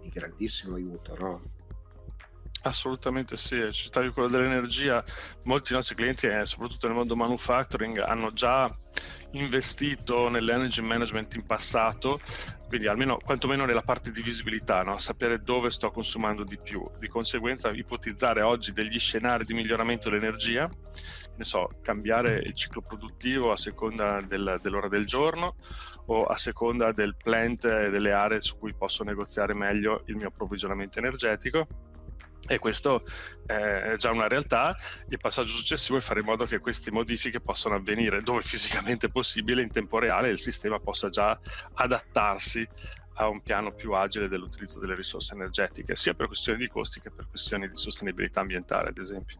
di, 0.00 0.08
grandissimo 0.08 0.76
aiuto, 0.76 1.16
no? 1.18 1.42
Assolutamente 2.62 3.38
sì, 3.38 3.56
citavi 3.72 4.10
quello 4.10 4.28
dell'energia, 4.28 5.02
molti 5.44 5.72
nostri 5.72 5.94
clienti, 5.94 6.26
eh, 6.26 6.44
soprattutto 6.44 6.86
nel 6.86 6.96
mondo 6.96 7.16
manufacturing, 7.16 7.98
hanno 7.98 8.32
già 8.32 8.70
investito 9.32 10.28
nell'energy 10.28 10.82
management 10.82 11.34
in 11.36 11.46
passato, 11.46 12.20
quindi 12.70 12.86
almeno 12.86 13.18
quantomeno 13.18 13.64
nella 13.64 13.82
parte 13.82 14.12
di 14.12 14.22
visibilità, 14.22 14.84
no? 14.84 14.96
sapere 14.96 15.42
dove 15.42 15.70
sto 15.70 15.90
consumando 15.90 16.44
di 16.44 16.56
più, 16.56 16.88
di 17.00 17.08
conseguenza 17.08 17.68
ipotizzare 17.72 18.42
oggi 18.42 18.70
degli 18.70 18.96
scenari 18.96 19.42
di 19.44 19.54
miglioramento 19.54 20.08
dell'energia, 20.08 20.70
ne 21.34 21.44
so, 21.44 21.68
cambiare 21.82 22.36
il 22.36 22.54
ciclo 22.54 22.80
produttivo 22.80 23.50
a 23.50 23.56
seconda 23.56 24.20
del, 24.20 24.60
dell'ora 24.62 24.86
del 24.86 25.04
giorno 25.04 25.56
o 26.06 26.26
a 26.26 26.36
seconda 26.36 26.92
del 26.92 27.16
plant 27.16 27.64
e 27.64 27.90
delle 27.90 28.12
aree 28.12 28.40
su 28.40 28.56
cui 28.56 28.72
posso 28.72 29.02
negoziare 29.02 29.52
meglio 29.52 30.04
il 30.06 30.14
mio 30.14 30.28
approvvigionamento 30.28 31.00
energetico 31.00 31.89
e 32.46 32.58
questo 32.58 33.04
è 33.44 33.94
già 33.96 34.10
una 34.10 34.28
realtà. 34.28 34.74
Il 35.08 35.18
passaggio 35.18 35.52
successivo 35.52 35.98
è 35.98 36.00
fare 36.00 36.20
in 36.20 36.26
modo 36.26 36.46
che 36.46 36.58
queste 36.58 36.90
modifiche 36.90 37.40
possano 37.40 37.76
avvenire 37.76 38.22
dove 38.22 38.42
fisicamente 38.42 39.10
possibile 39.10 39.62
in 39.62 39.70
tempo 39.70 39.98
reale 39.98 40.28
e 40.28 40.32
il 40.32 40.38
sistema 40.38 40.78
possa 40.78 41.08
già 41.08 41.38
adattarsi 41.74 42.68
a 43.14 43.28
un 43.28 43.40
piano 43.42 43.72
più 43.72 43.92
agile 43.92 44.28
dell'utilizzo 44.28 44.78
delle 44.78 44.94
risorse 44.94 45.34
energetiche, 45.34 45.96
sia 45.96 46.14
per 46.14 46.26
questioni 46.26 46.58
di 46.58 46.68
costi 46.68 47.00
che 47.00 47.10
per 47.10 47.26
questioni 47.28 47.68
di 47.68 47.76
sostenibilità 47.76 48.40
ambientale, 48.40 48.88
ad 48.88 48.98
esempio. 48.98 49.36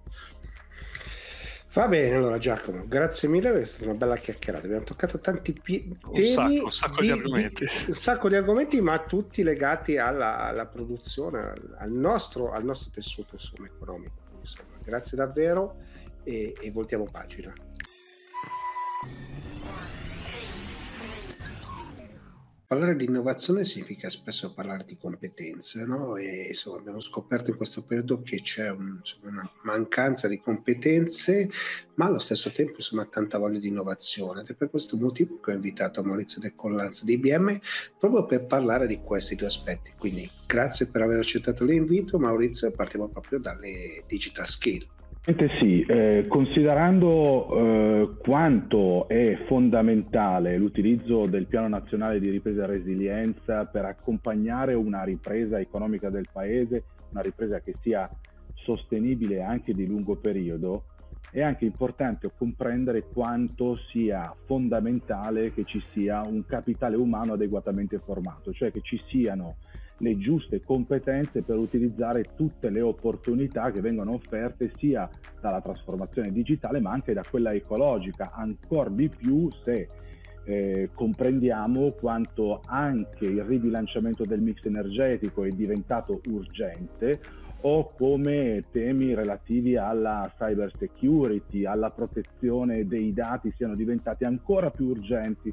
Va 1.72 1.86
bene, 1.86 2.16
allora 2.16 2.36
Giacomo, 2.36 2.84
grazie 2.88 3.28
mille 3.28 3.52
per 3.52 3.64
stata 3.64 3.84
una 3.84 3.94
bella 3.94 4.16
chiacchierata. 4.16 4.66
Abbiamo 4.66 4.82
toccato 4.82 5.20
tanti 5.20 5.52
pi- 5.52 5.96
temi, 6.12 6.26
un 6.26 6.32
sacco, 6.32 6.64
un 6.64 6.72
sacco 6.72 7.00
di, 7.00 7.06
di, 7.06 7.12
argomenti. 7.12 7.64
Di, 7.64 7.84
un 7.86 7.94
sacco 7.94 8.28
di 8.28 8.34
argomenti, 8.34 8.80
ma 8.80 8.98
tutti 8.98 9.44
legati 9.44 9.96
alla, 9.96 10.38
alla 10.40 10.66
produzione, 10.66 11.52
al 11.76 11.92
nostro, 11.92 12.50
al 12.50 12.64
nostro 12.64 12.90
tessuto 12.92 13.36
insomma, 13.36 13.68
economico. 13.68 14.14
Insomma. 14.40 14.68
Grazie 14.82 15.16
davvero 15.16 15.76
e, 16.24 16.54
e 16.60 16.70
voltiamo 16.72 17.04
pagina. 17.04 17.52
Parlare 22.70 22.94
di 22.94 23.06
innovazione 23.06 23.64
significa 23.64 24.08
spesso 24.08 24.54
parlare 24.54 24.84
di 24.84 24.96
competenze, 24.96 25.84
no? 25.84 26.14
E 26.14 26.50
insomma, 26.50 26.78
abbiamo 26.78 27.00
scoperto 27.00 27.50
in 27.50 27.56
questo 27.56 27.82
periodo 27.82 28.22
che 28.22 28.42
c'è 28.42 28.70
un, 28.70 28.98
insomma, 29.00 29.28
una 29.28 29.50
mancanza 29.64 30.28
di 30.28 30.38
competenze, 30.38 31.50
ma 31.94 32.04
allo 32.04 32.20
stesso 32.20 32.52
tempo 32.52 32.74
insomma, 32.76 33.06
tanta 33.06 33.38
voglia 33.38 33.58
di 33.58 33.66
innovazione. 33.66 34.42
Ed 34.42 34.50
è 34.50 34.54
per 34.54 34.70
questo 34.70 34.96
motivo 34.96 35.40
che 35.40 35.50
ho 35.50 35.54
invitato 35.54 36.04
Maurizio 36.04 36.40
De 36.40 36.54
Collanza 36.54 37.04
di 37.04 37.14
IBM 37.14 37.58
proprio 37.98 38.24
per 38.24 38.46
parlare 38.46 38.86
di 38.86 39.00
questi 39.00 39.34
due 39.34 39.48
aspetti. 39.48 39.90
Quindi 39.98 40.30
grazie 40.46 40.86
per 40.86 41.02
aver 41.02 41.18
accettato 41.18 41.64
l'invito, 41.64 42.20
Maurizio, 42.20 42.70
partiamo 42.70 43.08
proprio 43.08 43.40
dalle 43.40 44.04
digital 44.06 44.46
skill. 44.46 44.86
Sì, 45.60 45.82
eh, 45.82 46.24
considerando 46.26 47.48
eh, 47.54 48.16
quanto 48.18 49.06
è 49.06 49.44
fondamentale 49.46 50.56
l'utilizzo 50.56 51.26
del 51.26 51.46
Piano 51.46 51.68
Nazionale 51.68 52.18
di 52.18 52.30
Ripresa 52.30 52.64
e 52.64 52.66
Resilienza 52.66 53.64
per 53.66 53.84
accompagnare 53.84 54.74
una 54.74 55.04
ripresa 55.04 55.60
economica 55.60 56.10
del 56.10 56.26
Paese, 56.32 56.84
una 57.10 57.20
ripresa 57.20 57.60
che 57.60 57.76
sia 57.80 58.10
sostenibile 58.54 59.42
anche 59.42 59.72
di 59.72 59.86
lungo 59.86 60.16
periodo, 60.16 60.84
è 61.30 61.42
anche 61.42 61.64
importante 61.64 62.30
comprendere 62.36 63.04
quanto 63.12 63.76
sia 63.92 64.34
fondamentale 64.46 65.52
che 65.52 65.64
ci 65.64 65.80
sia 65.92 66.22
un 66.26 66.44
capitale 66.44 66.96
umano 66.96 67.34
adeguatamente 67.34 67.98
formato, 67.98 68.52
cioè 68.52 68.72
che 68.72 68.80
ci 68.82 69.00
siano 69.06 69.56
le 70.00 70.18
giuste 70.18 70.62
competenze 70.62 71.42
per 71.42 71.56
utilizzare 71.56 72.24
tutte 72.36 72.70
le 72.70 72.80
opportunità 72.80 73.70
che 73.70 73.80
vengono 73.80 74.14
offerte 74.14 74.72
sia 74.76 75.08
dalla 75.40 75.60
trasformazione 75.60 76.32
digitale 76.32 76.80
ma 76.80 76.90
anche 76.90 77.12
da 77.12 77.24
quella 77.28 77.52
ecologica, 77.52 78.32
ancora 78.34 78.90
di 78.90 79.08
più 79.08 79.48
se 79.64 79.88
eh, 80.44 80.90
comprendiamo 80.94 81.92
quanto 81.92 82.60
anche 82.64 83.26
il 83.26 83.42
ribilanciamento 83.44 84.24
del 84.24 84.40
mix 84.40 84.64
energetico 84.64 85.44
è 85.44 85.50
diventato 85.50 86.20
urgente 86.26 87.20
o 87.62 87.92
come 87.94 88.64
temi 88.70 89.14
relativi 89.14 89.76
alla 89.76 90.32
cyber 90.38 90.72
security, 90.78 91.66
alla 91.66 91.90
protezione 91.90 92.86
dei 92.86 93.12
dati 93.12 93.52
siano 93.54 93.74
diventati 93.74 94.24
ancora 94.24 94.70
più 94.70 94.86
urgenti 94.86 95.52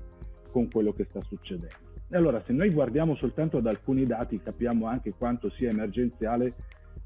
con 0.50 0.70
quello 0.70 0.94
che 0.94 1.06
sta 1.10 1.22
succedendo. 1.24 1.87
Allora, 2.12 2.42
se 2.46 2.54
noi 2.54 2.70
guardiamo 2.70 3.16
soltanto 3.16 3.58
ad 3.58 3.68
alcuni 3.68 4.06
dati, 4.06 4.42
capiamo 4.42 4.86
anche 4.86 5.14
quanto 5.18 5.50
sia 5.50 5.70
emergenziale 5.70 6.54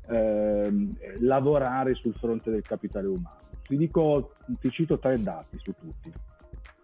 ehm, 0.08 0.92
lavorare 1.20 1.96
sul 1.96 2.14
fronte 2.14 2.52
del 2.52 2.62
capitale 2.62 3.08
umano. 3.08 3.40
Ti, 3.66 3.78
dico, 3.78 4.34
ti 4.60 4.70
cito 4.70 5.00
tre 5.00 5.22
dati 5.22 5.58
su 5.58 5.74
tutti. 5.74 6.12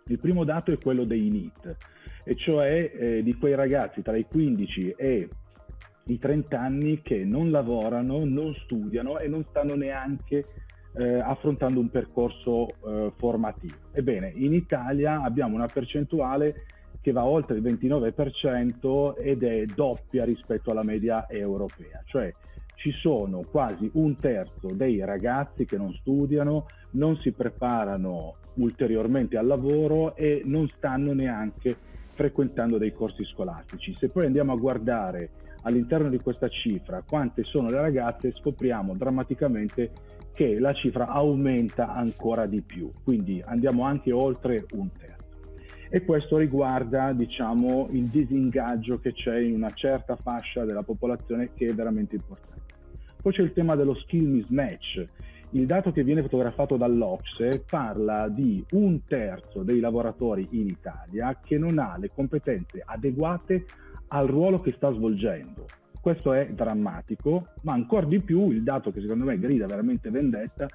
Il 0.07 0.19
primo 0.19 0.43
dato 0.45 0.71
è 0.71 0.79
quello 0.79 1.03
dei 1.03 1.29
NEET, 1.29 1.77
e 2.23 2.35
cioè 2.35 2.91
eh, 2.93 3.23
di 3.23 3.35
quei 3.35 3.55
ragazzi 3.55 4.01
tra 4.01 4.15
i 4.15 4.25
15 4.25 4.95
e 4.97 5.29
i 6.05 6.17
30 6.17 6.59
anni 6.59 7.01
che 7.01 7.23
non 7.23 7.51
lavorano, 7.51 8.23
non 8.23 8.53
studiano 8.53 9.19
e 9.19 9.27
non 9.27 9.45
stanno 9.49 9.75
neanche 9.75 10.45
eh, 10.95 11.19
affrontando 11.19 11.79
un 11.79 11.89
percorso 11.89 12.67
eh, 12.67 13.11
formativo. 13.17 13.75
Ebbene, 13.91 14.31
in 14.33 14.53
Italia 14.53 15.21
abbiamo 15.21 15.55
una 15.55 15.67
percentuale 15.67 16.63
che 17.07 17.13
va 17.13 17.23
oltre 17.23 17.55
il 17.55 17.63
29% 17.63 19.13
ed 19.17 19.41
è 19.43 19.63
doppia 19.63 20.25
rispetto 20.25 20.71
alla 20.71 20.83
media 20.83 21.25
europea, 21.29 22.01
cioè 22.03 22.33
ci 22.75 22.91
sono 22.91 23.45
quasi 23.49 23.89
un 23.93 24.19
terzo 24.19 24.73
dei 24.73 24.99
ragazzi 25.05 25.63
che 25.63 25.77
non 25.77 25.93
studiano, 25.93 26.65
non 26.91 27.15
si 27.15 27.31
preparano 27.31 28.35
ulteriormente 28.55 29.37
al 29.37 29.47
lavoro 29.47 30.17
e 30.17 30.41
non 30.43 30.67
stanno 30.67 31.13
neanche 31.13 31.77
frequentando 32.13 32.77
dei 32.77 32.91
corsi 32.91 33.23
scolastici. 33.23 33.95
Se 33.97 34.09
poi 34.09 34.25
andiamo 34.25 34.51
a 34.51 34.57
guardare 34.57 35.29
all'interno 35.61 36.09
di 36.09 36.19
questa 36.19 36.49
cifra 36.49 37.05
quante 37.07 37.43
sono 37.43 37.69
le 37.69 37.79
ragazze, 37.79 38.33
scopriamo 38.33 38.95
drammaticamente 38.95 39.91
che 40.33 40.59
la 40.59 40.73
cifra 40.73 41.07
aumenta 41.07 41.93
ancora 41.93 42.45
di 42.47 42.61
più, 42.61 42.91
quindi 43.01 43.41
andiamo 43.45 43.83
anche 43.83 44.11
oltre 44.11 44.65
un 44.73 44.91
terzo 44.91 45.16
e 45.89 46.03
questo 46.03 46.37
riguarda 46.37 47.13
diciamo, 47.13 47.87
il 47.91 48.05
disingaggio 48.05 48.99
che 48.99 49.13
c'è 49.13 49.39
in 49.39 49.53
una 49.53 49.71
certa 49.73 50.15
fascia 50.15 50.65
della 50.65 50.83
popolazione 50.83 51.51
che 51.53 51.67
è 51.67 51.73
veramente 51.73 52.15
importante. 52.15 52.75
Poi 53.21 53.33
c'è 53.33 53.41
il 53.41 53.53
tema 53.53 53.75
dello 53.75 53.95
skill 53.95 54.27
mismatch. 54.27 55.07
Il 55.51 55.65
dato 55.65 55.91
che 55.91 56.03
viene 56.03 56.21
fotografato 56.21 56.75
dall'Ocse 56.75 57.63
parla 57.67 58.27
di 58.27 58.63
un 58.71 59.05
terzo 59.05 59.63
dei 59.63 59.79
lavoratori 59.79 60.47
in 60.51 60.67
Italia 60.67 61.39
che 61.41 61.57
non 61.57 61.79
ha 61.79 61.97
le 61.97 62.11
competenze 62.13 62.81
adeguate 62.85 63.65
al 64.09 64.27
ruolo 64.27 64.59
che 64.59 64.73
sta 64.73 64.91
svolgendo. 64.91 65.65
Questo 66.01 66.33
è 66.33 66.49
drammatico, 66.49 67.47
ma 67.61 67.73
ancora 67.73 68.05
di 68.05 68.19
più 68.19 68.51
il 68.51 68.63
dato 68.63 68.91
che 68.91 69.01
secondo 69.01 69.25
me 69.25 69.39
grida 69.39 69.65
veramente 69.65 70.09
vendetta 70.09 70.67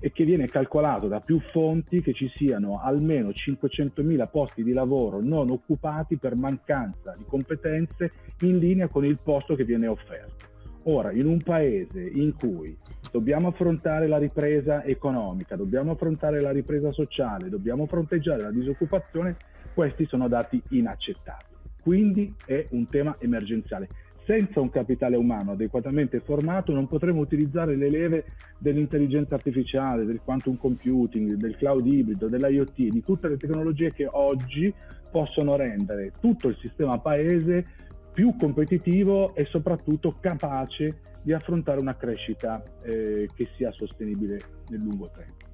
e 0.00 0.12
che 0.12 0.24
viene 0.24 0.48
calcolato 0.48 1.08
da 1.08 1.20
più 1.20 1.40
fonti 1.40 2.00
che 2.00 2.12
ci 2.12 2.28
siano 2.36 2.80
almeno 2.80 3.30
500.000 3.30 4.28
posti 4.30 4.62
di 4.62 4.72
lavoro 4.72 5.20
non 5.20 5.50
occupati 5.50 6.16
per 6.16 6.36
mancanza 6.36 7.14
di 7.16 7.24
competenze 7.26 8.12
in 8.40 8.58
linea 8.58 8.88
con 8.88 9.04
il 9.04 9.18
posto 9.22 9.54
che 9.54 9.64
viene 9.64 9.86
offerto. 9.86 10.44
Ora, 10.88 11.10
in 11.10 11.26
un 11.26 11.42
paese 11.42 12.00
in 12.00 12.34
cui 12.34 12.76
dobbiamo 13.10 13.48
affrontare 13.48 14.06
la 14.06 14.18
ripresa 14.18 14.84
economica, 14.84 15.56
dobbiamo 15.56 15.92
affrontare 15.92 16.40
la 16.40 16.52
ripresa 16.52 16.92
sociale, 16.92 17.48
dobbiamo 17.48 17.86
fronteggiare 17.86 18.42
la 18.42 18.52
disoccupazione, 18.52 19.36
questi 19.74 20.06
sono 20.06 20.28
dati 20.28 20.62
inaccettabili. 20.70 21.54
Quindi 21.82 22.34
è 22.44 22.66
un 22.70 22.88
tema 22.88 23.16
emergenziale 23.18 23.88
senza 24.26 24.60
un 24.60 24.70
capitale 24.70 25.16
umano 25.16 25.52
adeguatamente 25.52 26.20
formato 26.20 26.72
non 26.72 26.88
potremo 26.88 27.20
utilizzare 27.20 27.76
le 27.76 27.88
leve 27.88 28.24
dell'intelligenza 28.58 29.36
artificiale, 29.36 30.04
del 30.04 30.20
quantum 30.22 30.56
computing, 30.56 31.34
del 31.34 31.56
cloud 31.56 31.86
ibrido, 31.86 32.26
dell'IoT, 32.26 32.74
di 32.74 33.02
tutte 33.04 33.28
le 33.28 33.36
tecnologie 33.36 33.92
che 33.92 34.08
oggi 34.10 34.72
possono 35.10 35.54
rendere 35.54 36.12
tutto 36.20 36.48
il 36.48 36.56
sistema 36.60 36.98
paese 36.98 37.64
più 38.12 38.34
competitivo 38.36 39.34
e 39.34 39.44
soprattutto 39.44 40.16
capace 40.20 41.02
di 41.22 41.32
affrontare 41.32 41.78
una 41.78 41.96
crescita 41.96 42.62
eh, 42.82 43.28
che 43.32 43.48
sia 43.56 43.70
sostenibile 43.70 44.40
nel 44.68 44.80
lungo 44.80 45.10
tempo. 45.14 45.44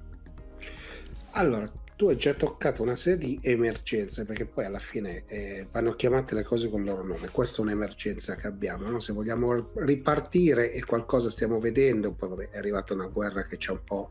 Allora, 1.33 1.69
tu 1.95 2.07
hai 2.07 2.17
già 2.17 2.33
toccato 2.33 2.81
una 2.81 2.95
serie 2.95 3.17
di 3.17 3.39
emergenze, 3.41 4.25
perché 4.25 4.45
poi 4.45 4.65
alla 4.65 4.79
fine 4.79 5.23
eh, 5.27 5.67
vanno 5.71 5.93
chiamate 5.93 6.35
le 6.35 6.43
cose 6.43 6.69
con 6.69 6.81
il 6.81 6.87
loro 6.87 7.03
nome. 7.03 7.29
Questa 7.29 7.59
è 7.59 7.61
un'emergenza 7.61 8.35
che 8.35 8.47
abbiamo. 8.47 8.89
No? 8.89 8.99
Se 8.99 9.13
vogliamo 9.13 9.71
ripartire 9.75 10.71
e 10.71 10.83
qualcosa 10.83 11.29
stiamo 11.29 11.59
vedendo, 11.59 12.13
poi 12.13 12.29
vabbè, 12.29 12.49
è 12.49 12.57
arrivata 12.57 12.93
una 12.93 13.07
guerra 13.07 13.45
che 13.45 13.57
ci 13.57 13.69
ha 13.69 13.73
un 13.73 13.83
po' 13.83 14.09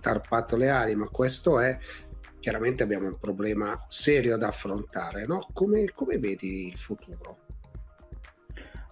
tarpato 0.00 0.56
le 0.56 0.70
ali, 0.70 0.94
ma 0.94 1.08
questo 1.08 1.60
è 1.60 1.78
chiaramente 2.40 2.82
abbiamo 2.82 3.06
un 3.06 3.18
problema 3.18 3.84
serio 3.88 4.36
da 4.36 4.48
affrontare. 4.48 5.26
No? 5.26 5.46
Come, 5.52 5.92
come 5.92 6.18
vedi 6.18 6.66
il 6.68 6.76
futuro? 6.76 7.49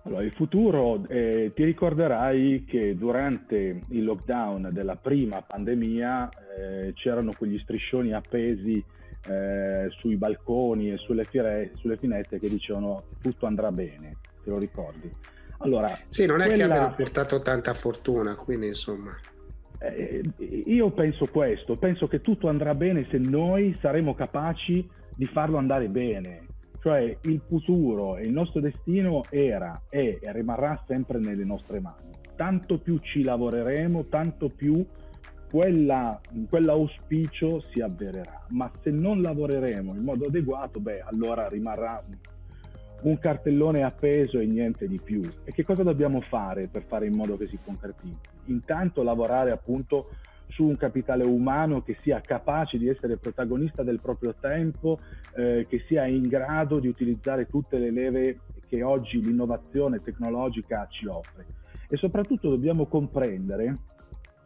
Allora, 0.08 0.22
il 0.22 0.32
futuro, 0.32 1.06
eh, 1.06 1.52
ti 1.54 1.64
ricorderai 1.64 2.64
che 2.66 2.96
durante 2.96 3.82
il 3.90 4.04
lockdown 4.04 4.70
della 4.72 4.96
prima 4.96 5.42
pandemia 5.42 6.28
eh, 6.56 6.92
c'erano 6.94 7.32
quegli 7.36 7.58
striscioni 7.58 8.14
appesi 8.14 8.82
eh, 9.28 9.86
sui 9.90 10.16
balconi 10.16 10.92
e 10.92 10.96
sulle, 10.96 11.24
fire- 11.24 11.72
sulle, 11.74 11.98
finestre 11.98 12.38
che 12.38 12.48
dicevano 12.48 13.02
tutto 13.20 13.44
andrà 13.44 13.70
bene, 13.70 14.16
te 14.42 14.48
lo 14.48 14.58
ricordi? 14.58 15.12
Allora, 15.58 15.98
sì, 16.08 16.24
non 16.24 16.40
è 16.40 16.46
quella... 16.46 16.64
che 16.64 16.72
abbiano 16.72 16.94
portato 16.94 17.42
tanta 17.42 17.74
fortuna, 17.74 18.34
quindi 18.34 18.68
insomma... 18.68 19.14
Eh, 19.80 20.22
io 20.64 20.90
penso 20.90 21.26
questo, 21.26 21.76
penso 21.76 22.08
che 22.08 22.22
tutto 22.22 22.48
andrà 22.48 22.74
bene 22.74 23.06
se 23.10 23.18
noi 23.18 23.76
saremo 23.78 24.14
capaci 24.14 24.88
di 25.14 25.26
farlo 25.26 25.58
andare 25.58 25.88
bene 25.88 26.46
cioè 26.80 27.16
il 27.22 27.40
futuro 27.46 28.16
e 28.16 28.22
il 28.22 28.32
nostro 28.32 28.60
destino 28.60 29.22
era, 29.30 29.82
è 29.88 30.18
e 30.20 30.32
rimarrà 30.32 30.82
sempre 30.86 31.18
nelle 31.18 31.44
nostre 31.44 31.80
mani. 31.80 32.10
Tanto 32.36 32.78
più 32.78 32.98
ci 32.98 33.22
lavoreremo, 33.22 34.06
tanto 34.06 34.48
più 34.48 34.84
quella, 35.50 36.20
quell'auspicio 36.48 37.64
si 37.72 37.80
avvererà. 37.80 38.44
Ma 38.48 38.70
se 38.82 38.90
non 38.90 39.20
lavoreremo 39.22 39.94
in 39.94 40.02
modo 40.02 40.26
adeguato, 40.26 40.78
beh, 40.78 41.00
allora 41.00 41.48
rimarrà 41.48 42.00
un 43.00 43.18
cartellone 43.18 43.82
appeso 43.82 44.38
e 44.38 44.46
niente 44.46 44.86
di 44.86 45.00
più. 45.02 45.22
E 45.44 45.52
che 45.52 45.64
cosa 45.64 45.82
dobbiamo 45.82 46.20
fare 46.20 46.68
per 46.68 46.84
fare 46.84 47.06
in 47.06 47.16
modo 47.16 47.36
che 47.36 47.48
si 47.48 47.58
concretizzi? 47.62 48.36
Intanto 48.46 49.02
lavorare 49.02 49.50
appunto 49.50 50.10
su 50.48 50.64
un 50.64 50.76
capitale 50.76 51.24
umano 51.24 51.82
che 51.82 51.96
sia 52.02 52.20
capace 52.20 52.78
di 52.78 52.88
essere 52.88 53.16
protagonista 53.16 53.82
del 53.82 54.00
proprio 54.00 54.34
tempo, 54.38 54.98
eh, 55.36 55.66
che 55.68 55.84
sia 55.86 56.06
in 56.06 56.22
grado 56.22 56.78
di 56.78 56.88
utilizzare 56.88 57.46
tutte 57.46 57.78
le 57.78 57.90
leve 57.90 58.40
che 58.66 58.82
oggi 58.82 59.22
l'innovazione 59.22 60.02
tecnologica 60.02 60.86
ci 60.90 61.06
offre. 61.06 61.46
E 61.88 61.96
soprattutto 61.96 62.50
dobbiamo 62.50 62.86
comprendere 62.86 63.74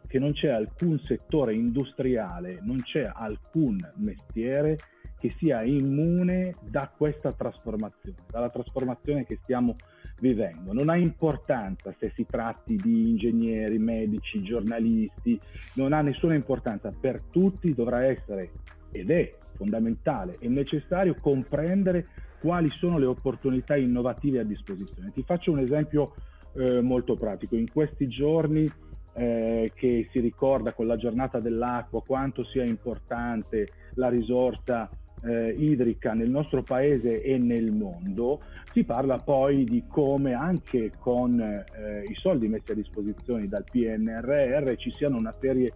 che 0.07 0.19
non 0.19 0.33
c'è 0.33 0.49
alcun 0.49 0.99
settore 0.99 1.55
industriale, 1.55 2.59
non 2.61 2.81
c'è 2.81 3.09
alcun 3.11 3.77
mestiere 3.95 4.77
che 5.23 5.33
sia 5.37 5.63
immune 5.63 6.53
da 6.59 6.91
questa 6.93 7.31
trasformazione, 7.31 8.17
dalla 8.29 8.49
trasformazione 8.49 9.25
che 9.25 9.39
stiamo 9.41 9.77
vivendo. 10.19 10.73
Non 10.73 10.89
ha 10.89 10.97
importanza 10.97 11.95
se 11.97 12.11
si 12.13 12.25
tratti 12.25 12.75
di 12.75 13.11
ingegneri, 13.11 13.79
medici, 13.79 14.43
giornalisti, 14.43 15.39
non 15.75 15.93
ha 15.93 16.01
nessuna 16.01 16.33
importanza. 16.33 16.91
Per 16.91 17.21
tutti 17.31 17.73
dovrà 17.73 18.03
essere 18.03 18.51
ed 18.91 19.11
è 19.11 19.33
fondamentale 19.55 20.35
e 20.39 20.49
necessario 20.49 21.15
comprendere 21.15 22.07
quali 22.41 22.69
sono 22.71 22.97
le 22.97 23.05
opportunità 23.05 23.77
innovative 23.77 24.39
a 24.39 24.43
disposizione. 24.43 25.13
Ti 25.13 25.23
faccio 25.23 25.53
un 25.53 25.59
esempio 25.59 26.15
eh, 26.55 26.81
molto 26.81 27.15
pratico. 27.15 27.55
In 27.55 27.71
questi 27.71 28.09
giorni 28.09 28.69
eh, 29.13 29.71
che 29.73 30.09
si 30.11 30.19
ricorda 30.19 30.73
con 30.73 30.85
la 30.85 30.97
giornata 30.97 31.39
dell'acqua 31.39 32.03
quanto 32.03 32.43
sia 32.43 32.65
importante 32.65 33.67
la 33.93 34.09
risorsa 34.09 34.89
eh, 35.23 35.49
idrica 35.57 36.13
nel 36.13 36.29
nostro 36.29 36.63
paese 36.63 37.21
e 37.21 37.37
nel 37.37 37.71
mondo, 37.71 38.41
si 38.71 38.83
parla 38.83 39.17
poi 39.17 39.63
di 39.63 39.85
come 39.87 40.33
anche 40.33 40.91
con 40.99 41.39
eh, 41.39 42.03
i 42.07 42.15
soldi 42.15 42.47
messi 42.47 42.71
a 42.71 42.75
disposizione 42.75 43.47
dal 43.47 43.63
PNRR 43.69 44.75
ci 44.75 44.91
siano 44.91 45.17
una 45.17 45.33
serie 45.39 45.73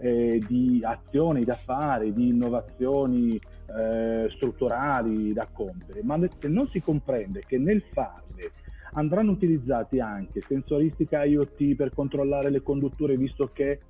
eh, 0.00 0.40
di 0.46 0.80
azioni 0.82 1.44
da 1.44 1.54
fare, 1.54 2.12
di 2.12 2.28
innovazioni 2.28 3.34
eh, 3.36 4.28
strutturali 4.30 5.32
da 5.32 5.48
compiere, 5.52 6.02
ma 6.02 6.18
se 6.38 6.48
non 6.48 6.68
si 6.68 6.80
comprende 6.80 7.42
che 7.46 7.58
nel 7.58 7.82
farle 7.92 8.52
andranno 8.92 9.32
utilizzati 9.32 10.00
anche 10.00 10.40
sensoristica 10.46 11.24
IoT 11.24 11.74
per 11.74 11.92
controllare 11.92 12.50
le 12.50 12.62
condutture, 12.62 13.16
visto 13.16 13.50
che 13.52 13.80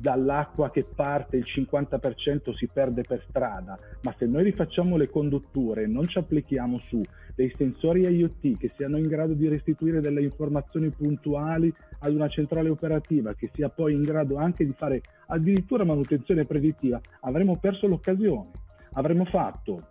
dall'acqua 0.00 0.70
che 0.70 0.84
parte 0.94 1.36
il 1.36 1.44
50% 1.46 2.54
si 2.54 2.68
perde 2.72 3.02
per 3.02 3.22
strada, 3.28 3.78
ma 4.00 4.14
se 4.16 4.24
noi 4.24 4.44
rifacciamo 4.44 4.96
le 4.96 5.10
condutture 5.10 5.82
e 5.82 5.86
non 5.86 6.08
ci 6.08 6.16
applichiamo 6.16 6.78
su 6.88 7.02
dei 7.34 7.52
sensori 7.56 8.06
IoT 8.06 8.56
che 8.56 8.72
siano 8.76 8.96
in 8.96 9.06
grado 9.06 9.34
di 9.34 9.46
restituire 9.46 10.00
delle 10.00 10.22
informazioni 10.22 10.88
puntuali 10.88 11.72
ad 11.98 12.14
una 12.14 12.28
centrale 12.28 12.70
operativa, 12.70 13.34
che 13.34 13.50
sia 13.52 13.68
poi 13.68 13.92
in 13.92 14.02
grado 14.02 14.36
anche 14.36 14.64
di 14.64 14.72
fare 14.72 15.02
addirittura 15.26 15.84
manutenzione 15.84 16.46
predittiva, 16.46 16.98
avremo 17.20 17.58
perso 17.58 17.86
l'occasione. 17.86 18.50
Avremo 18.92 19.24
fatto 19.26 19.86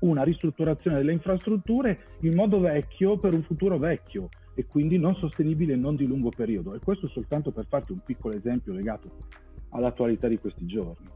una 0.00 0.22
ristrutturazione 0.22 0.96
delle 0.96 1.12
infrastrutture 1.12 1.98
in 2.20 2.34
modo 2.34 2.58
vecchio 2.58 3.18
per 3.18 3.34
un 3.34 3.42
futuro 3.42 3.78
vecchio 3.78 4.28
e 4.56 4.64
quindi 4.64 4.98
non 4.98 5.14
sostenibile 5.14 5.74
e 5.74 5.76
non 5.76 5.94
di 5.96 6.06
lungo 6.06 6.30
periodo. 6.30 6.74
E 6.74 6.80
questo 6.82 7.06
soltanto 7.08 7.52
per 7.52 7.66
farti 7.68 7.92
un 7.92 8.00
piccolo 8.02 8.34
esempio 8.34 8.72
legato 8.72 9.10
all'attualità 9.70 10.26
di 10.28 10.38
questi 10.38 10.64
giorni. 10.64 11.14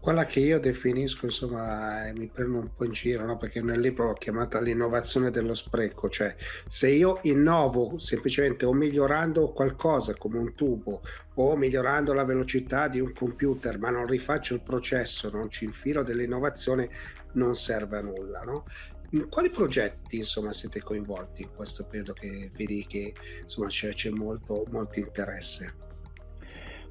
Quella 0.00 0.24
che 0.24 0.40
io 0.40 0.58
definisco, 0.58 1.26
insomma, 1.26 2.06
eh, 2.06 2.12
mi 2.14 2.26
prendo 2.28 2.60
un 2.60 2.70
po' 2.74 2.86
in 2.86 2.92
giro, 2.92 3.26
no? 3.26 3.36
perché 3.36 3.60
nel 3.60 3.80
libro 3.80 4.06
l'ho 4.06 4.14
chiamata 4.14 4.58
l'innovazione 4.58 5.30
dello 5.30 5.52
spreco, 5.52 6.08
cioè 6.08 6.34
se 6.66 6.88
io 6.88 7.18
innovo 7.24 7.98
semplicemente 7.98 8.64
o 8.64 8.72
migliorando 8.72 9.50
qualcosa 9.50 10.14
come 10.14 10.38
un 10.38 10.54
tubo 10.54 11.02
o 11.34 11.54
migliorando 11.54 12.14
la 12.14 12.24
velocità 12.24 12.88
di 12.88 12.98
un 12.98 13.12
computer, 13.12 13.78
ma 13.78 13.90
non 13.90 14.06
rifaccio 14.06 14.54
il 14.54 14.62
processo, 14.62 15.28
non 15.30 15.50
ci 15.50 15.64
infilo 15.64 16.02
dell'innovazione, 16.02 16.88
non 17.32 17.54
serve 17.54 17.98
a 17.98 18.00
nulla. 18.00 18.40
No? 18.40 18.64
In 19.12 19.28
quali 19.28 19.50
progetti 19.50 20.18
insomma, 20.18 20.52
siete 20.52 20.80
coinvolti 20.80 21.42
in 21.42 21.48
questo 21.54 21.84
periodo 21.84 22.12
che 22.12 22.50
vedi 22.56 22.86
che 22.86 23.12
insomma, 23.42 23.66
c'è, 23.66 23.92
c'è 23.92 24.10
molto, 24.10 24.64
molto 24.70 25.00
interesse? 25.00 25.74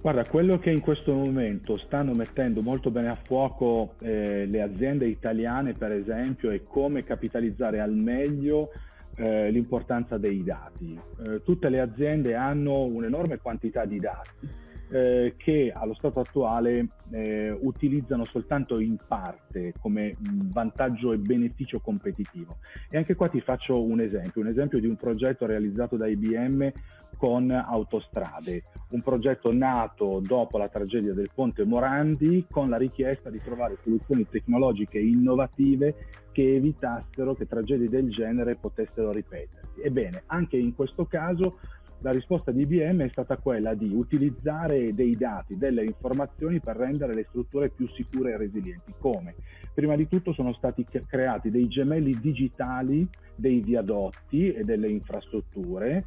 Guarda, 0.01 0.25
quello 0.25 0.59
che 0.59 0.69
in 0.69 0.81
questo 0.81 1.13
momento 1.13 1.77
stanno 1.77 2.13
mettendo 2.13 2.61
molto 2.61 2.91
bene 2.91 3.09
a 3.09 3.15
fuoco 3.15 3.95
eh, 3.99 4.45
le 4.45 4.61
aziende 4.61 5.07
italiane, 5.07 5.73
per 5.73 5.91
esempio, 5.91 6.51
è 6.51 6.61
come 6.63 7.03
capitalizzare 7.03 7.79
al 7.79 7.93
meglio 7.93 8.71
eh, 9.15 9.49
l'importanza 9.49 10.17
dei 10.17 10.43
dati. 10.43 10.99
Eh, 11.25 11.41
tutte 11.43 11.69
le 11.69 11.79
aziende 11.79 12.35
hanno 12.35 12.83
un'enorme 12.83 13.37
quantità 13.37 13.85
di 13.85 13.99
dati 13.99 14.67
eh, 14.91 15.35
che 15.37 15.71
allo 15.73 15.93
stato 15.93 16.19
attuale 16.19 16.87
eh, 17.11 17.51
utilizzano 17.51 18.25
soltanto 18.25 18.79
in 18.79 18.97
parte 19.07 19.73
come 19.79 20.15
vantaggio 20.19 21.13
e 21.13 21.17
beneficio 21.17 21.79
competitivo. 21.79 22.57
E 22.89 22.97
anche 22.97 23.15
qua 23.15 23.27
ti 23.27 23.41
faccio 23.41 23.81
un 23.81 24.01
esempio, 24.01 24.41
un 24.41 24.47
esempio 24.47 24.79
di 24.79 24.87
un 24.87 24.95
progetto 24.95 25.45
realizzato 25.45 25.95
da 25.95 26.07
IBM 26.07 26.71
con 27.17 27.51
Autostrade, 27.51 28.63
un 28.89 29.01
progetto 29.01 29.51
nato 29.51 30.21
dopo 30.23 30.57
la 30.57 30.69
tragedia 30.69 31.13
del 31.13 31.29
ponte 31.33 31.65
Morandi 31.65 32.45
con 32.49 32.69
la 32.69 32.77
richiesta 32.77 33.29
di 33.29 33.41
trovare 33.43 33.77
soluzioni 33.83 34.25
tecnologiche 34.27 34.99
innovative 34.99 35.95
che 36.31 36.55
evitassero 36.55 37.35
che 37.35 37.47
tragedie 37.47 37.89
del 37.89 38.09
genere 38.09 38.55
potessero 38.55 39.11
ripetersi. 39.11 39.81
Ebbene, 39.81 40.23
anche 40.27 40.57
in 40.57 40.73
questo 40.73 41.05
caso 41.05 41.59
la 42.01 42.11
risposta 42.11 42.51
di 42.51 42.61
IBM 42.61 43.03
è 43.03 43.09
stata 43.09 43.37
quella 43.37 43.73
di 43.73 43.91
utilizzare 43.93 44.93
dei 44.93 45.17
dati, 45.17 45.57
delle 45.57 45.83
informazioni 45.83 46.59
per 46.59 46.77
rendere 46.77 47.13
le 47.13 47.25
strutture 47.27 47.69
più 47.69 47.87
sicure 47.89 48.31
e 48.31 48.37
resilienti. 48.37 48.93
Come? 48.97 49.35
Prima 49.73 49.95
di 49.95 50.07
tutto 50.07 50.33
sono 50.33 50.53
stati 50.53 50.85
creati 50.85 51.49
dei 51.49 51.67
gemelli 51.67 52.17
digitali 52.19 53.07
dei 53.35 53.61
viadotti 53.61 54.51
e 54.51 54.63
delle 54.63 54.89
infrastrutture. 54.89 56.05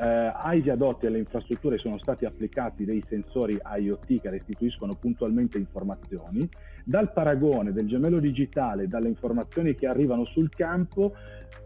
Eh, 0.00 0.32
ai 0.32 0.60
viadotti 0.60 1.04
e 1.04 1.08
alle 1.08 1.18
infrastrutture 1.18 1.76
sono 1.76 1.98
stati 1.98 2.24
applicati 2.24 2.84
dei 2.84 3.02
sensori 3.08 3.58
IoT 3.78 4.20
che 4.20 4.30
restituiscono 4.30 4.94
puntualmente 4.94 5.58
informazioni. 5.58 6.48
Dal 6.84 7.12
paragone 7.12 7.72
del 7.72 7.86
gemello 7.86 8.20
digitale, 8.20 8.88
dalle 8.88 9.08
informazioni 9.08 9.74
che 9.74 9.86
arrivano 9.86 10.24
sul 10.24 10.48
campo, 10.50 11.14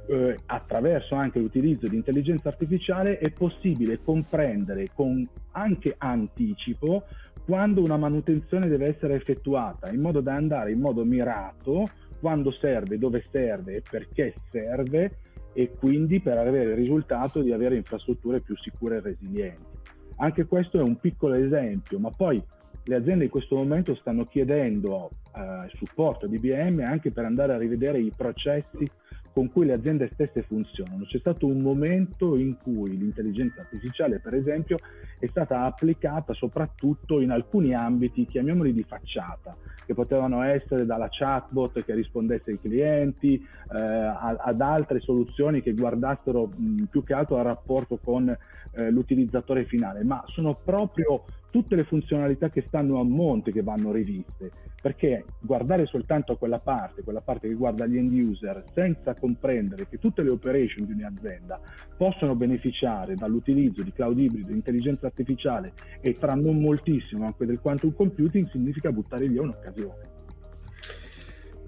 eh, 0.06 0.36
attraverso 0.46 1.14
anche 1.14 1.38
l'utilizzo 1.38 1.86
di 1.86 1.96
intelligenza 1.96 2.48
artificiale 2.48 3.18
è 3.18 3.30
possibile 3.30 4.00
comprendere 4.02 4.88
con 4.92 5.26
anche 5.52 5.94
anticipo 5.96 7.04
quando 7.44 7.82
una 7.82 7.96
manutenzione 7.96 8.68
deve 8.68 8.88
essere 8.88 9.14
effettuata 9.14 9.90
in 9.90 10.00
modo 10.00 10.20
da 10.20 10.34
andare 10.34 10.72
in 10.72 10.80
modo 10.80 11.04
mirato 11.04 11.88
quando 12.20 12.52
serve, 12.52 12.98
dove 12.98 13.24
serve 13.30 13.76
e 13.76 13.82
perché 13.88 14.34
serve 14.50 15.18
e 15.52 15.72
quindi 15.76 16.20
per 16.20 16.38
avere 16.38 16.70
il 16.70 16.76
risultato 16.76 17.42
di 17.42 17.52
avere 17.52 17.76
infrastrutture 17.76 18.40
più 18.40 18.56
sicure 18.56 18.96
e 18.96 19.00
resilienti. 19.00 19.80
Anche 20.16 20.46
questo 20.46 20.78
è 20.78 20.82
un 20.82 20.98
piccolo 20.98 21.34
esempio, 21.34 21.98
ma 21.98 22.10
poi 22.10 22.42
le 22.84 22.94
aziende 22.94 23.24
in 23.24 23.30
questo 23.30 23.56
momento 23.56 23.94
stanno 23.96 24.26
chiedendo 24.26 25.10
eh, 25.34 25.68
supporto 25.76 26.26
di 26.26 26.36
IBM 26.36 26.80
anche 26.80 27.10
per 27.10 27.24
andare 27.24 27.54
a 27.54 27.58
rivedere 27.58 27.98
i 28.00 28.12
processi 28.16 28.88
con 29.32 29.50
cui 29.50 29.66
le 29.66 29.72
aziende 29.72 30.10
stesse 30.12 30.42
funzionano. 30.42 31.04
C'è 31.04 31.18
stato 31.18 31.46
un 31.46 31.60
momento 31.60 32.36
in 32.36 32.56
cui 32.62 32.96
l'intelligenza 32.96 33.62
artificiale, 33.62 34.18
per 34.18 34.34
esempio, 34.34 34.78
è 35.18 35.26
stata 35.26 35.64
applicata 35.64 36.34
soprattutto 36.34 37.20
in 37.20 37.30
alcuni 37.30 37.74
ambiti, 37.74 38.26
chiamiamoli 38.26 38.72
di 38.72 38.84
facciata, 38.86 39.56
che 39.86 39.94
potevano 39.94 40.42
essere 40.42 40.84
dalla 40.84 41.08
chatbot 41.10 41.84
che 41.84 41.94
rispondesse 41.94 42.50
ai 42.52 42.60
clienti, 42.60 43.34
eh, 43.34 43.78
ad 43.78 44.60
altre 44.60 45.00
soluzioni 45.00 45.62
che 45.62 45.72
guardassero 45.72 46.46
mh, 46.46 46.84
più 46.84 47.02
che 47.02 47.14
altro 47.14 47.38
al 47.38 47.44
rapporto 47.44 47.98
con 48.02 48.28
eh, 48.28 48.90
l'utilizzatore 48.90 49.64
finale, 49.64 50.04
ma 50.04 50.22
sono 50.26 50.58
proprio 50.62 51.24
tutte 51.52 51.76
le 51.76 51.84
funzionalità 51.84 52.48
che 52.48 52.64
stanno 52.66 52.98
a 52.98 53.04
monte 53.04 53.52
che 53.52 53.62
vanno 53.62 53.92
riviste, 53.92 54.50
perché 54.80 55.26
guardare 55.38 55.84
soltanto 55.84 56.32
a 56.32 56.36
quella 56.38 56.58
parte, 56.58 57.02
quella 57.02 57.20
parte 57.20 57.46
che 57.46 57.54
guarda 57.54 57.84
gli 57.86 57.98
end 57.98 58.10
user, 58.10 58.64
senza 58.74 59.14
comprendere 59.14 59.86
che 59.86 59.98
tutte 59.98 60.22
le 60.22 60.30
operation 60.30 60.86
di 60.86 60.92
un'azienda 60.92 61.60
possono 61.94 62.34
beneficiare 62.34 63.16
dall'utilizzo 63.16 63.82
di 63.82 63.92
cloud 63.92 64.18
ibrido, 64.18 64.50
intelligenza 64.50 65.06
artificiale 65.06 65.74
e 66.00 66.16
tra 66.18 66.32
non 66.32 66.58
moltissimo 66.58 67.26
anche 67.26 67.44
del 67.44 67.60
quantum 67.60 67.92
computing, 67.92 68.48
significa 68.48 68.90
buttare 68.90 69.28
via 69.28 69.42
un'occasione 69.42 70.11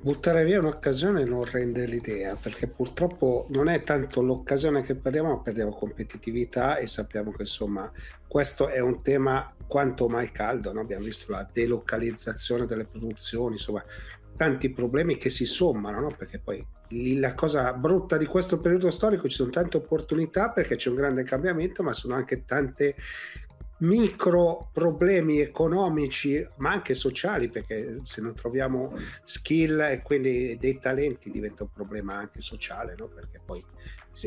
buttare 0.05 0.45
via 0.45 0.59
un'occasione 0.59 1.25
non 1.25 1.47
rende 1.47 1.87
l'idea 1.87 2.37
perché 2.37 2.67
purtroppo 2.67 3.47
non 3.49 3.69
è 3.69 3.83
tanto 3.85 4.21
l'occasione 4.21 4.83
che 4.83 4.97
perdiamo 4.97 5.31
ma 5.31 5.38
perdiamo 5.38 5.73
competitività 5.73 6.77
e 6.77 6.87
sappiamo 6.87 7.31
che 7.31 7.40
insomma 7.40 7.90
questo 8.27 8.69
è 8.69 8.81
un 8.81 9.01
tema 9.01 9.51
quanto 9.67 10.07
mai 10.07 10.31
caldo 10.31 10.75
no? 10.75 10.81
abbiamo 10.81 11.07
visto 11.07 11.33
la 11.33 11.49
delocalizzazione 11.51 12.67
delle 12.67 12.85
produzioni 12.85 13.55
insomma 13.55 13.83
tanti 14.37 14.69
problemi 14.69 15.17
che 15.17 15.31
si 15.31 15.47
sommano 15.47 16.01
no? 16.01 16.14
perché 16.14 16.38
poi 16.38 16.62
la 17.17 17.33
cosa 17.33 17.73
brutta 17.73 18.19
di 18.19 18.27
questo 18.27 18.59
periodo 18.59 18.90
storico 18.90 19.27
ci 19.27 19.37
sono 19.37 19.49
tante 19.49 19.79
opportunità 19.79 20.51
perché 20.51 20.77
c'è 20.77 20.90
un 20.90 20.97
grande 20.97 21.25
cambiamento 21.25 21.83
ma 21.83 21.95
sono 21.95 22.14
anche 22.14 22.45
tante 22.45 22.95
micro 23.79 24.69
problemi 24.73 25.41
economici 25.41 26.47
ma 26.57 26.71
anche 26.71 26.95
sociali 26.95 27.49
perché 27.49 27.99
se 28.05 28.21
non 28.21 28.35
troviamo 28.35 28.97
skill 29.25 29.81
e 29.81 30.03
quindi 30.03 30.57
dei 30.59 30.79
talenti 30.79 31.31
diventa 31.31 31.65
un 31.65 31.73
problema 31.73 32.15
anche 32.15 32.41
sociale 32.41 32.95
no? 32.97 33.09
perché 33.09 33.41
poi 33.45 33.65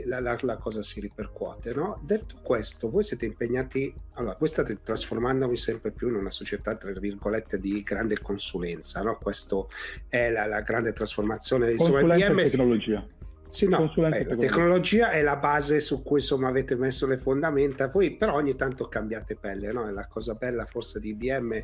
la, 0.06 0.20
la, 0.20 0.38
la, 0.42 0.58
cosa 0.58 0.84
si 0.84 1.00
ripercuote 1.00 1.74
no? 1.74 2.02
detto 2.04 2.36
questo 2.42 2.90
voi 2.90 3.04
siete 3.04 3.26
impegnati 3.26 3.94
allora 4.14 4.36
voi 4.38 4.50
state 4.50 4.80
trasformandovi 4.84 5.56
sempre 5.56 5.92
più 5.92 6.10
in 6.10 6.16
una 6.16 6.32
società 6.32 6.76
tra 6.76 6.92
virgolette 6.92 7.58
di 7.58 7.82
grande 7.84 8.20
consulenza 8.20 9.02
no? 9.02 9.18
questo 9.18 9.70
è 10.10 10.30
la, 10.30 10.46
la 10.46 10.60
grande 10.62 10.92
trasformazione 10.92 11.72
il 11.72 11.78
BM 11.78 12.38
tecnologia 12.38 13.08
sì, 13.50 13.68
no, 13.68 13.92
beh, 13.96 14.26
la 14.26 14.36
tecnologia 14.36 15.12
è 15.12 15.22
la 15.22 15.38
base 15.38 15.80
su 15.80 16.04
cui 16.04 16.20
insomma 16.20 16.50
avete 16.50 16.76
messo 16.76 17.08
le 17.08 17.18
fondamenta, 17.18 17.88
voi 17.88 18.16
però 18.16 18.36
ogni 18.36 18.56
tanto 18.56 18.88
cambiate 18.88 19.36
pelle, 19.36 19.72
no? 19.72 19.88
È 19.88 19.92
la 19.92 20.08
cosa 20.08 20.34
bella 20.34 20.66
forse 20.66 21.00
di 21.00 21.10
IBM. 21.10 21.64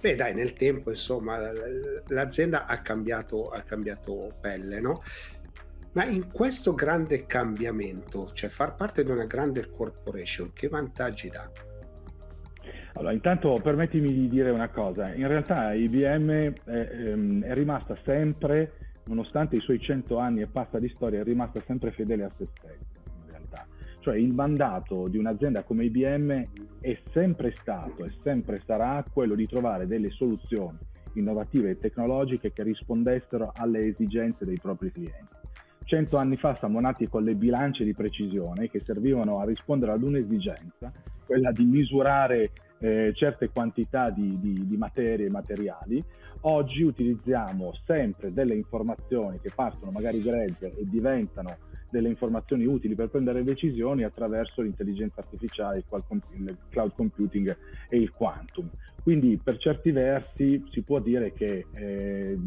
Beh, 0.00 0.14
dai, 0.14 0.34
nel 0.34 0.52
tempo 0.52 0.90
insomma 0.90 1.38
l'azienda 2.08 2.66
ha 2.66 2.80
cambiato, 2.82 3.48
ha 3.48 3.60
cambiato 3.62 4.34
pelle, 4.40 4.80
no? 4.80 5.02
Ma 5.92 6.04
in 6.04 6.30
questo 6.30 6.74
grande 6.74 7.26
cambiamento, 7.26 8.30
cioè 8.32 8.48
far 8.48 8.74
parte 8.74 9.04
di 9.04 9.10
una 9.10 9.26
grande 9.26 9.70
corporation, 9.70 10.52
che 10.52 10.68
vantaggi 10.68 11.28
dà? 11.28 11.50
Allora, 12.94 13.12
intanto 13.12 13.58
permettimi 13.62 14.12
di 14.12 14.28
dire 14.28 14.50
una 14.50 14.68
cosa, 14.68 15.12
in 15.14 15.26
realtà 15.28 15.72
IBM 15.72 16.30
è, 16.30 16.52
ehm, 16.66 17.42
è 17.44 17.54
rimasta 17.54 17.96
sempre 18.04 18.91
nonostante 19.04 19.56
i 19.56 19.60
suoi 19.60 19.80
cento 19.80 20.18
anni 20.18 20.42
e 20.42 20.46
passa 20.46 20.78
di 20.78 20.88
storia, 20.88 21.20
è 21.20 21.24
rimasta 21.24 21.60
sempre 21.66 21.90
fedele 21.92 22.24
a 22.24 22.32
se 22.36 22.46
stessa, 22.56 23.00
in 23.24 23.30
realtà. 23.30 23.66
Cioè 24.00 24.16
il 24.16 24.32
mandato 24.32 25.08
di 25.08 25.18
un'azienda 25.18 25.62
come 25.62 25.84
IBM 25.84 26.46
è 26.80 26.98
sempre 27.12 27.54
stato 27.60 28.04
e 28.04 28.12
sempre 28.22 28.60
sarà 28.64 29.04
quello 29.10 29.34
di 29.34 29.46
trovare 29.46 29.86
delle 29.86 30.10
soluzioni 30.10 30.78
innovative 31.14 31.70
e 31.70 31.78
tecnologiche 31.78 32.52
che 32.52 32.62
rispondessero 32.62 33.52
alle 33.54 33.80
esigenze 33.86 34.44
dei 34.44 34.58
propri 34.60 34.90
clienti. 34.90 35.40
Cento 35.84 36.16
anni 36.16 36.36
fa 36.36 36.56
siamo 36.56 36.80
nati 36.80 37.06
con 37.08 37.22
le 37.22 37.34
bilance 37.34 37.84
di 37.84 37.92
precisione 37.92 38.70
che 38.70 38.80
servivano 38.80 39.40
a 39.40 39.44
rispondere 39.44 39.92
ad 39.92 40.02
un'esigenza, 40.02 40.90
quella 41.26 41.52
di 41.52 41.64
misurare 41.64 42.50
eh, 42.82 43.12
certe 43.14 43.48
quantità 43.48 44.10
di, 44.10 44.38
di, 44.40 44.66
di 44.66 44.76
materie 44.76 45.26
e 45.26 45.30
materiali. 45.30 46.02
Oggi 46.44 46.82
utilizziamo 46.82 47.72
sempre 47.86 48.32
delle 48.32 48.54
informazioni 48.54 49.38
che 49.40 49.52
partono 49.54 49.92
magari 49.92 50.20
grezze 50.20 50.74
e 50.76 50.84
diventano 50.84 51.56
delle 51.88 52.08
informazioni 52.08 52.64
utili 52.64 52.94
per 52.96 53.10
prendere 53.10 53.44
decisioni 53.44 54.02
attraverso 54.02 54.62
l'intelligenza 54.62 55.20
artificiale, 55.20 55.84
il 56.34 56.56
cloud 56.70 56.92
computing 56.94 57.56
e 57.88 57.98
il 57.98 58.10
quantum. 58.10 58.68
Quindi 59.02 59.38
per 59.42 59.58
certi 59.58 59.92
versi 59.92 60.64
si 60.70 60.82
può 60.82 60.98
dire 60.98 61.32
che 61.32 61.66
eh, 61.72 62.38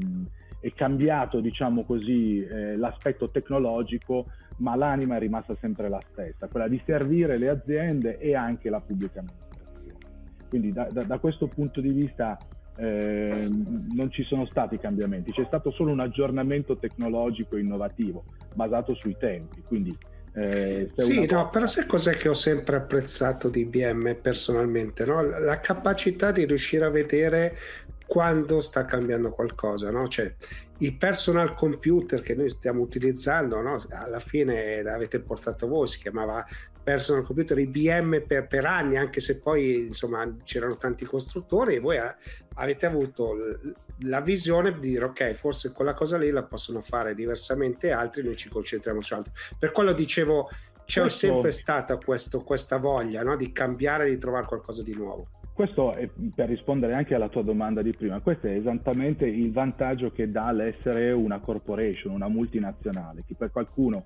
è 0.59 0.73
cambiato, 0.73 1.39
diciamo 1.39 1.83
così, 1.83 2.43
eh, 2.43 2.75
l'aspetto 2.75 3.29
tecnologico, 3.29 4.25
ma 4.57 4.75
l'anima 4.75 5.15
è 5.15 5.19
rimasta 5.19 5.55
sempre 5.55 5.87
la 5.87 6.01
stessa, 6.11 6.47
quella 6.47 6.67
di 6.67 6.81
servire 6.83 7.37
le 7.37 7.49
aziende 7.49 8.17
e 8.17 8.35
anche 8.35 8.69
la 8.69 8.81
pubblica 8.81 9.19
amministrazione. 9.19 9.44
Quindi 10.49 10.71
da, 10.71 10.87
da, 10.91 11.03
da 11.03 11.17
questo 11.19 11.47
punto 11.47 11.81
di 11.81 11.91
vista 11.91 12.37
eh, 12.77 13.47
non 13.49 14.11
ci 14.11 14.23
sono 14.23 14.45
stati 14.45 14.77
cambiamenti, 14.77 15.31
c'è 15.31 15.45
stato 15.45 15.71
solo 15.71 15.91
un 15.91 15.99
aggiornamento 16.01 16.77
tecnologico 16.77 17.57
innovativo 17.57 18.25
basato 18.53 18.93
sui 18.95 19.15
tempi. 19.17 19.61
Quindi, 19.65 19.97
eh, 20.33 20.91
sì, 20.95 21.25
no, 21.25 21.49
però 21.49 21.65
sai 21.65 21.85
cos'è 21.85 22.15
che 22.17 22.27
ho 22.27 22.33
sempre 22.33 22.75
apprezzato 22.75 23.49
di 23.49 23.61
IBM 23.61 24.17
personalmente? 24.21 25.05
No? 25.05 25.21
La 25.21 25.59
capacità 25.59 26.31
di 26.31 26.45
riuscire 26.45 26.83
a 26.85 26.89
vedere 26.89 27.57
quando 28.05 28.61
sta 28.61 28.85
cambiando 28.85 29.29
qualcosa, 29.29 29.89
no? 29.89 30.07
Cioè, 30.07 30.35
il 30.79 30.95
personal 30.97 31.53
computer 31.53 32.21
che 32.21 32.35
noi 32.35 32.49
stiamo 32.49 32.81
utilizzando, 32.81 33.61
no? 33.61 33.77
alla 33.89 34.19
fine 34.19 34.81
l'avete 34.83 35.21
portato 35.21 35.67
voi, 35.67 35.87
si 35.87 35.99
chiamava 35.99 36.45
personal 36.85 37.23
computer 37.23 37.57
IBM 37.57 38.25
per, 38.27 38.45
per 38.45 38.63
anni, 38.63 38.95
anche 38.95 39.19
se 39.19 39.39
poi 39.39 39.87
insomma 39.87 40.35
c'erano 40.43 40.77
tanti 40.77 41.03
costruttori 41.03 41.73
e 41.73 41.79
voi 41.79 41.97
a, 41.97 42.15
avete 42.53 42.85
avuto 42.85 43.35
la 44.01 44.21
visione 44.21 44.71
di 44.79 44.91
dire 44.91 45.05
ok, 45.05 45.33
forse 45.33 45.71
quella 45.71 45.95
cosa 45.95 46.19
lì 46.19 46.29
la 46.29 46.43
possono 46.43 46.81
fare 46.81 47.15
diversamente 47.15 47.91
altri, 47.91 48.21
noi 48.21 48.35
ci 48.35 48.49
concentriamo 48.49 49.01
su 49.01 49.15
altro. 49.15 49.33
Per 49.57 49.71
quello 49.71 49.93
dicevo, 49.93 50.47
c'è 50.85 51.01
questo... 51.01 51.27
sempre 51.27 51.51
stata 51.51 51.97
questo, 51.97 52.43
questa 52.43 52.77
voglia 52.77 53.23
no? 53.23 53.35
di 53.35 53.51
cambiare, 53.51 54.07
di 54.07 54.19
trovare 54.19 54.45
qualcosa 54.45 54.83
di 54.83 54.93
nuovo. 54.93 55.27
Questo 55.53 55.93
è 55.93 56.07
per 56.35 56.49
rispondere 56.49 56.93
anche 56.93 57.15
alla 57.15 57.29
tua 57.29 57.41
domanda 57.41 57.81
di 57.81 57.93
prima, 57.93 58.19
questo 58.19 58.45
è 58.45 58.51
esattamente 58.51 59.25
il 59.25 59.51
vantaggio 59.51 60.11
che 60.11 60.29
dà 60.29 60.51
l'essere 60.51 61.11
una 61.13 61.39
corporation, 61.39 62.13
una 62.13 62.27
multinazionale, 62.27 63.23
che 63.25 63.33
per 63.35 63.49
qualcuno 63.51 64.05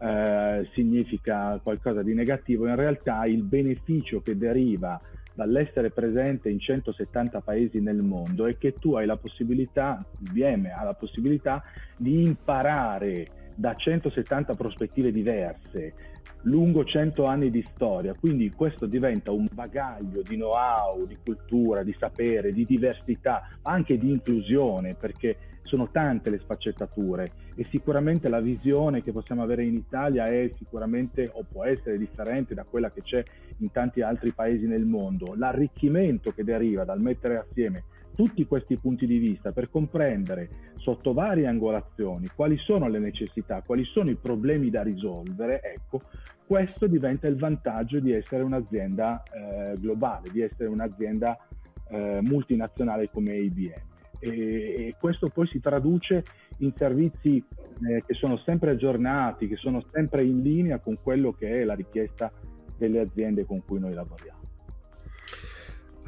eh, 0.00 0.68
significa 0.74 1.58
qualcosa 1.62 2.02
di 2.02 2.14
negativo, 2.14 2.66
in 2.66 2.76
realtà 2.76 3.24
il 3.24 3.42
beneficio 3.42 4.20
che 4.20 4.36
deriva 4.36 5.00
dall'essere 5.34 5.90
presente 5.90 6.48
in 6.48 6.58
170 6.58 7.40
paesi 7.40 7.80
nel 7.80 8.02
mondo 8.02 8.46
è 8.46 8.58
che 8.58 8.72
tu 8.72 8.94
hai 8.94 9.06
la 9.06 9.16
possibilità, 9.16 10.04
IBM 10.18 10.68
ha 10.76 10.82
la 10.82 10.94
possibilità 10.94 11.62
di 11.96 12.22
imparare 12.24 13.26
da 13.54 13.74
170 13.74 14.54
prospettive 14.54 15.12
diverse 15.12 15.94
lungo 16.42 16.84
100 16.84 17.24
anni 17.24 17.50
di 17.50 17.64
storia, 17.74 18.14
quindi 18.14 18.50
questo 18.50 18.86
diventa 18.86 19.32
un 19.32 19.48
bagaglio 19.52 20.22
di 20.22 20.36
know-how, 20.36 21.06
di 21.06 21.16
cultura, 21.24 21.82
di 21.82 21.94
sapere, 21.98 22.52
di 22.52 22.64
diversità, 22.64 23.48
anche 23.62 23.98
di 23.98 24.10
inclusione, 24.10 24.94
perché 24.94 25.36
sono 25.68 25.90
tante 25.90 26.30
le 26.30 26.38
sfaccettature 26.38 27.30
e 27.54 27.64
sicuramente 27.64 28.28
la 28.28 28.40
visione 28.40 29.02
che 29.02 29.12
possiamo 29.12 29.42
avere 29.42 29.64
in 29.64 29.74
Italia 29.74 30.24
è 30.24 30.50
sicuramente 30.56 31.30
o 31.32 31.44
può 31.48 31.64
essere 31.64 31.98
differente 31.98 32.54
da 32.54 32.64
quella 32.64 32.90
che 32.90 33.02
c'è 33.02 33.22
in 33.58 33.70
tanti 33.70 34.00
altri 34.00 34.32
paesi 34.32 34.66
nel 34.66 34.86
mondo. 34.86 35.34
L'arricchimento 35.36 36.32
che 36.32 36.42
deriva 36.42 36.84
dal 36.84 37.00
mettere 37.00 37.36
assieme 37.36 37.84
tutti 38.14 38.46
questi 38.46 38.76
punti 38.76 39.06
di 39.06 39.18
vista 39.18 39.52
per 39.52 39.70
comprendere 39.70 40.48
sotto 40.76 41.12
varie 41.12 41.46
angolazioni 41.46 42.28
quali 42.34 42.56
sono 42.56 42.88
le 42.88 42.98
necessità, 42.98 43.62
quali 43.64 43.84
sono 43.84 44.10
i 44.10 44.16
problemi 44.16 44.70
da 44.70 44.82
risolvere, 44.82 45.60
ecco, 45.62 46.02
questo 46.44 46.86
diventa 46.86 47.28
il 47.28 47.36
vantaggio 47.36 48.00
di 48.00 48.10
essere 48.10 48.42
un'azienda 48.42 49.22
eh, 49.22 49.74
globale, 49.78 50.30
di 50.32 50.40
essere 50.40 50.68
un'azienda 50.68 51.38
eh, 51.90 52.18
multinazionale 52.22 53.10
come 53.10 53.36
IBM. 53.36 53.97
E, 54.18 54.94
questo 54.98 55.28
poi 55.28 55.46
si 55.46 55.60
traduce 55.60 56.24
in 56.58 56.72
servizi 56.74 57.36
eh, 57.36 58.02
che 58.06 58.14
sono 58.14 58.36
sempre 58.38 58.70
aggiornati, 58.70 59.48
che 59.48 59.56
sono 59.56 59.82
sempre 59.92 60.24
in 60.24 60.42
linea 60.42 60.78
con 60.78 60.98
quello 61.02 61.32
che 61.32 61.60
è 61.60 61.64
la 61.64 61.74
richiesta 61.74 62.30
delle 62.76 63.00
aziende 63.00 63.44
con 63.44 63.62
cui 63.64 63.78
noi 63.78 63.94
lavoriamo. 63.94 64.47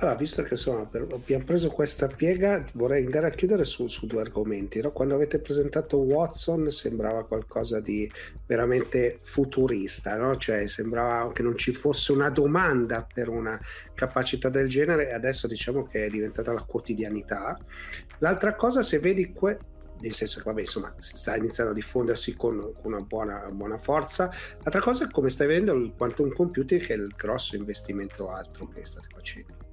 Allora, 0.01 0.17
visto 0.17 0.43
che 0.43 0.55
insomma, 0.55 0.87
per, 0.87 1.07
abbiamo 1.13 1.45
preso 1.45 1.69
questa 1.69 2.07
piega, 2.07 2.65
vorrei 2.73 3.05
andare 3.05 3.27
a 3.27 3.31
chiudere 3.31 3.65
su, 3.65 3.87
su 3.87 4.07
due 4.07 4.23
argomenti. 4.23 4.81
No? 4.81 4.93
Quando 4.93 5.15
avete 5.15 5.41
presentato 5.41 5.99
Watson 5.99 6.71
sembrava 6.71 7.27
qualcosa 7.27 7.81
di 7.81 8.11
veramente 8.47 9.19
futurista, 9.21 10.17
no? 10.17 10.39
cioè 10.39 10.67
sembrava 10.69 11.31
che 11.33 11.43
non 11.43 11.55
ci 11.59 11.73
fosse 11.73 12.13
una 12.13 12.31
domanda 12.31 13.07
per 13.13 13.29
una 13.29 13.61
capacità 13.93 14.49
del 14.49 14.71
genere 14.71 15.11
e 15.11 15.13
adesso 15.13 15.47
diciamo 15.47 15.83
che 15.83 16.07
è 16.07 16.09
diventata 16.09 16.51
la 16.55 16.63
quotidianità. 16.63 17.59
L'altra 18.21 18.55
cosa, 18.55 18.81
se 18.81 19.01
vedi 19.01 19.35
que- 19.35 19.59
nel 20.01 20.15
senso 20.15 20.39
che 20.39 20.45
vabbè, 20.45 20.61
insomma, 20.63 20.95
sta 20.97 21.37
iniziando 21.37 21.73
a 21.73 21.75
diffondersi 21.75 22.35
con, 22.35 22.73
con 22.73 22.95
una 22.95 23.03
buona, 23.03 23.47
buona, 23.53 23.77
forza. 23.77 24.31
L'altra 24.63 24.81
cosa 24.81 25.05
è 25.05 25.11
come 25.11 25.29
stai 25.29 25.47
vedendo 25.47 25.75
il 25.75 25.93
quantum 25.95 26.33
computing, 26.33 26.81
che 26.81 26.95
è 26.95 26.97
il 26.97 27.13
grosso 27.15 27.55
investimento 27.55 28.31
altro 28.31 28.67
che 28.69 28.83
state 28.87 29.09
facendo. 29.13 29.70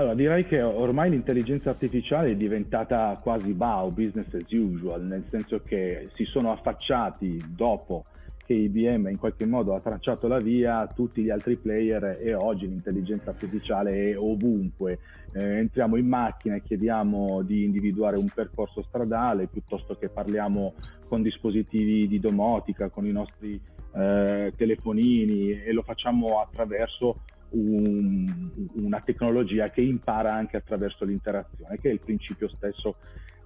Allora, 0.00 0.14
direi 0.14 0.46
che 0.46 0.62
ormai 0.62 1.10
l'intelligenza 1.10 1.68
artificiale 1.68 2.30
è 2.30 2.34
diventata 2.34 3.20
quasi 3.22 3.52
BAU, 3.52 3.90
business 3.90 4.32
as 4.32 4.50
usual, 4.50 5.02
nel 5.02 5.26
senso 5.28 5.60
che 5.62 6.08
si 6.14 6.24
sono 6.24 6.52
affacciati 6.52 7.38
dopo 7.54 8.06
che 8.46 8.54
IBM 8.54 9.08
in 9.08 9.18
qualche 9.18 9.44
modo 9.44 9.74
ha 9.74 9.80
tracciato 9.80 10.26
la 10.26 10.38
via 10.38 10.78
a 10.78 10.86
tutti 10.86 11.20
gli 11.20 11.28
altri 11.28 11.56
player 11.56 12.18
e 12.18 12.32
oggi 12.32 12.66
l'intelligenza 12.66 13.28
artificiale 13.28 14.12
è 14.12 14.18
ovunque. 14.18 15.00
Eh, 15.34 15.58
entriamo 15.58 15.96
in 15.96 16.06
macchina 16.06 16.54
e 16.54 16.62
chiediamo 16.62 17.42
di 17.42 17.64
individuare 17.64 18.16
un 18.16 18.30
percorso 18.34 18.82
stradale 18.82 19.48
piuttosto 19.48 19.98
che 19.98 20.08
parliamo 20.08 20.72
con 21.08 21.20
dispositivi 21.20 22.08
di 22.08 22.18
domotica, 22.18 22.88
con 22.88 23.04
i 23.04 23.12
nostri 23.12 23.60
eh, 23.94 24.50
telefonini 24.56 25.62
e 25.62 25.72
lo 25.74 25.82
facciamo 25.82 26.40
attraverso 26.40 27.16
un, 27.50 28.50
una 28.74 29.00
tecnologia 29.00 29.70
che 29.70 29.80
impara 29.80 30.34
anche 30.34 30.56
attraverso 30.56 31.04
l'interazione, 31.04 31.78
che 31.78 31.90
è 31.90 31.92
il 31.92 32.00
principio 32.00 32.48
stesso 32.48 32.96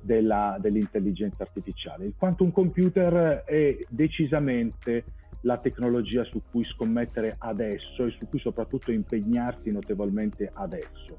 della, 0.01 0.57
dell'intelligenza 0.61 1.43
artificiale. 1.43 2.07
Il 2.07 2.15
quantum 2.17 2.53
computer 2.53 3.45
è 3.45 3.79
decisamente 3.89 5.05
la 5.41 5.57
tecnologia 5.57 6.25
su 6.25 6.43
cui 6.51 6.65
scommettere 6.65 7.35
adesso 7.39 8.05
e 8.05 8.11
su 8.11 8.29
cui 8.29 8.39
soprattutto 8.39 8.93
impegnarsi 8.93 9.71
notevolmente 9.71 10.51
adesso. 10.53 11.19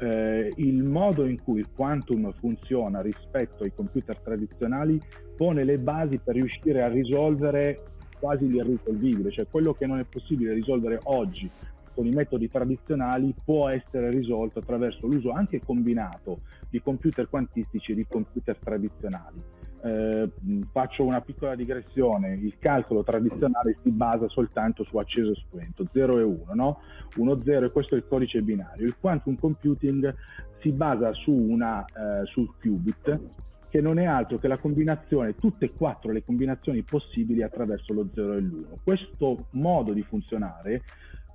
Eh, 0.00 0.52
il 0.56 0.82
modo 0.82 1.24
in 1.24 1.40
cui 1.42 1.60
il 1.60 1.70
quantum 1.72 2.32
funziona 2.32 3.00
rispetto 3.00 3.62
ai 3.62 3.72
computer 3.72 4.16
tradizionali 4.18 5.00
pone 5.36 5.64
le 5.64 5.78
basi 5.78 6.18
per 6.18 6.34
riuscire 6.34 6.82
a 6.82 6.88
risolvere 6.88 7.82
quasi 8.18 8.48
l'irrisolvibile, 8.48 9.30
cioè 9.30 9.46
quello 9.48 9.74
che 9.74 9.86
non 9.86 9.98
è 9.98 10.04
possibile 10.04 10.54
risolvere 10.54 10.98
oggi 11.04 11.48
con 11.94 12.06
i 12.06 12.10
metodi 12.10 12.50
tradizionali 12.50 13.34
può 13.44 13.68
essere 13.68 14.10
risolto 14.10 14.58
attraverso 14.58 15.06
l'uso 15.06 15.30
anche 15.30 15.60
combinato 15.60 16.40
di 16.68 16.80
computer 16.82 17.28
quantistici 17.28 17.92
e 17.92 17.94
di 17.94 18.06
computer 18.06 18.56
tradizionali. 18.56 19.42
Eh, 19.82 20.30
faccio 20.72 21.04
una 21.04 21.20
piccola 21.20 21.54
digressione, 21.54 22.32
il 22.34 22.56
calcolo 22.58 23.02
tradizionale 23.04 23.76
si 23.82 23.90
basa 23.90 24.28
soltanto 24.28 24.82
su 24.82 24.96
acceso 24.96 25.32
e 25.32 25.34
spento, 25.34 25.86
0 25.90 26.18
e 26.18 26.22
1, 26.22 26.54
no? 26.54 26.80
1, 27.16 27.42
0 27.42 27.66
e 27.66 27.70
questo 27.70 27.94
è 27.94 27.98
il 27.98 28.06
codice 28.08 28.40
binario. 28.40 28.86
Il 28.86 28.96
quantum 28.98 29.36
computing 29.36 30.14
si 30.60 30.70
basa 30.72 31.12
su 31.12 31.32
una, 31.32 31.84
eh, 31.84 32.24
sul 32.24 32.54
qubit, 32.58 33.20
che 33.68 33.80
non 33.80 33.98
è 33.98 34.04
altro 34.04 34.38
che 34.38 34.48
la 34.48 34.56
combinazione, 34.56 35.34
tutte 35.34 35.66
e 35.66 35.72
quattro 35.72 36.12
le 36.12 36.24
combinazioni 36.24 36.82
possibili 36.82 37.42
attraverso 37.42 37.92
lo 37.92 38.08
0 38.14 38.34
e 38.34 38.40
l'1. 38.40 38.78
Questo 38.82 39.46
modo 39.50 39.92
di 39.92 40.02
funzionare 40.02 40.82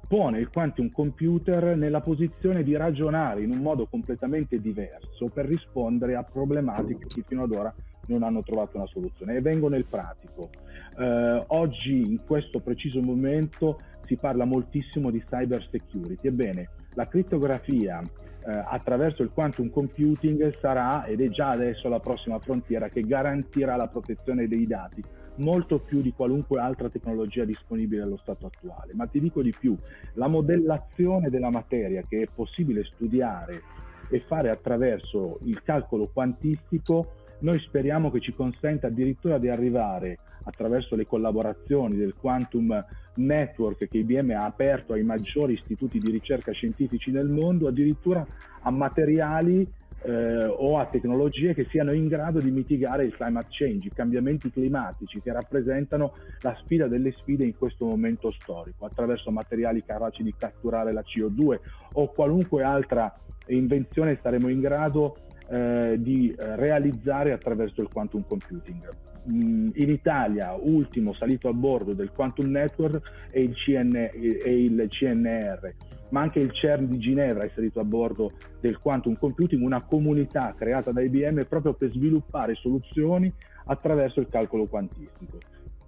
pone 0.08 0.40
il 0.40 0.50
quantum 0.50 0.92
computer 0.92 1.76
nella 1.76 2.02
posizione 2.02 2.64
di 2.64 2.76
ragionare 2.76 3.44
in 3.44 3.52
un 3.52 3.62
modo 3.62 3.86
completamente 3.86 4.60
diverso 4.60 5.28
per 5.28 5.46
rispondere 5.46 6.16
a 6.16 6.24
problematiche 6.24 7.06
che 7.06 7.24
fino 7.28 7.44
ad 7.44 7.52
ora 7.52 7.74
non 8.08 8.24
hanno 8.24 8.42
trovato 8.42 8.78
una 8.78 8.88
soluzione. 8.88 9.36
E 9.36 9.42
vengo 9.42 9.70
nel 9.70 9.86
pratico. 9.86 10.50
Eh, 10.98 11.44
oggi, 11.48 12.02
in 12.02 12.24
questo 12.26 12.60
preciso 12.60 13.02
momento, 13.02 13.78
si 14.02 14.16
parla 14.16 14.46
moltissimo 14.46 15.12
di 15.12 15.24
cyber 15.24 15.68
security. 15.70 16.28
Ebbene, 16.28 16.70
la 16.96 17.08
crittografia 17.08 18.02
eh, 18.02 18.64
attraverso 18.66 19.22
il 19.22 19.30
quantum 19.32 19.70
computing 19.70 20.58
sarà 20.60 21.06
ed 21.06 21.22
è 21.22 21.30
già 21.30 21.50
adesso 21.50 21.88
la 21.88 22.00
prossima 22.00 22.40
frontiera 22.40 22.90
che 22.90 23.02
garantirà 23.02 23.76
la 23.76 23.88
protezione 23.88 24.48
dei 24.48 24.66
dati 24.66 25.04
molto 25.40 25.80
più 25.80 26.02
di 26.02 26.14
qualunque 26.14 26.60
altra 26.60 26.90
tecnologia 26.90 27.44
disponibile 27.44 28.04
allo 28.04 28.18
stato 28.18 28.46
attuale. 28.46 28.94
Ma 28.94 29.08
ti 29.08 29.20
dico 29.20 29.42
di 29.42 29.54
più, 29.58 29.76
la 30.14 30.28
modellazione 30.28 31.30
della 31.30 31.50
materia 31.50 32.04
che 32.08 32.22
è 32.22 32.28
possibile 32.34 32.84
studiare 32.84 33.62
e 34.10 34.20
fare 34.22 34.50
attraverso 34.50 35.40
il 35.44 35.62
calcolo 35.64 36.10
quantistico, 36.12 37.14
noi 37.40 37.60
speriamo 37.60 38.12
che 38.12 38.20
ci 38.20 38.34
consenta 38.34 38.88
addirittura 38.88 39.38
di 39.38 39.50
arrivare 39.50 40.20
attraverso 40.44 40.96
le 40.96 41.06
collaborazioni 41.06 41.96
del 41.96 42.16
Quantum 42.16 42.86
Network 43.16 43.88
che 43.88 43.98
IBM 43.98 44.32
ha 44.32 44.46
aperto 44.46 44.94
ai 44.94 45.04
maggiori 45.04 45.54
istituti 45.54 46.00
di 46.00 46.12
ricerca 46.12 46.52
scientifici 46.52 47.12
nel 47.12 47.28
mondo, 47.28 47.68
addirittura 47.68 48.26
a 48.62 48.72
materiali 48.72 49.68
eh, 50.04 50.46
o 50.46 50.78
a 50.78 50.86
tecnologie 50.86 51.54
che 51.54 51.66
siano 51.70 51.92
in 51.92 52.08
grado 52.08 52.40
di 52.40 52.52
mitigare 52.52 53.06
il 53.06 53.16
climate 53.16 53.48
change, 53.50 53.88
i 53.88 53.92
cambiamenti 53.94 54.52
climatici 54.52 55.22
che 55.22 55.32
rappresentano 55.32 56.14
la 56.42 56.58
sfida 56.64 56.88
delle 56.88 57.12
sfide 57.12 57.44
in 57.44 57.58
questo 57.58 57.86
momento 57.86 58.32
storico, 58.32 58.86
attraverso 58.86 59.32
materiali 59.32 59.84
capaci 59.84 60.24
di 60.24 60.34
catturare 60.38 60.94
la 60.94 61.04
CO2 61.04 61.60
o 61.94 62.12
qualunque 62.12 62.64
altra 62.64 63.14
invenzione 63.48 64.20
saremo 64.22 64.48
in 64.50 64.60
grado 64.60 65.18
eh, 65.50 65.96
di 66.00 66.30
eh, 66.32 66.56
realizzare 66.56 67.32
attraverso 67.32 67.82
il 67.82 67.90
quantum 67.90 68.24
computing. 68.28 68.88
Mm, 69.32 69.70
in 69.74 69.90
Italia, 69.90 70.54
ultimo 70.54 71.14
salito 71.14 71.50
a 71.50 71.54
bordo 71.54 71.94
del 71.94 72.12
Quantum 72.12 72.50
Network 72.50 73.02
è 73.32 73.40
il, 73.40 73.54
CN, 73.54 73.94
è 73.94 74.50
il 74.50 74.88
CNR 74.88 75.74
ma 76.10 76.22
anche 76.22 76.40
il 76.40 76.52
CERN 76.52 76.88
di 76.88 76.98
Ginevra 76.98 77.44
è 77.44 77.52
salito 77.54 77.80
a 77.80 77.84
bordo 77.84 78.32
del 78.60 78.80
quantum 78.80 79.16
computing, 79.16 79.62
una 79.64 79.84
comunità 79.84 80.54
creata 80.58 80.92
da 80.92 81.02
IBM 81.02 81.46
proprio 81.46 81.74
per 81.74 81.92
sviluppare 81.92 82.56
soluzioni 82.56 83.32
attraverso 83.66 84.20
il 84.20 84.28
calcolo 84.30 84.66
quantistico. 84.66 85.38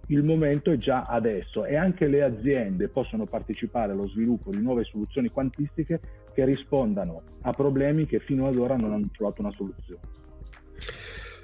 Il 0.07 0.23
momento 0.23 0.71
è 0.71 0.77
già 0.77 1.03
adesso 1.03 1.65
e 1.65 1.75
anche 1.75 2.07
le 2.07 2.21
aziende 2.21 2.89
possono 2.89 3.25
partecipare 3.25 3.93
allo 3.93 4.07
sviluppo 4.07 4.51
di 4.51 4.61
nuove 4.61 4.83
soluzioni 4.83 5.29
quantistiche 5.29 5.99
che 6.33 6.43
rispondano 6.43 7.21
a 7.41 7.51
problemi 7.51 8.05
che 8.05 8.19
fino 8.19 8.47
ad 8.47 8.57
ora 8.57 8.75
non 8.75 8.91
hanno 8.91 9.09
trovato 9.13 9.41
una 9.41 9.51
soluzione. 9.51 10.01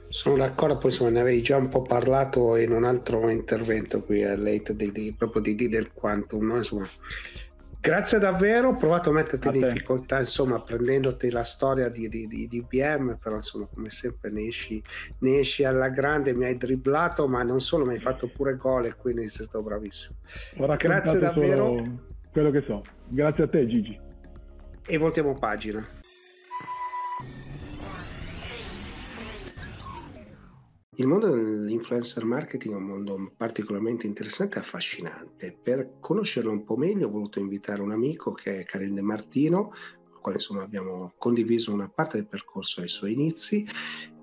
Sono 0.09 0.38
d'accordo, 0.38 0.78
poi 0.78 1.11
ne 1.11 1.19
avevi 1.19 1.41
già 1.41 1.57
un 1.57 1.67
po' 1.67 1.82
parlato 1.82 2.55
in 2.55 2.71
un 2.71 2.86
altro 2.86 3.30
intervento 3.30 4.01
qui 4.03 4.23
a 4.23 4.38
Late 4.38 4.75
di, 4.75 4.91
di, 4.91 5.13
proprio 5.17 5.41
di, 5.41 5.53
di 5.53 5.67
del 5.67 5.91
quantum, 5.91 6.47
no? 6.47 6.57
insomma, 6.57 6.88
Grazie 7.80 8.19
davvero, 8.19 8.69
ho 8.69 8.75
provato 8.75 9.09
a 9.09 9.13
metterti 9.13 9.47
a 9.47 9.53
in 9.53 9.61
te. 9.61 9.71
difficoltà, 9.71 10.19
insomma, 10.19 10.59
prendendoti 10.59 11.30
la 11.30 11.43
storia 11.43 11.89
di, 11.89 12.09
di, 12.09 12.28
di, 12.28 12.47
di 12.47 12.57
IBM, 12.57 13.17
però 13.21 13.36
insomma, 13.36 13.67
come 13.71 13.89
sempre 13.89 14.30
ne 14.30 14.47
esci, 14.47 14.82
ne 15.19 15.39
esci, 15.39 15.63
alla 15.63 15.89
grande, 15.89 16.34
mi 16.34 16.45
hai 16.45 16.57
dribblato, 16.57 17.28
ma 17.28 17.43
non 17.43 17.61
solo, 17.61 17.86
mi 17.86 17.93
hai 17.93 17.99
fatto 17.99 18.28
pure 18.28 18.55
gol 18.55 18.86
e 18.86 18.95
quindi 18.95 19.30
sei 19.30 19.45
stato 19.45 19.63
bravissimo. 19.63 20.17
Grazie 20.78 21.19
davvero. 21.19 21.82
Quello 22.32 22.51
che 22.51 22.63
so. 22.67 22.82
Grazie 23.07 23.43
a 23.43 23.47
te 23.47 23.65
Gigi. 23.67 23.99
E 24.86 24.97
voltiamo 24.97 25.34
pagina. 25.34 25.86
Il 30.99 31.05
mondo 31.05 31.29
dell'influencer 31.29 32.25
marketing 32.25 32.73
è 32.73 32.77
un 32.77 32.85
mondo 32.85 33.31
particolarmente 33.37 34.07
interessante 34.07 34.57
e 34.57 34.61
affascinante. 34.61 35.55
Per 35.61 35.97
conoscerlo 35.99 36.49
un 36.49 36.63
po' 36.63 36.75
meglio 36.75 37.05
ho 37.05 37.11
voluto 37.11 37.37
invitare 37.37 37.83
un 37.83 37.91
amico 37.91 38.31
che 38.31 38.61
è 38.61 38.63
Karim 38.63 38.95
De 38.95 39.01
Martino, 39.01 39.65
con 39.65 40.11
il 40.11 40.19
quale 40.19 40.37
insomma, 40.37 40.63
abbiamo 40.63 41.13
condiviso 41.19 41.71
una 41.71 41.87
parte 41.87 42.17
del 42.17 42.25
percorso 42.25 42.81
ai 42.81 42.87
suoi 42.87 43.13
inizi, 43.13 43.63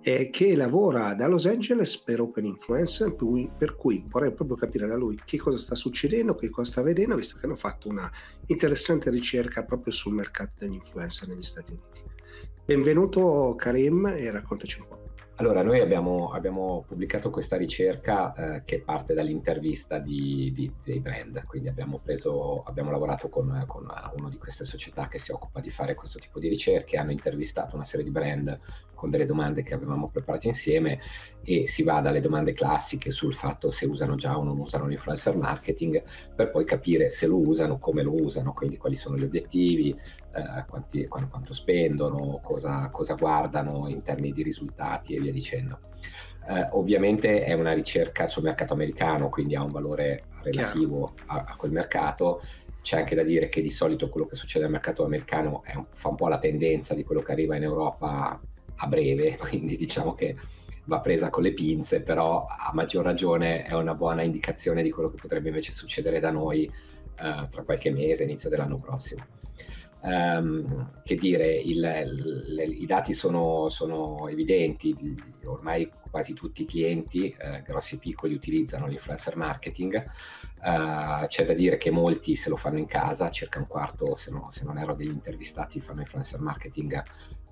e 0.00 0.30
che 0.30 0.56
lavora 0.56 1.14
da 1.14 1.28
Los 1.28 1.46
Angeles 1.46 1.96
per 1.98 2.20
Open 2.20 2.44
Influencer, 2.44 3.14
per 3.56 3.76
cui 3.76 4.04
vorrei 4.08 4.32
proprio 4.32 4.56
capire 4.56 4.88
da 4.88 4.96
lui 4.96 5.16
che 5.24 5.38
cosa 5.38 5.58
sta 5.58 5.76
succedendo, 5.76 6.34
che 6.34 6.50
cosa 6.50 6.72
sta 6.72 6.82
vedendo, 6.82 7.14
visto 7.14 7.38
che 7.38 7.46
hanno 7.46 7.54
fatto 7.54 7.88
una 7.88 8.10
interessante 8.46 9.10
ricerca 9.10 9.62
proprio 9.62 9.92
sul 9.92 10.14
mercato 10.14 10.54
degli 10.58 10.74
influencer 10.74 11.28
negli 11.28 11.44
Stati 11.44 11.70
Uniti. 11.70 12.02
Benvenuto 12.64 13.54
Karim 13.56 14.06
e 14.06 14.28
raccontaci 14.32 14.80
un 14.80 14.88
po'. 14.88 15.03
Allora, 15.36 15.62
noi 15.62 15.80
abbiamo, 15.80 16.30
abbiamo, 16.30 16.84
pubblicato 16.86 17.28
questa 17.28 17.56
ricerca 17.56 18.34
eh, 18.34 18.62
che 18.64 18.82
parte 18.82 19.14
dall'intervista 19.14 19.98
di, 19.98 20.52
di, 20.54 20.72
dei 20.84 21.00
brand, 21.00 21.44
quindi 21.46 21.68
abbiamo, 21.68 21.98
preso, 21.98 22.62
abbiamo 22.62 22.92
lavorato 22.92 23.28
con, 23.28 23.64
con, 23.66 23.82
una 24.16 24.28
di 24.28 24.38
queste 24.38 24.64
società 24.64 25.08
che 25.08 25.18
si 25.18 25.32
occupa 25.32 25.58
di 25.58 25.70
fare 25.70 25.94
questo 25.94 26.20
tipo 26.20 26.38
di 26.38 26.46
ricerche, 26.46 26.98
hanno 26.98 27.10
intervistato 27.10 27.74
una 27.74 27.84
serie 27.84 28.04
di 28.04 28.12
brand 28.12 28.56
con 28.94 29.10
delle 29.10 29.26
domande 29.26 29.62
che 29.62 29.74
avevamo 29.74 30.08
preparato 30.08 30.46
insieme 30.46 31.00
e 31.42 31.66
si 31.66 31.82
va 31.82 32.00
dalle 32.00 32.20
domande 32.20 32.54
classiche 32.54 33.10
sul 33.10 33.34
fatto 33.34 33.70
se 33.70 33.86
usano 33.86 34.14
già 34.14 34.38
o 34.38 34.42
non 34.42 34.58
usano 34.58 34.86
l'influencer 34.86 35.36
marketing 35.36 36.02
per 36.34 36.50
poi 36.50 36.64
capire 36.64 37.10
se 37.10 37.26
lo 37.26 37.38
usano, 37.38 37.78
come 37.78 38.02
lo 38.02 38.14
usano, 38.14 38.52
quindi 38.52 38.78
quali 38.78 38.96
sono 38.96 39.16
gli 39.16 39.24
obiettivi, 39.24 39.90
eh, 39.90 40.64
quanti, 40.66 41.06
quanto, 41.06 41.28
quanto, 41.28 41.52
spendono, 41.52 42.40
cosa, 42.42 42.88
cosa, 42.90 43.14
guardano 43.14 43.88
in 43.88 44.02
termini 44.02 44.32
di 44.32 44.42
risultati 44.42 45.14
via 45.24 45.32
dicendo. 45.32 45.78
Eh, 46.46 46.68
ovviamente 46.72 47.44
è 47.44 47.54
una 47.54 47.72
ricerca 47.72 48.26
sul 48.26 48.42
mercato 48.42 48.74
americano, 48.74 49.30
quindi 49.30 49.54
ha 49.54 49.62
un 49.62 49.70
valore 49.70 50.24
relativo 50.42 51.14
a, 51.26 51.44
a, 51.48 51.56
quel 51.56 51.72
mercato. 51.72 52.42
C'è 52.82 52.98
anche 52.98 53.14
da 53.14 53.22
dire 53.22 53.48
che 53.48 53.62
di 53.62 53.70
solito 53.70 54.10
quello 54.10 54.26
che 54.26 54.36
succede 54.36 54.66
al 54.66 54.70
mercato 54.70 55.04
americano 55.04 55.62
un, 55.74 55.86
fa 55.90 56.08
un 56.08 56.16
po' 56.16 56.28
la 56.28 56.38
tendenza 56.38 56.94
di 56.94 57.02
quello 57.02 57.22
che 57.22 57.32
arriva 57.32 57.56
in 57.56 57.62
Europa 57.62 58.38
a 58.76 58.86
breve, 58.86 59.36
quindi 59.40 59.76
diciamo 59.76 60.14
che 60.14 60.36
va 60.84 61.00
presa 61.00 61.30
con 61.30 61.42
le 61.42 61.54
pinze, 61.54 62.02
però 62.02 62.44
a 62.46 62.70
maggior 62.74 63.04
ragione 63.04 63.62
è 63.64 63.72
una 63.72 63.94
buona 63.94 64.20
indicazione 64.20 64.82
di 64.82 64.90
quello 64.90 65.08
che 65.08 65.16
potrebbe 65.18 65.48
invece 65.48 65.72
succedere 65.72 66.20
da 66.20 66.30
noi 66.30 66.64
eh, 66.64 67.48
tra 67.50 67.62
qualche 67.64 67.90
mese, 67.90 68.24
inizio 68.24 68.50
dell'anno 68.50 68.78
prossimo 68.78 69.24
um, 70.04 70.90
che 71.02 71.14
dire, 71.16 71.52
il, 71.54 71.78
il, 71.78 72.82
i 72.82 72.86
dati 72.86 73.12
sono, 73.12 73.68
sono, 73.68 74.28
evidenti, 74.28 74.94
ormai 75.44 75.90
quasi 76.10 76.34
tutti 76.34 76.62
i 76.62 76.66
clienti, 76.66 77.34
eh, 77.36 77.62
grossi 77.66 77.96
e 77.96 77.98
piccoli, 77.98 78.34
utilizzano 78.34 78.86
l'influencer 78.86 79.36
marketing. 79.36 80.04
Uh, 80.60 81.26
c'è 81.26 81.44
da 81.44 81.52
dire 81.52 81.76
che 81.76 81.90
molti 81.90 82.34
se 82.34 82.48
lo 82.48 82.56
fanno 82.56 82.78
in 82.78 82.86
casa, 82.86 83.30
circa 83.30 83.58
un 83.58 83.66
quarto, 83.66 84.14
se, 84.14 84.30
no, 84.30 84.50
se 84.50 84.64
non 84.64 84.78
erro, 84.78 84.94
degli 84.94 85.08
intervistati 85.08 85.80
fanno 85.80 86.00
influencer 86.00 86.40
marketing 86.40 87.02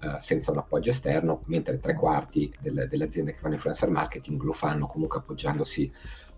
uh, 0.03 0.19
senza 0.19 0.51
un 0.51 0.59
appoggio 0.59 0.91
esterno, 0.91 1.43
mentre 1.47 1.79
tre 1.79 1.95
quarti 1.95 2.53
delle, 2.61 2.87
delle 2.87 3.05
aziende 3.05 3.33
che 3.33 3.39
fanno 3.39 3.55
influencer 3.55 3.91
marketing 3.91 4.41
lo 4.43 4.53
fanno 4.53 4.87
comunque 4.87 5.19
appoggiandosi 5.19 5.93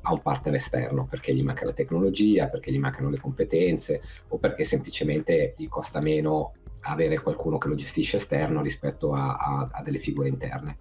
a 0.07 0.13
un 0.13 0.21
partner 0.21 0.55
esterno 0.55 1.07
perché 1.07 1.35
gli 1.35 1.43
manca 1.43 1.65
la 1.65 1.73
tecnologia, 1.73 2.49
perché 2.49 2.71
gli 2.71 2.79
mancano 2.79 3.11
le 3.11 3.19
competenze 3.19 4.03
o 4.29 4.39
perché 4.39 4.65
semplicemente 4.65 5.55
gli 5.57 5.69
costa 5.69 6.01
meno 6.01 6.53
avere 6.87 7.19
qualcuno 7.21 7.59
che 7.59 7.69
lo 7.69 7.75
gestisce 7.75 8.19
esterno 8.19 8.61
rispetto 8.61 9.13
a, 9.13 9.37
a, 9.37 9.69
a 9.73 9.83
delle 9.83 9.99
figure 9.99 10.29
interne 10.29 10.77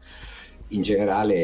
in 0.73 0.81
generale, 0.81 1.35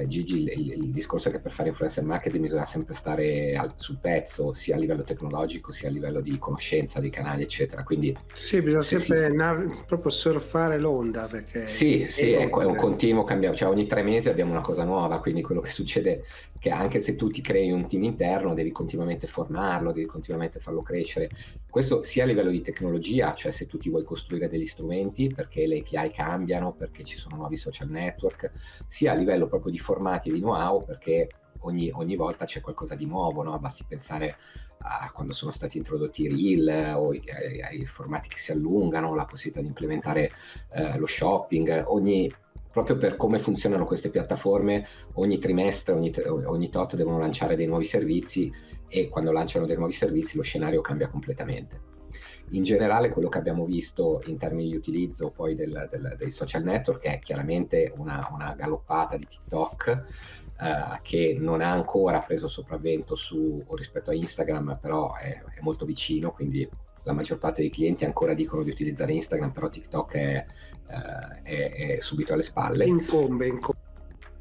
eh, 0.00 0.06
Gigi, 0.06 0.42
il, 0.42 0.72
il, 0.72 0.90
discorso 0.90 1.28
è 1.28 1.32
che 1.32 1.40
per 1.40 1.52
fare 1.52 1.70
influencer 1.70 2.04
marketing 2.04 2.42
bisogna 2.42 2.64
sempre 2.64 2.94
stare 2.94 3.56
al, 3.56 3.72
sul 3.76 3.98
pezzo, 3.98 4.52
sia 4.52 4.76
a 4.76 4.78
livello 4.78 5.02
tecnologico, 5.02 5.72
sia 5.72 5.88
a 5.88 5.92
livello 5.92 6.20
di 6.20 6.38
conoscenza 6.38 7.00
dei 7.00 7.10
canali, 7.10 7.42
eccetera. 7.42 7.82
Quindi, 7.82 8.16
sì, 8.32 8.60
bisogna 8.60 8.82
sempre 8.82 9.30
si... 9.30 9.36
nav- 9.36 9.84
proprio 9.86 10.10
surfare 10.10 10.78
l'onda. 10.78 11.26
Perché 11.26 11.66
sì, 11.66 12.06
sì, 12.08 12.32
è, 12.32 12.48
è, 12.48 12.64
un 12.64 12.76
continuo 12.76 13.24
cambiamento, 13.24 13.64
cioè 13.64 13.72
ogni 13.72 13.86
tre 13.86 14.02
mesi 14.02 14.28
abbiamo 14.28 14.52
una 14.52 14.60
cosa 14.60 14.84
nuova, 14.84 15.20
quindi 15.20 15.42
quello 15.42 15.60
che 15.60 15.70
succede 15.70 16.12
è 16.12 16.58
che 16.58 16.70
anche 16.70 17.00
se 17.00 17.16
tu 17.16 17.28
ti 17.28 17.40
crei 17.40 17.70
un 17.70 17.86
team 17.86 18.04
interno, 18.04 18.54
devi 18.54 18.72
continuamente 18.72 19.26
formarlo, 19.26 19.92
devi 19.92 20.06
continuamente 20.06 20.58
farlo 20.60 20.82
crescere. 20.82 21.30
Questo 21.70 22.02
sia 22.02 22.24
a 22.24 22.26
livello 22.26 22.50
di 22.50 22.60
tecnologia, 22.60 23.34
cioè 23.34 23.52
se 23.52 23.66
tu 23.66 23.78
ti 23.78 23.88
vuoi 23.88 24.04
costruire 24.04 24.48
degli 24.48 24.64
strumenti 24.64 25.28
perché 25.28 25.66
le 25.66 25.78
API 25.78 26.10
cambiano, 26.10 26.72
perché 26.72 27.04
ci 27.04 27.16
sono 27.16 27.36
nuovi 27.36 27.56
social 27.56 27.88
network, 27.88 28.50
sia 28.86 29.12
a 29.12 29.14
livello 29.14 29.46
proprio 29.46 29.72
di 29.72 29.78
formati 29.78 30.28
e 30.28 30.32
di 30.32 30.40
know-how, 30.40 30.84
perché 30.84 31.28
ogni, 31.60 31.90
ogni 31.92 32.16
volta 32.16 32.44
c'è 32.44 32.60
qualcosa 32.60 32.94
di 32.94 33.06
nuovo, 33.06 33.42
no? 33.42 33.58
basti 33.58 33.84
pensare 33.86 34.36
a 34.80 35.10
quando 35.12 35.32
sono 35.32 35.50
stati 35.50 35.76
introdotti 35.76 36.22
i 36.22 36.28
reel 36.28 36.94
o 36.96 37.10
ai, 37.10 37.60
ai 37.62 37.84
formati 37.84 38.28
che 38.28 38.38
si 38.38 38.52
allungano, 38.52 39.14
la 39.14 39.24
possibilità 39.24 39.60
di 39.60 39.68
implementare 39.68 40.30
eh, 40.72 40.96
lo 40.98 41.06
shopping, 41.06 41.84
ogni, 41.86 42.32
proprio 42.70 42.96
per 42.96 43.16
come 43.16 43.38
funzionano 43.38 43.84
queste 43.84 44.10
piattaforme, 44.10 44.86
ogni 45.14 45.38
trimestre, 45.38 45.94
ogni, 45.94 46.12
ogni 46.26 46.70
tot 46.70 46.94
devono 46.94 47.18
lanciare 47.18 47.56
dei 47.56 47.66
nuovi 47.66 47.84
servizi 47.84 48.52
e 48.86 49.08
quando 49.08 49.32
lanciano 49.32 49.66
dei 49.66 49.76
nuovi 49.76 49.92
servizi 49.92 50.36
lo 50.36 50.42
scenario 50.42 50.80
cambia 50.80 51.08
completamente. 51.08 51.96
In 52.50 52.62
generale 52.62 53.10
quello 53.10 53.28
che 53.28 53.38
abbiamo 53.38 53.64
visto 53.64 54.22
in 54.26 54.38
termini 54.38 54.70
di 54.70 54.76
utilizzo 54.76 55.30
poi 55.30 55.54
del, 55.54 55.88
del, 55.90 56.14
dei 56.16 56.30
social 56.30 56.62
network 56.62 57.02
è 57.02 57.18
chiaramente 57.18 57.92
una, 57.96 58.28
una 58.32 58.54
galoppata 58.56 59.16
di 59.16 59.26
TikTok 59.26 60.04
eh, 60.60 60.98
che 61.02 61.36
non 61.38 61.60
ha 61.60 61.70
ancora 61.70 62.20
preso 62.20 62.48
sopravvento 62.48 63.14
su, 63.14 63.64
rispetto 63.70 64.10
a 64.10 64.14
Instagram, 64.14 64.78
però 64.80 65.14
è, 65.14 65.42
è 65.42 65.60
molto 65.60 65.84
vicino, 65.84 66.32
quindi 66.32 66.68
la 67.04 67.12
maggior 67.12 67.38
parte 67.38 67.62
dei 67.62 67.70
clienti 67.70 68.04
ancora 68.04 68.34
dicono 68.34 68.62
di 68.62 68.70
utilizzare 68.70 69.12
Instagram, 69.12 69.50
però 69.50 69.68
TikTok 69.68 70.12
è, 70.14 70.46
uh, 70.88 71.42
è, 71.42 71.94
è 71.94 72.00
subito 72.00 72.32
alle 72.32 72.42
spalle. 72.42 72.84
Incombe, 72.84 73.46
incombe 73.46 73.86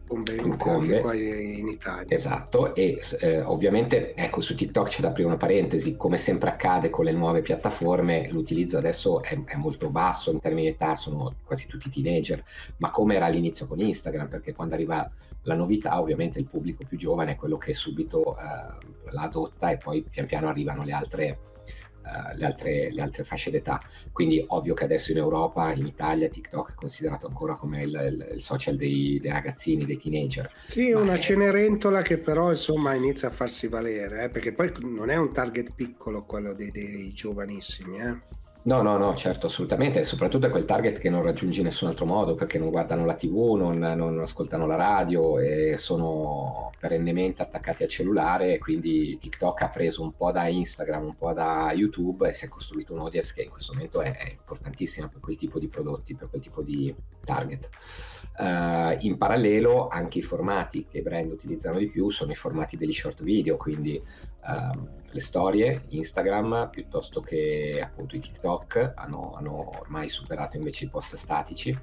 incombe 0.10 1.02
poi 1.02 1.60
in 1.60 1.68
Italia. 1.68 2.16
Esatto, 2.16 2.74
e 2.74 3.00
eh, 3.20 3.42
ovviamente 3.42 4.14
ecco 4.16 4.42
su 4.42 4.56
TikTok 4.56 4.88
c'è 4.88 5.02
da 5.02 5.10
aprire 5.10 5.28
una 5.28 5.38
parentesi, 5.38 5.96
come 5.96 6.18
sempre 6.18 6.50
accade 6.50 6.90
con 6.90 7.06
le 7.06 7.12
nuove 7.12 7.42
piattaforme, 7.42 8.30
l'utilizzo 8.32 8.78
adesso 8.78 9.22
è, 9.22 9.38
è 9.44 9.56
molto 9.56 9.90
basso 9.90 10.32
in 10.32 10.40
termini 10.40 10.68
di 10.68 10.74
età, 10.74 10.96
sono 10.96 11.34
quasi 11.44 11.68
tutti 11.68 11.90
teenager, 11.90 12.44
ma 12.78 12.90
come 12.90 13.16
era 13.16 13.26
all'inizio 13.26 13.68
con 13.68 13.80
Instagram, 13.80 14.28
perché 14.28 14.54
quando 14.54 14.76
arriva 14.76 15.10
la 15.44 15.56
novità 15.56 16.00
ovviamente 16.00 16.40
il 16.40 16.46
pubblico 16.46 16.84
più 16.88 16.98
giovane 16.98 17.32
è 17.32 17.36
quello 17.36 17.58
che 17.58 17.74
subito 17.74 18.36
eh, 18.38 19.12
la 19.12 19.22
adotta 19.22 19.70
e 19.70 19.78
poi 19.78 20.04
pian 20.04 20.26
piano 20.26 20.48
arrivano 20.50 20.84
le 20.84 20.92
altre 20.92 21.40
le, 22.36 22.46
altre, 22.46 22.92
le, 22.92 23.02
altre, 23.02 23.24
fasce 23.24 23.52
d'età. 23.52 23.82
Quindi 24.12 24.44
ovvio 24.48 24.74
che 24.74 24.84
adesso 24.84 25.12
in 25.12 25.18
Europa, 25.18 25.74
in 25.74 25.86
Italia, 25.86 26.30
TikTok 26.30 26.72
è 26.72 26.76
considerato 26.76 27.28
ancora 27.28 27.56
come 27.56 27.84
il, 27.84 27.90
il, 27.90 28.34
il 28.36 28.42
social 28.42 28.76
dei, 28.76 29.20
dei, 29.22 29.32
ragazzini, 29.32 29.86
dei 29.86 29.98
teenager. 29.98 30.50
Sì, 30.68 30.92
una 30.92 31.16
è... 31.16 31.20
cenerentola 31.20 32.02
che 32.02 32.18
però 32.18 32.50
insomma 32.50 32.94
inizia 32.94 33.28
a 33.28 33.32
farsi 33.32 33.68
valere, 33.68 34.26
eh, 34.26 34.30
perché 34.30 34.54
poi 34.54 34.72
non 34.82 35.10
è 35.10 35.16
un 35.16 35.32
target 35.32 35.74
piccolo 35.76 36.24
quello 36.24 36.54
dei, 36.54 36.72
dei 36.72 37.12
giovanissimi. 37.14 38.00
Eh. 38.00 38.46
No, 38.68 38.82
no, 38.82 38.98
no, 38.98 39.16
certo, 39.16 39.46
assolutamente, 39.46 40.04
soprattutto 40.04 40.48
è 40.48 40.50
quel 40.50 40.66
target 40.66 41.00
che 41.00 41.10
non 41.10 41.22
raggiungi 41.22 41.60
in 41.60 41.68
nessun 41.68 41.88
altro 41.88 42.06
modo 42.06 42.36
perché 42.36 42.60
non 42.60 42.70
guardano 42.70 43.06
la 43.06 43.16
TV, 43.16 43.54
non, 43.56 43.78
non 43.78 44.20
ascoltano 44.20 44.68
la 44.68 44.76
radio 44.76 45.40
e 45.40 45.78
sono 45.78 46.72
perennemente 46.78 47.42
attaccati 47.42 47.84
al 47.84 47.90
cellulare 47.90 48.58
quindi 48.58 49.18
TikTok 49.20 49.62
ha 49.62 49.70
preso 49.70 50.02
un 50.02 50.14
po' 50.14 50.34
da 50.34 50.50
Instagram, 50.50 51.06
un 51.06 51.16
po' 51.16 51.32
da 51.32 51.72
YouTube 51.74 52.28
e 52.28 52.34
si 52.34 52.44
è 52.44 52.50
costruito 52.50 52.92
un 52.92 53.00
audience 53.00 53.34
che 53.34 53.44
in 53.44 53.52
questo 53.52 53.72
momento 53.72 54.02
è 54.02 54.36
importantissima 54.38 55.08
per 55.08 55.22
quel 55.22 55.38
tipo 55.38 55.60
di 55.60 55.70
prodotti, 55.70 56.14
per 56.14 56.30
quel 56.30 56.42
tipo 56.42 56.62
di 56.62 56.94
target. 57.24 57.70
Uh, 58.40 58.96
in 59.00 59.18
parallelo 59.18 59.88
anche 59.88 60.20
i 60.20 60.22
formati 60.22 60.86
che 60.86 61.00
i 61.00 61.02
brand 61.02 61.32
utilizzano 61.32 61.80
di 61.80 61.90
più 61.90 62.12
sono 62.12 62.32
i 62.32 62.36
formati 62.36 62.78
degli 62.78 62.94
short 62.94 63.24
video, 63.24 63.58
quindi 63.58 64.00
uh, 64.00 64.88
le 65.10 65.20
storie 65.20 65.82
Instagram 65.90 66.70
piuttosto 66.70 67.20
che 67.20 67.82
appunto 67.84 68.16
i 68.16 68.20
TikTok 68.20 68.94
hanno, 68.96 69.34
hanno 69.34 69.72
ormai 69.80 70.08
superato 70.08 70.56
invece 70.56 70.86
i 70.86 70.90
post 70.90 71.16
statici. 71.16 71.76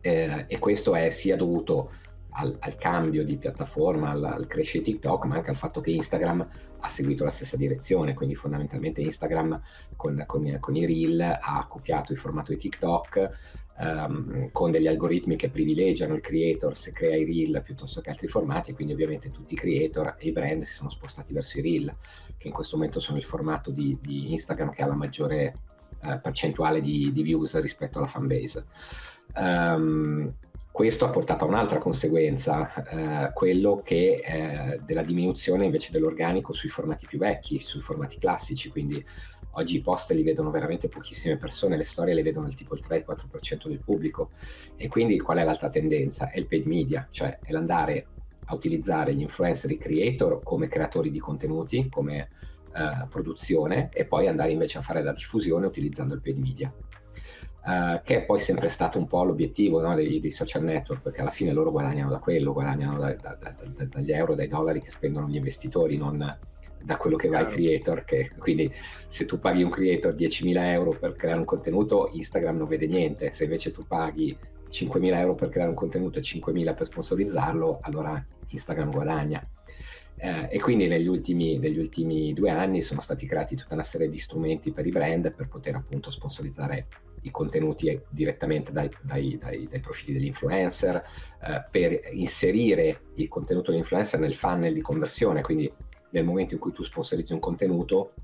Eh, 0.00 0.44
e 0.48 0.58
questo 0.58 0.94
è 0.94 1.10
sia 1.10 1.36
dovuto 1.36 1.90
al, 2.30 2.56
al 2.60 2.76
cambio 2.76 3.24
di 3.24 3.36
piattaforma, 3.36 4.10
al, 4.10 4.24
al 4.24 4.46
crescere 4.46 4.84
TikTok, 4.84 5.24
ma 5.24 5.36
anche 5.36 5.50
al 5.50 5.56
fatto 5.56 5.80
che 5.80 5.90
Instagram 5.90 6.48
ha 6.80 6.88
seguito 6.88 7.24
la 7.24 7.30
stessa 7.30 7.56
direzione, 7.56 8.14
quindi 8.14 8.34
fondamentalmente 8.36 9.00
Instagram 9.00 9.60
con, 9.96 10.22
con, 10.26 10.56
con 10.60 10.76
i 10.76 10.86
reel 10.86 11.20
ha 11.20 11.66
copiato 11.68 12.12
il 12.12 12.18
formato 12.18 12.52
di 12.52 12.58
TikTok, 12.58 13.30
um, 13.78 14.50
con 14.52 14.70
degli 14.70 14.86
algoritmi 14.86 15.36
che 15.36 15.50
privilegiano 15.50 16.14
il 16.14 16.20
creator 16.20 16.76
se 16.76 16.92
crea 16.92 17.16
i 17.16 17.24
reel 17.24 17.62
piuttosto 17.62 18.00
che 18.00 18.10
altri 18.10 18.28
formati, 18.28 18.72
quindi 18.72 18.92
ovviamente 18.92 19.30
tutti 19.30 19.54
i 19.54 19.56
creator 19.56 20.16
e 20.18 20.28
i 20.28 20.32
brand 20.32 20.62
si 20.62 20.74
sono 20.74 20.90
spostati 20.90 21.32
verso 21.32 21.58
i 21.58 21.62
reel, 21.62 21.94
che 22.36 22.48
in 22.48 22.52
questo 22.52 22.76
momento 22.76 23.00
sono 23.00 23.18
il 23.18 23.24
formato 23.24 23.70
di, 23.70 23.96
di 24.00 24.32
Instagram 24.32 24.70
che 24.70 24.82
ha 24.82 24.86
la 24.86 24.94
maggiore 24.94 25.54
uh, 26.02 26.20
percentuale 26.20 26.80
di, 26.80 27.12
di, 27.12 27.22
views 27.22 27.58
rispetto 27.60 27.98
alla 27.98 28.08
fanbase. 28.08 28.66
Um, 29.34 30.34
questo 30.78 31.06
ha 31.06 31.10
portato 31.10 31.44
a 31.44 31.48
un'altra 31.48 31.78
conseguenza, 31.78 32.72
eh, 32.84 33.32
quello 33.32 33.82
che 33.82 34.22
eh, 34.24 34.80
della 34.84 35.02
diminuzione 35.02 35.64
invece 35.64 35.90
dell'organico 35.90 36.52
sui 36.52 36.68
formati 36.68 37.04
più 37.04 37.18
vecchi, 37.18 37.58
sui 37.58 37.80
formati 37.80 38.16
classici, 38.16 38.68
quindi 38.68 39.04
Oggi 39.52 39.78
i 39.78 39.80
post 39.80 40.12
li 40.12 40.22
vedono 40.22 40.52
veramente 40.52 40.88
pochissime 40.88 41.36
persone, 41.36 41.76
le 41.76 41.82
storie 41.82 42.14
le 42.14 42.22
vedono 42.22 42.46
il 42.46 42.54
tipo 42.54 42.76
il 42.76 42.84
3-4% 42.88 43.66
del 43.66 43.80
pubblico. 43.80 44.30
E 44.76 44.86
quindi 44.86 45.18
qual 45.18 45.38
è 45.38 45.44
l'altra 45.44 45.68
tendenza? 45.68 46.30
È 46.30 46.38
il 46.38 46.46
paid 46.46 46.64
media, 46.66 47.08
cioè 47.10 47.40
è 47.42 47.50
l'andare 47.50 48.06
a 48.44 48.54
utilizzare 48.54 49.14
gli 49.16 49.22
influencer 49.22 49.72
i 49.72 49.78
creator 49.78 50.44
come 50.44 50.68
creatori 50.68 51.10
di 51.10 51.18
contenuti, 51.18 51.88
come 51.88 52.28
uh, 52.72 53.08
produzione, 53.08 53.88
e 53.92 54.04
poi 54.04 54.28
andare 54.28 54.52
invece 54.52 54.78
a 54.78 54.82
fare 54.82 55.02
la 55.02 55.12
diffusione 55.12 55.66
utilizzando 55.66 56.14
il 56.14 56.20
paid 56.20 56.38
media. 56.38 56.72
Uh, 57.64 58.00
che 58.02 58.22
è 58.22 58.24
poi 58.24 58.38
sempre 58.38 58.68
stato 58.68 58.98
un 58.98 59.06
po' 59.06 59.24
l'obiettivo 59.24 59.80
no, 59.80 59.94
dei, 59.94 60.20
dei, 60.20 60.30
social 60.30 60.62
network, 60.62 61.02
perché 61.02 61.20
alla 61.20 61.30
fine 61.30 61.52
loro 61.52 61.70
guadagnano 61.70 62.08
da 62.08 62.18
quello, 62.18 62.52
guadagnano 62.54 62.98
da, 62.98 63.14
da, 63.14 63.36
da, 63.36 63.84
dagli 63.84 64.12
euro, 64.12 64.34
dai 64.34 64.48
dollari 64.48 64.80
che 64.80 64.90
spendono 64.90 65.28
gli 65.28 65.36
investitori, 65.36 65.98
non, 65.98 66.38
da 66.82 66.96
quello 66.96 67.16
che 67.16 67.28
va 67.28 67.38
ai 67.38 67.48
creator, 67.48 68.04
che, 68.04 68.30
quindi 68.38 68.72
se 69.08 69.26
tu 69.26 69.38
paghi 69.38 69.62
un 69.62 69.70
creator 69.70 70.14
10.000 70.14 70.56
euro 70.72 70.90
per 70.98 71.14
creare 71.14 71.38
un 71.38 71.44
contenuto, 71.44 72.10
Instagram 72.12 72.56
non 72.58 72.68
vede 72.68 72.86
niente, 72.86 73.32
se 73.32 73.44
invece 73.44 73.72
tu 73.72 73.86
paghi 73.86 74.36
5.000 74.70 75.16
euro 75.16 75.34
per 75.34 75.48
creare 75.48 75.70
un 75.70 75.76
contenuto 75.76 76.18
e 76.18 76.22
5.000 76.22 76.74
per 76.74 76.86
sponsorizzarlo, 76.86 77.80
allora 77.82 78.24
Instagram 78.48 78.90
guadagna. 78.90 79.42
Eh, 80.20 80.48
e 80.50 80.60
quindi 80.60 80.88
negli 80.88 81.06
ultimi, 81.06 81.58
negli 81.58 81.78
ultimi, 81.78 82.32
due 82.32 82.50
anni 82.50 82.80
sono 82.80 83.00
stati 83.00 83.26
creati 83.26 83.54
tutta 83.54 83.74
una 83.74 83.84
serie 83.84 84.08
di 84.08 84.18
strumenti 84.18 84.72
per 84.72 84.86
i 84.86 84.90
brand 84.90 85.32
per 85.32 85.48
poter 85.48 85.76
appunto 85.76 86.10
sponsorizzare 86.10 86.86
i 87.22 87.30
contenuti 87.30 88.00
direttamente 88.08 88.72
dai, 88.72 88.88
dai, 89.02 89.38
dai, 89.38 89.66
dai 89.68 89.80
profili 89.80 90.14
degli 90.14 90.26
influencer, 90.26 90.96
eh, 90.96 91.64
per 91.70 92.00
inserire 92.12 93.00
il 93.14 93.28
contenuto 93.28 93.70
dell'influencer 93.70 94.20
nel 94.20 94.34
funnel 94.34 94.74
di 94.74 94.80
conversione, 94.80 95.42
quindi 95.42 95.70
nel 96.10 96.24
momento 96.24 96.54
in 96.54 96.60
cui 96.60 96.72
tu 96.72 96.82
sponsorizzi 96.82 97.32
un 97.32 97.40
contenuto 97.40 98.14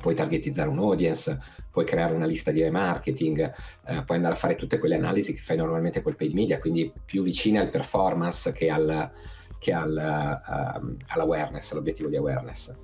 puoi 0.00 0.14
targetizzare 0.14 0.68
un 0.68 0.78
audience, 0.78 1.38
puoi 1.70 1.84
creare 1.84 2.14
una 2.14 2.26
lista 2.26 2.50
di 2.50 2.62
remarketing, 2.62 3.52
eh, 3.86 4.02
puoi 4.04 4.16
andare 4.16 4.34
a 4.34 4.38
fare 4.38 4.56
tutte 4.56 4.78
quelle 4.78 4.96
analisi 4.96 5.32
che 5.32 5.40
fai 5.40 5.56
normalmente 5.56 6.02
col 6.02 6.16
paid 6.16 6.32
media, 6.32 6.58
quindi 6.58 6.92
più 7.04 7.22
vicine 7.22 7.60
al 7.60 7.70
performance 7.70 8.52
che, 8.52 8.70
al, 8.70 9.10
che 9.58 9.72
al, 9.72 9.92
uh, 9.92 10.96
all'awareness, 11.08 11.72
all'obiettivo 11.72 12.08
di 12.08 12.16
awareness. 12.16 12.74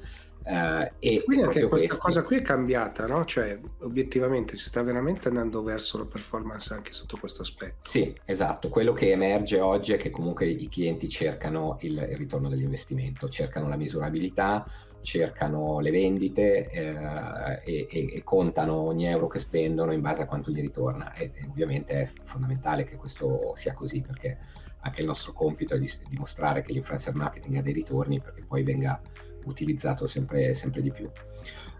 Uh, 0.42 0.90
e 0.98 1.22
Quindi 1.22 1.44
anche 1.44 1.66
questa 1.66 1.68
questi... 1.68 1.98
cosa 1.98 2.22
qui 2.22 2.36
è 2.38 2.42
cambiata, 2.42 3.06
no? 3.06 3.24
Cioè, 3.24 3.58
obiettivamente 3.80 4.56
si 4.56 4.64
sta 4.64 4.82
veramente 4.82 5.28
andando 5.28 5.62
verso 5.62 5.98
la 5.98 6.06
performance 6.06 6.72
anche 6.72 6.92
sotto 6.92 7.18
questo 7.18 7.42
aspetto. 7.42 7.88
Sì, 7.88 8.12
esatto. 8.24 8.68
Quello 8.68 8.92
che 8.92 9.10
emerge 9.10 9.60
oggi 9.60 9.92
è 9.92 9.96
che 9.96 10.10
comunque 10.10 10.46
i 10.46 10.68
clienti 10.68 11.08
cercano 11.08 11.76
il, 11.80 11.92
il 11.92 12.16
ritorno 12.16 12.48
dell'investimento, 12.48 13.28
cercano 13.28 13.68
la 13.68 13.76
misurabilità, 13.76 14.66
cercano 15.02 15.80
le 15.80 15.90
vendite 15.90 16.68
eh, 16.68 17.60
e, 17.64 17.86
e, 17.90 18.12
e, 18.14 18.22
contano 18.24 18.74
ogni 18.74 19.06
euro 19.06 19.28
che 19.28 19.38
spendono 19.38 19.92
in 19.92 20.00
base 20.00 20.22
a 20.22 20.26
quanto 20.26 20.50
gli 20.50 20.60
ritorna. 20.60 21.12
E, 21.12 21.32
e 21.34 21.46
ovviamente 21.48 21.92
è 21.92 22.10
fondamentale 22.24 22.84
che 22.84 22.96
questo 22.96 23.52
sia 23.56 23.74
così 23.74 24.00
perché 24.00 24.38
anche 24.80 25.00
il 25.00 25.06
nostro 25.06 25.32
compito 25.32 25.74
è 25.74 25.78
di 25.78 25.90
dimostrare 26.08 26.62
che 26.62 26.72
l'influencer 26.72 27.14
marketing 27.14 27.56
ha 27.56 27.62
dei 27.62 27.74
ritorni 27.74 28.20
perché 28.20 28.42
poi 28.46 28.62
venga 28.62 29.00
utilizzato 29.44 30.06
sempre, 30.06 30.54
sempre 30.54 30.82
di 30.82 30.90
più. 30.90 31.10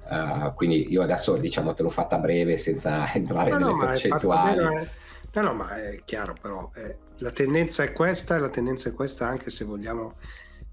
Uh, 0.09 0.53
quindi 0.55 0.91
io 0.91 1.03
adesso 1.03 1.37
diciamo 1.37 1.73
te 1.73 1.85
l'ho 1.85 1.89
fatta 1.89 2.19
breve 2.19 2.57
senza 2.57 3.11
entrare 3.15 3.51
no, 3.51 3.59
nelle 3.59 3.73
no, 3.73 3.79
percentuali. 3.79 4.57
Bene, 4.57 4.91
no, 5.33 5.43
no, 5.43 5.55
ma 5.55 5.77
è 5.77 6.03
chiaro 6.05 6.35
però, 6.41 6.71
eh, 6.75 6.97
la 7.19 7.31
tendenza 7.31 7.83
è 7.83 7.93
questa 7.93 8.37
e 8.37 8.41
la 8.41 8.49
tendenza 8.49 8.89
è 8.89 8.93
questa 8.93 9.27
anche 9.29 9.51
se 9.51 9.65
vogliamo 9.65 10.17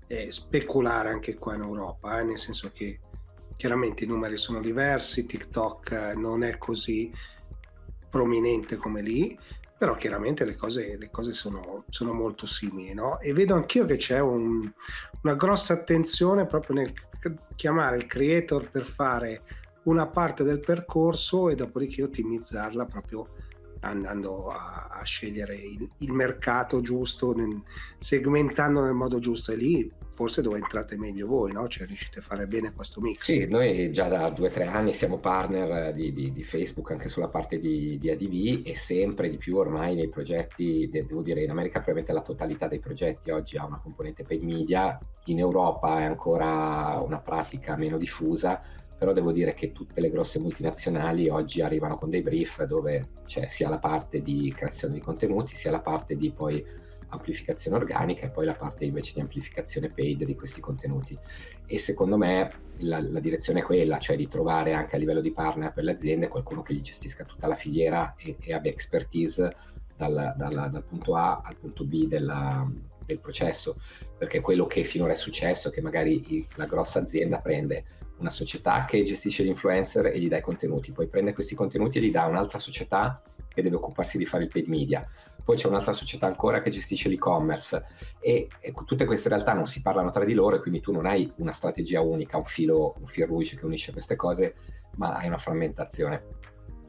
eh, 0.07 0.31
speculare 0.31 1.09
anche 1.09 1.35
qua 1.35 1.55
in 1.55 1.61
Europa, 1.61 2.19
eh, 2.19 2.23
nel 2.23 2.37
senso 2.37 2.71
che 2.73 2.99
chiaramente 3.55 4.05
i 4.05 4.07
numeri 4.07 4.37
sono 4.37 4.59
diversi, 4.61 5.25
TikTok 5.25 5.91
eh, 5.91 6.15
non 6.15 6.43
è 6.43 6.57
così 6.57 7.11
prominente 8.09 8.77
come 8.77 9.01
lì, 9.01 9.37
però 9.77 9.95
chiaramente 9.95 10.43
le 10.43 10.55
cose, 10.55 10.97
le 10.97 11.09
cose 11.11 11.33
sono, 11.33 11.83
sono, 11.89 12.13
molto 12.13 12.45
simili, 12.45 12.93
no? 12.93 13.19
E 13.19 13.31
vedo 13.33 13.53
anch'io 13.53 13.85
che 13.85 13.97
c'è 13.97 14.19
un, 14.19 14.71
una 15.21 15.35
grossa 15.35 15.73
attenzione 15.73 16.47
proprio 16.47 16.77
nel 16.77 16.93
chiamare 17.55 17.97
il 17.97 18.07
creator 18.07 18.69
per 18.69 18.85
fare 18.85 19.41
una 19.83 20.07
parte 20.07 20.43
del 20.43 20.59
percorso 20.59 21.49
e 21.49 21.55
dopodiché 21.55 22.03
ottimizzarla 22.03 22.85
proprio 22.85 23.27
andando 23.81 24.49
a, 24.49 24.89
a 24.91 25.03
scegliere 25.03 25.55
il, 25.55 25.87
il, 25.99 26.11
mercato 26.11 26.81
giusto, 26.81 27.35
segmentando 27.99 28.81
nel 28.81 28.93
modo 28.93 29.19
giusto 29.19 29.51
e 29.51 29.55
lì 29.55 29.91
forse 30.17 30.41
dove 30.41 30.57
entrate 30.57 30.97
meglio 30.97 31.27
voi, 31.27 31.51
no? 31.51 31.67
Cioè 31.67 31.85
riuscite 31.85 32.17
a 32.17 32.21
fare 32.23 32.47
bene 32.47 32.73
questo 32.73 32.99
mix. 32.99 33.21
Sì, 33.25 33.47
noi 33.47 33.91
già 33.91 34.07
da 34.07 34.31
due 34.31 34.47
o 34.47 34.49
tre 34.49 34.63
anni 34.63 34.95
siamo 34.95 35.19
partner 35.19 35.93
di, 35.93 36.11
di, 36.11 36.33
di, 36.33 36.43
Facebook 36.43 36.89
anche 36.89 37.07
sulla 37.07 37.27
parte 37.27 37.59
di, 37.59 37.99
di, 37.99 38.09
ADV 38.09 38.63
e 38.65 38.73
sempre 38.73 39.29
di 39.29 39.37
più 39.37 39.57
ormai 39.57 39.93
nei 39.93 40.09
progetti, 40.09 40.89
devo 40.91 41.21
dire 41.21 41.43
in 41.43 41.51
America 41.51 41.81
probabilmente 41.81 42.13
la 42.13 42.21
totalità 42.21 42.67
dei 42.67 42.79
progetti 42.79 43.29
oggi 43.29 43.57
ha 43.57 43.65
una 43.65 43.79
componente 43.79 44.23
paid 44.23 44.41
media, 44.41 44.97
in 45.25 45.37
Europa 45.37 45.99
è 45.99 46.05
ancora 46.05 46.99
una 46.99 47.19
pratica 47.19 47.75
meno 47.75 47.99
diffusa, 47.99 48.59
però 48.97 49.13
devo 49.13 49.31
dire 49.31 49.53
che 49.53 49.71
tutte 49.71 50.01
le 50.01 50.09
grosse 50.09 50.39
multinazionali 50.39 51.29
oggi 51.29 51.61
arrivano 51.61 51.99
con 51.99 52.09
dei 52.09 52.23
brief 52.23 52.63
dove 52.63 53.09
c'è 53.27 53.47
sia 53.49 53.69
la 53.69 53.77
parte 53.77 54.23
di 54.23 54.51
creazione 54.51 54.95
di 54.95 54.99
contenuti, 54.99 55.53
sia 55.53 55.69
la 55.69 55.81
parte 55.81 56.15
di 56.15 56.31
poi 56.31 56.85
amplificazione 57.09 57.77
organica 57.77 58.25
e 58.25 58.29
poi 58.29 58.45
la 58.45 58.53
parte 58.53 58.85
invece 58.85 59.13
di 59.13 59.21
amplificazione 59.21 59.89
paid 59.89 60.23
di 60.23 60.35
questi 60.35 60.59
contenuti. 60.59 61.17
E 61.65 61.77
secondo 61.77 62.17
me 62.17 62.49
la, 62.77 62.99
la, 63.01 63.19
direzione 63.19 63.59
è 63.59 63.63
quella, 63.63 63.97
cioè 63.99 64.15
di 64.15 64.27
trovare 64.27 64.73
anche 64.73 64.95
a 64.95 64.99
livello 64.99 65.21
di 65.21 65.31
partner 65.31 65.73
per 65.73 65.83
le 65.83 65.91
aziende 65.91 66.27
qualcuno 66.27 66.61
che 66.61 66.73
gli 66.73 66.81
gestisca 66.81 67.23
tutta 67.23 67.47
la 67.47 67.55
filiera 67.55 68.15
e, 68.17 68.37
e 68.39 68.53
abbia 68.53 68.71
expertise 68.71 69.55
dal, 69.95 70.33
dal, 70.37 70.69
dal, 70.71 70.83
punto 70.83 71.15
A 71.15 71.41
al 71.43 71.55
punto 71.55 71.83
B 71.83 72.07
della, 72.07 72.69
del 73.05 73.19
processo, 73.19 73.77
perché 74.17 74.41
quello 74.41 74.67
che 74.67 74.83
finora 74.83 75.13
è 75.13 75.15
successo 75.15 75.69
è 75.69 75.71
che 75.71 75.81
magari 75.81 76.45
la 76.55 76.65
grossa 76.65 76.99
azienda 76.99 77.39
prende 77.39 77.85
una 78.17 78.29
società 78.29 78.85
che 78.85 79.03
gestisce 79.03 79.43
l'influencer 79.43 80.07
e 80.07 80.19
gli 80.19 80.27
dà 80.27 80.37
i 80.37 80.41
contenuti, 80.41 80.91
poi 80.91 81.07
prende 81.07 81.33
questi 81.33 81.55
contenuti 81.55 81.97
e 81.97 82.01
li 82.01 82.11
dà 82.11 82.25
un'altra 82.25 82.57
società 82.57 83.21
che 83.57 83.63
deve 83.63 83.77
occuparsi 83.77 84.19
di 84.19 84.25
fare 84.27 84.43
il 84.43 84.49
paid 84.49 84.67
media, 84.67 85.03
poi 85.43 85.55
c'è 85.55 85.67
un'altra 85.67 85.91
società 85.91 86.27
ancora 86.27 86.61
che 86.61 86.69
gestisce 86.69 87.09
l'e-commerce 87.09 87.83
e, 88.19 88.47
e 88.59 88.73
tutte 88.85 89.05
queste 89.05 89.29
realtà 89.29 89.53
non 89.53 89.65
si 89.65 89.81
parlano 89.81 90.11
tra 90.11 90.23
di 90.23 90.35
loro 90.35 90.57
e 90.57 90.59
quindi 90.59 90.79
tu 90.79 90.91
non 90.91 91.07
hai 91.07 91.31
una 91.37 91.51
strategia 91.51 92.01
unica, 92.01 92.37
un 92.37 92.45
filo, 92.45 92.93
un 92.99 93.07
fil 93.07 93.25
rouge 93.25 93.55
che 93.55 93.65
unisce 93.65 93.91
queste 93.91 94.15
cose, 94.15 94.53
ma 94.97 95.15
hai 95.15 95.25
una 95.25 95.39
frammentazione. 95.39 96.23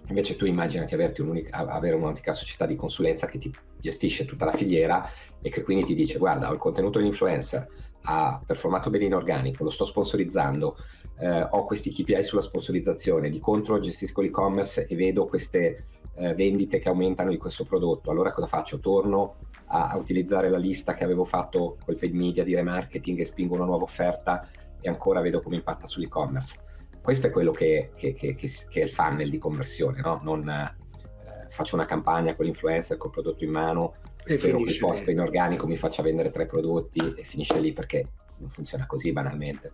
Invece 0.08 0.36
tu 0.36 0.44
immaginati 0.44 0.94
avere 0.94 1.94
un'unica 1.94 2.32
società 2.34 2.66
di 2.66 2.76
consulenza 2.76 3.26
che 3.26 3.38
ti 3.38 3.50
gestisce 3.80 4.26
tutta 4.26 4.44
la 4.44 4.52
filiera 4.52 5.08
e 5.40 5.48
che 5.48 5.62
quindi 5.62 5.84
ti 5.84 5.94
dice 5.94 6.18
guarda 6.18 6.50
ho 6.50 6.52
il 6.52 6.58
contenuto 6.58 6.98
dell'influencer, 6.98 7.66
ha 8.02 8.42
performato 8.44 8.90
bene 8.90 9.04
in 9.04 9.14
organico, 9.14 9.64
lo 9.64 9.70
sto 9.70 9.84
sponsorizzando, 9.84 10.76
eh, 11.20 11.46
ho 11.50 11.64
questi 11.64 11.90
KPI 11.90 12.22
sulla 12.22 12.40
sponsorizzazione, 12.40 13.28
di 13.28 13.38
contro 13.38 13.78
gestisco 13.78 14.20
l'e-commerce 14.20 14.86
e 14.86 14.94
vedo 14.94 15.26
queste 15.26 15.84
eh, 16.18 16.34
vendite 16.34 16.78
che 16.78 16.88
aumentano 16.88 17.30
di 17.30 17.36
questo 17.36 17.64
prodotto. 17.64 18.10
Allora 18.10 18.32
cosa 18.32 18.46
faccio? 18.46 18.80
Torno 18.80 19.36
a, 19.66 19.90
a, 19.90 19.96
utilizzare 19.96 20.48
la 20.48 20.58
lista 20.58 20.94
che 20.94 21.04
avevo 21.04 21.24
fatto 21.24 21.76
col 21.84 21.96
paid 21.96 22.14
media 22.14 22.44
di 22.44 22.54
remarketing 22.54 23.20
e 23.20 23.24
spingo 23.24 23.54
una 23.54 23.64
nuova 23.64 23.84
offerta 23.84 24.48
e 24.80 24.88
ancora 24.88 25.20
vedo 25.20 25.40
come 25.40 25.56
impatta 25.56 25.86
sull'e-commerce. 25.86 26.58
Questo 27.00 27.28
è 27.28 27.30
quello 27.30 27.52
che, 27.52 27.92
che, 27.94 28.12
che, 28.12 28.34
che 28.34 28.66
è 28.70 28.82
il 28.82 28.90
funnel 28.90 29.30
di 29.30 29.38
conversione, 29.38 30.00
no? 30.00 30.20
non 30.22 30.48
eh, 30.48 31.48
faccio 31.48 31.74
una 31.74 31.86
campagna 31.86 32.34
con 32.34 32.44
l'influencer 32.44 32.96
col 32.96 33.10
prodotto 33.10 33.44
in 33.44 33.50
mano, 33.50 33.94
e 34.24 34.38
spero 34.38 34.58
che 34.58 34.72
il 34.72 34.78
post 34.78 35.08
in 35.08 35.20
organico 35.20 35.66
mi 35.66 35.76
faccia 35.76 36.02
vendere 36.02 36.30
tre 36.30 36.44
prodotti 36.44 37.14
e 37.16 37.22
finisce 37.22 37.58
lì 37.60 37.72
perché 37.72 38.04
non 38.38 38.50
funziona 38.50 38.86
così 38.86 39.12
banalmente. 39.12 39.72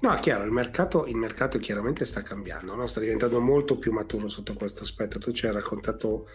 No, 0.00 0.14
è 0.14 0.20
chiaro, 0.20 0.44
il 0.44 0.50
mercato, 0.50 1.06
il 1.06 1.16
mercato 1.16 1.58
chiaramente 1.58 2.04
sta 2.04 2.22
cambiando, 2.22 2.74
no? 2.74 2.86
sta 2.86 3.00
diventando 3.00 3.40
molto 3.40 3.78
più 3.78 3.92
maturo 3.92 4.28
sotto 4.28 4.54
questo 4.54 4.82
aspetto. 4.82 5.18
Tu 5.18 5.32
ci 5.32 5.46
hai 5.46 5.52
raccontato 5.52 6.28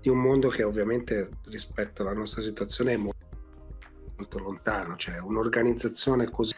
di 0.00 0.08
un 0.08 0.18
mondo 0.18 0.48
che 0.48 0.62
ovviamente 0.62 1.30
rispetto 1.46 2.02
alla 2.02 2.12
nostra 2.12 2.42
situazione 2.42 2.92
è 2.92 2.96
molto, 2.96 3.26
molto 4.16 4.38
lontano, 4.38 4.96
cioè 4.96 5.18
un'organizzazione 5.18 6.30
così 6.30 6.54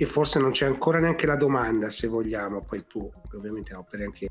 e 0.00 0.06
forse 0.06 0.38
non 0.38 0.52
c'è 0.52 0.66
ancora 0.66 0.98
neanche 0.98 1.26
la 1.26 1.36
domanda 1.36 1.90
se 1.90 2.06
vogliamo, 2.06 2.62
poi 2.62 2.86
tu 2.86 3.10
ovviamente 3.34 3.74
operi 3.74 4.04
anche 4.04 4.28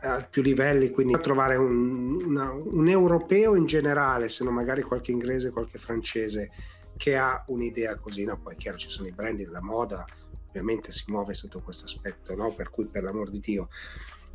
a, 0.00 0.26
più 0.28 0.42
livelli, 0.42 0.90
quindi 0.90 1.18
trovare 1.20 1.56
un, 1.56 2.22
una, 2.24 2.50
un 2.52 2.88
europeo 2.88 3.54
in 3.54 3.66
generale, 3.66 4.28
se 4.28 4.44
non 4.44 4.54
magari 4.54 4.82
qualche 4.82 5.12
inglese, 5.12 5.50
qualche 5.50 5.78
francese 5.78 6.50
che 6.96 7.16
ha 7.16 7.44
un'idea 7.48 7.96
così, 7.96 8.24
no? 8.24 8.38
Poi 8.38 8.54
è 8.54 8.56
chiaro 8.56 8.78
ci 8.78 8.88
sono 8.88 9.08
i 9.08 9.12
brand 9.12 9.38
della 9.38 9.62
moda, 9.62 10.04
ovviamente 10.48 10.92
si 10.92 11.04
muove 11.08 11.34
sotto 11.34 11.60
questo 11.60 11.84
aspetto, 11.84 12.34
no? 12.34 12.52
Per 12.54 12.70
cui 12.70 12.86
per 12.86 13.02
l'amor 13.02 13.30
di 13.30 13.40
Dio. 13.40 13.68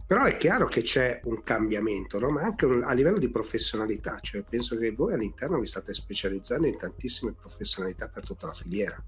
Però 0.06 0.24
è 0.24 0.38
chiaro 0.38 0.66
che 0.66 0.82
c'è 0.82 1.22
un 1.26 1.44
cambiamento, 1.44 2.18
no? 2.18 2.32
ma 2.32 2.42
anche 2.42 2.66
un, 2.66 2.82
a 2.82 2.94
livello 2.94 3.20
di 3.20 3.30
professionalità, 3.30 4.18
cioè 4.22 4.42
penso 4.42 4.76
che 4.76 4.92
voi 4.92 5.14
all'interno 5.14 5.60
vi 5.60 5.68
state 5.68 5.94
specializzando 5.94 6.66
in 6.66 6.80
tantissime 6.80 7.34
professionalità 7.34 8.08
per 8.08 8.26
tutta 8.26 8.48
la 8.48 8.54
filiera. 8.54 9.00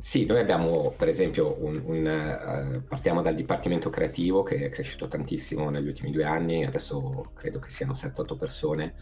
Sì, 0.00 0.24
noi 0.24 0.40
abbiamo 0.40 0.94
per 0.96 1.08
esempio 1.08 1.62
un, 1.62 1.82
un 1.84 2.74
uh, 2.76 2.84
partiamo 2.86 3.20
dal 3.20 3.34
dipartimento 3.34 3.90
creativo 3.90 4.42
che 4.42 4.56
è 4.56 4.68
cresciuto 4.70 5.08
tantissimo 5.08 5.68
negli 5.68 5.88
ultimi 5.88 6.10
due 6.10 6.24
anni, 6.24 6.64
adesso 6.64 7.32
credo 7.34 7.58
che 7.58 7.68
siano 7.68 7.92
7-8 7.92 8.36
persone 8.38 8.94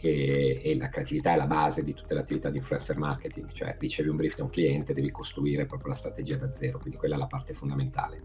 e, 0.00 0.60
e, 0.64 0.76
la 0.76 0.88
creatività 0.88 1.34
è 1.34 1.36
la 1.36 1.46
base 1.46 1.82
di 1.82 1.92
tutte 1.92 2.14
le 2.14 2.20
attività 2.20 2.48
di 2.48 2.56
influencer 2.56 2.96
marketing, 2.96 3.50
cioè 3.52 3.76
ricevi 3.78 4.08
un 4.08 4.16
brief 4.16 4.34
da 4.36 4.44
un 4.44 4.50
cliente, 4.50 4.94
devi 4.94 5.10
costruire 5.10 5.66
proprio 5.66 5.88
la 5.88 5.94
strategia 5.94 6.36
da 6.36 6.50
zero, 6.52 6.78
quindi 6.78 6.96
quella 6.96 7.16
è 7.16 7.18
la 7.18 7.26
parte 7.26 7.52
fondamentale. 7.52 8.22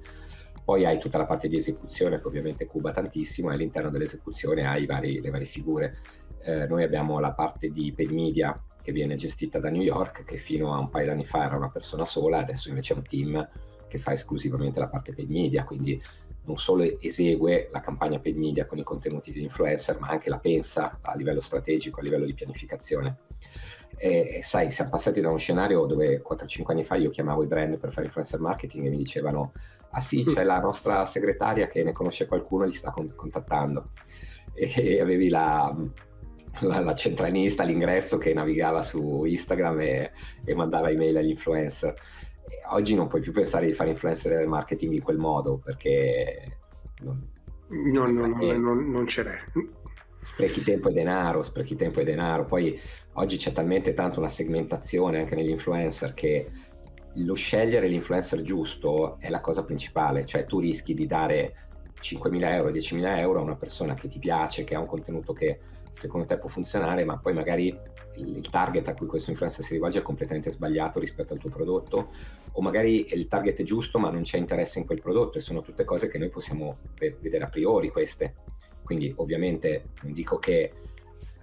Poi 0.64 0.86
hai 0.86 1.00
tutta 1.00 1.18
la 1.18 1.26
parte 1.26 1.50
di 1.50 1.58
esecuzione 1.58 2.22
che 2.22 2.28
ovviamente 2.28 2.66
cuba 2.66 2.92
tantissimo 2.92 3.50
e 3.50 3.56
all'interno 3.56 3.90
dell'esecuzione 3.90 4.66
hai 4.66 4.86
vari, 4.86 5.20
le 5.20 5.30
varie 5.30 5.48
figure. 5.48 5.98
Eh, 6.44 6.66
noi 6.68 6.84
abbiamo 6.84 7.20
la 7.20 7.34
parte 7.34 7.72
di 7.72 7.92
paid 7.94 8.12
media 8.12 8.56
che 8.82 8.92
viene 8.92 9.16
gestita 9.16 9.60
da 9.60 9.70
New 9.70 9.82
York, 9.82 10.24
che 10.24 10.38
fino 10.38 10.74
a 10.74 10.80
un 10.80 10.90
paio 10.90 11.08
d'anni 11.08 11.26
fa 11.26 11.46
era 11.46 11.58
una 11.58 11.70
persona 11.70 12.06
sola, 12.06 12.40
adesso 12.40 12.70
invece 12.70 12.94
è 12.94 12.98
un 12.98 13.04
team 13.04 13.50
che 13.88 13.98
fa 13.98 14.14
esclusivamente 14.14 14.80
la 14.80 14.88
parte 14.88 15.14
paid 15.14 15.30
media, 15.30 15.64
quindi 15.64 16.02
non 16.44 16.58
solo 16.58 16.84
esegue 17.00 17.68
la 17.72 17.82
campagna 17.82 18.20
paid 18.20 18.38
media 18.38 18.66
con 18.66 18.78
i 18.78 18.84
contenuti 18.84 19.32
di 19.32 19.44
influencer, 19.44 20.00
ma 20.00 20.08
anche 20.08 20.30
la 20.30 20.40
pensa 20.40 20.98
a 21.02 21.16
livello 21.16 21.42
strategico, 21.42 22.00
a 22.00 22.04
livello 22.04 22.26
di 22.26 22.34
pianificazione. 22.34 23.18
E, 23.98 24.40
sai, 24.42 24.72
siamo 24.72 24.90
passati 24.90 25.22
da 25.22 25.30
un 25.30 25.38
scenario 25.38 25.86
dove 25.86 26.24
4-5 26.28 26.64
anni 26.68 26.84
fa 26.84 26.96
io 26.96 27.10
chiamavo 27.10 27.44
i 27.44 27.48
brand 27.48 27.78
per 27.78 27.92
fare 27.92 28.06
influencer 28.06 28.40
marketing 28.40 28.86
e 28.86 28.90
mi 28.90 28.98
dicevano 28.98 29.52
ah 29.92 30.00
sì, 30.00 30.24
c'è 30.24 30.44
la 30.44 30.60
nostra 30.60 31.06
segretaria 31.06 31.68
che 31.68 31.84
ne 31.84 31.92
conosce 31.92 32.26
qualcuno 32.26 32.64
e 32.64 32.68
li 32.68 32.74
sta 32.74 32.92
contattando. 32.92 33.92
E 34.54 35.00
avevi 35.00 35.30
la, 35.30 35.76
la, 36.60 36.80
la, 36.80 36.94
centralista 36.94 37.64
all'ingresso 37.64 38.18
che 38.18 38.34
navigava 38.34 38.82
su 38.82 39.24
Instagram 39.26 39.80
e, 39.82 40.12
e 40.44 40.54
mandava 40.54 40.90
email 40.90 41.18
agli 41.18 41.30
influencer. 41.30 41.94
E 42.46 42.62
oggi 42.70 42.96
non 42.96 43.08
puoi 43.08 43.22
più 43.22 43.32
pensare 43.32 43.66
di 43.66 43.74
fare 43.74 43.92
influencer 43.92 44.38
del 44.38 44.48
marketing 44.48 44.94
in 44.94 45.02
quel 45.02 45.18
modo 45.18 45.58
perché 45.58 46.58
non, 47.02 47.28
non, 47.70 48.14
non, 48.14 48.62
non, 48.62 48.90
non 48.90 49.08
ce 49.08 49.24
n'è. 49.24 49.38
Sprechi 50.24 50.62
tempo 50.62 50.90
e 50.90 50.94
denaro, 50.94 51.42
sprechi 51.42 51.76
tempo 51.76 52.00
e 52.00 52.04
denaro. 52.04 52.46
Poi 52.46 52.80
oggi 53.14 53.38
c'è 53.38 53.52
talmente 53.52 53.94
tanto 53.94 54.20
una 54.20 54.30
segmentazione 54.30 55.20
anche 55.20 55.36
negli 55.36 55.50
influencer 55.50 56.14
che 56.14 56.48
lo 57.16 57.34
scegliere 57.34 57.88
l'influencer 57.88 58.42
giusto 58.42 59.18
è 59.20 59.30
la 59.30 59.42
cosa 59.42 59.64
principale, 59.64 60.26
cioè 60.26 60.46
tu 60.46 60.60
rischi 60.60 60.94
di 60.94 61.08
dare 61.08 61.56
5.000 62.02 62.44
euro, 62.54 62.70
10.000 62.70 63.18
euro 63.18 63.40
a 63.40 63.44
una 63.44 63.56
persona 63.56 63.94
che 63.94 64.08
ti 64.08 64.20
piace, 64.20 64.64
che 64.64 64.76
ha 64.76 64.80
un 64.80 64.86
contenuto 64.86 65.34
che 65.34 65.60
secondo 65.92 66.26
te 66.26 66.38
può 66.38 66.50
funzionare, 66.50 67.04
ma 67.04 67.18
poi 67.18 67.34
magari 67.34 67.78
il 68.16 68.50
target 68.50 68.88
a 68.88 68.94
cui 68.94 69.08
questo 69.08 69.30
influencer 69.30 69.64
si 69.64 69.74
rivolge 69.74 70.00
è 70.00 70.02
completamente 70.02 70.52
sbagliato 70.52 71.00
rispetto 71.00 71.34
al 71.34 71.40
tuo 71.40 71.50
prodotto, 71.50 72.10
o 72.54 72.62
magari 72.62 73.14
il 73.14 73.28
target 73.28 73.60
è 73.60 73.64
giusto 73.64 74.00
ma 74.00 74.10
non 74.10 74.24
c'è 74.24 74.38
interesse 74.38 74.80
in 74.80 74.86
quel 74.86 75.02
prodotto 75.02 75.38
e 75.38 75.42
sono 75.42 75.62
tutte 75.62 75.86
cose 75.86 76.08
che 76.08 76.18
noi 76.18 76.30
possiamo 76.30 76.78
vedere 76.98 77.44
a 77.44 77.50
priori 77.50 77.90
queste. 77.90 78.36
Quindi 78.84 79.14
ovviamente 79.18 79.90
non 80.02 80.14
dico 80.14 80.38
che 80.38 80.74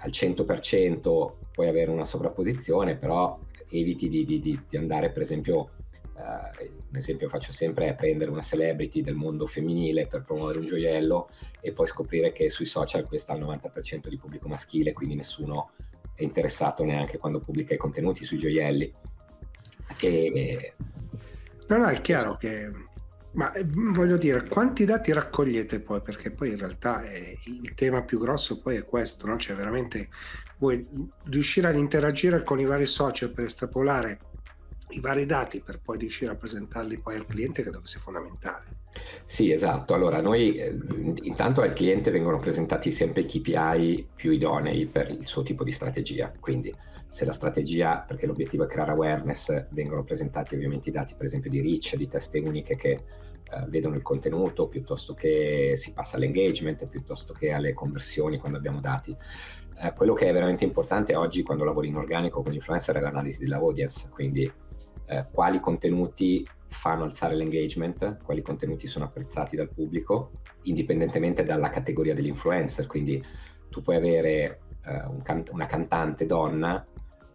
al 0.01 0.11
100% 0.11 1.33
puoi 1.53 1.69
avere 1.69 1.91
una 1.91 2.05
sovrapposizione, 2.05 2.97
però 2.97 3.39
eviti 3.71 4.09
di, 4.09 4.25
di, 4.25 4.41
di 4.69 4.77
andare 4.77 5.11
per 5.11 5.23
esempio 5.23 5.71
Uh, 6.19 6.65
un 6.91 6.97
esempio 6.97 7.29
faccio 7.29 7.53
sempre 7.53 7.89
è 7.89 7.95
prendere 7.95 8.31
una 8.31 8.43
celebrity 8.43 9.03
del 9.03 9.15
mondo 9.15 9.47
femminile 9.47 10.09
per 10.09 10.23
promuovere 10.23 10.59
un 10.59 10.65
gioiello 10.65 11.29
e 11.61 11.71
poi 11.71 11.87
scoprire 11.87 12.33
che 12.33 12.51
sui 12.51 12.65
social 12.65 13.07
questa 13.07 13.33
ha 13.33 13.37
il 13.37 13.45
90% 13.45 14.09
di 14.09 14.17
pubblico 14.17 14.49
maschile, 14.49 14.93
quindi 14.93 15.15
nessuno 15.15 15.71
è 16.15 16.25
interessato 16.25 16.83
neanche 16.83 17.19
quando 17.19 17.39
pubblica 17.39 17.75
i 17.75 17.77
contenuti 17.77 18.25
sui 18.25 18.39
gioielli. 18.39 18.93
E... 20.01 20.73
No, 21.69 21.77
no, 21.77 21.87
è 21.87 22.01
chiaro 22.01 22.37
che... 22.37 22.69
Ma 23.33 23.53
eh, 23.53 23.65
voglio 23.65 24.17
dire, 24.17 24.49
quanti 24.49 24.85
dati 24.85 25.13
raccogliete 25.13 25.79
poi? 25.79 26.01
Perché 26.01 26.33
poi 26.33 26.51
in 26.51 26.59
realtà 26.59 27.05
è... 27.05 27.37
il 27.45 27.75
tema 27.75 28.03
più 28.03 28.19
grosso 28.19 28.61
poi 28.61 28.77
è 28.77 28.85
questo, 28.85 29.29
no? 29.29 29.37
Cioè 29.37 29.55
veramente 29.55 30.09
vuoi 30.59 30.85
riuscire 31.27 31.69
ad 31.69 31.77
interagire 31.77 32.43
con 32.43 32.59
i 32.59 32.65
vari 32.65 32.87
social 32.87 33.31
per 33.31 33.45
estrapolare 33.45 34.19
i 34.91 35.01
vari 35.01 35.27
dati 35.27 35.61
per 35.61 35.81
poi 35.81 35.99
riuscire 35.99 36.31
a 36.31 36.37
presentarli 36.37 36.99
poi 36.99 37.17
al 37.17 37.27
cliente 37.27 37.63
credo 37.63 37.81
che 37.81 37.87
sia 37.87 38.01
fondamentale. 38.01 38.65
Sì, 39.25 39.53
esatto. 39.53 39.95
Allora, 39.95 40.21
noi 40.21 40.57
eh, 40.57 40.77
intanto 41.23 41.61
al 41.61 41.73
cliente 41.73 42.11
vengono 42.11 42.39
presentati 42.39 42.91
sempre 42.91 43.23
i 43.23 43.27
KPI 43.27 44.09
più 44.15 44.33
idonei 44.33 44.87
per 44.87 45.11
il 45.11 45.27
suo 45.27 45.43
tipo 45.43 45.65
di 45.65 45.73
strategia. 45.73 46.33
Quindi, 46.41 46.73
se 47.09 47.25
la 47.25 47.33
strategia, 47.33 48.05
perché 48.07 48.27
l'obiettivo 48.27 48.65
è 48.65 48.67
creare 48.67 48.93
awareness, 48.93 49.67
vengono 49.71 50.05
presentati 50.05 50.55
ovviamente 50.55 50.89
i 50.89 50.93
dati, 50.93 51.15
per 51.15 51.27
esempio, 51.27 51.51
di 51.51 51.61
reach, 51.61 51.97
di 51.97 52.09
teste 52.09 52.39
uniche 52.39 52.77
che 52.77 52.91
eh, 52.91 53.65
vedono 53.69 53.95
il 53.95 54.03
contenuto, 54.03 54.69
piuttosto 54.69 55.15
che 55.15 55.75
si 55.77 55.93
passa 55.93 56.17
all'engagement, 56.17 56.87
piuttosto 56.87 57.33
che 57.33 57.53
alle 57.53 57.73
conversioni 57.73 58.39
quando 58.39 58.59
abbiamo 58.59 58.81
dati. 58.81 59.17
Eh, 59.81 59.93
quello 59.95 60.13
che 60.13 60.29
è 60.29 60.33
veramente 60.33 60.65
importante 60.65 61.15
oggi 61.15 61.43
quando 61.43 61.65
lavori 61.65 61.89
in 61.89 61.97
organico 61.97 62.43
con 62.43 62.53
l'influencer 62.53 62.97
è 62.97 63.01
l'analisi 63.01 63.39
dell'audience, 63.39 64.09
quindi 64.11 64.51
eh, 65.09 65.27
quali 65.33 65.59
contenuti 65.61 66.47
fanno 66.69 67.05
alzare 67.05 67.35
l'engagement, 67.35 68.23
quali 68.23 68.43
contenuti 68.43 68.87
sono 68.87 69.07
apprezzati 69.07 69.57
dal 69.57 69.71
pubblico, 69.71 70.33
indipendentemente 70.63 71.43
dalla 71.43 71.71
categoria 71.71 72.15
dell'influencer. 72.15 72.87
Quindi 72.87 73.23
tu 73.71 73.83
puoi 73.83 73.97
avere 73.97 74.61
eh, 74.85 75.03
un 75.07 75.23
can- 75.23 75.45
una 75.51 75.67
cantante 75.67 76.27
donna 76.27 76.85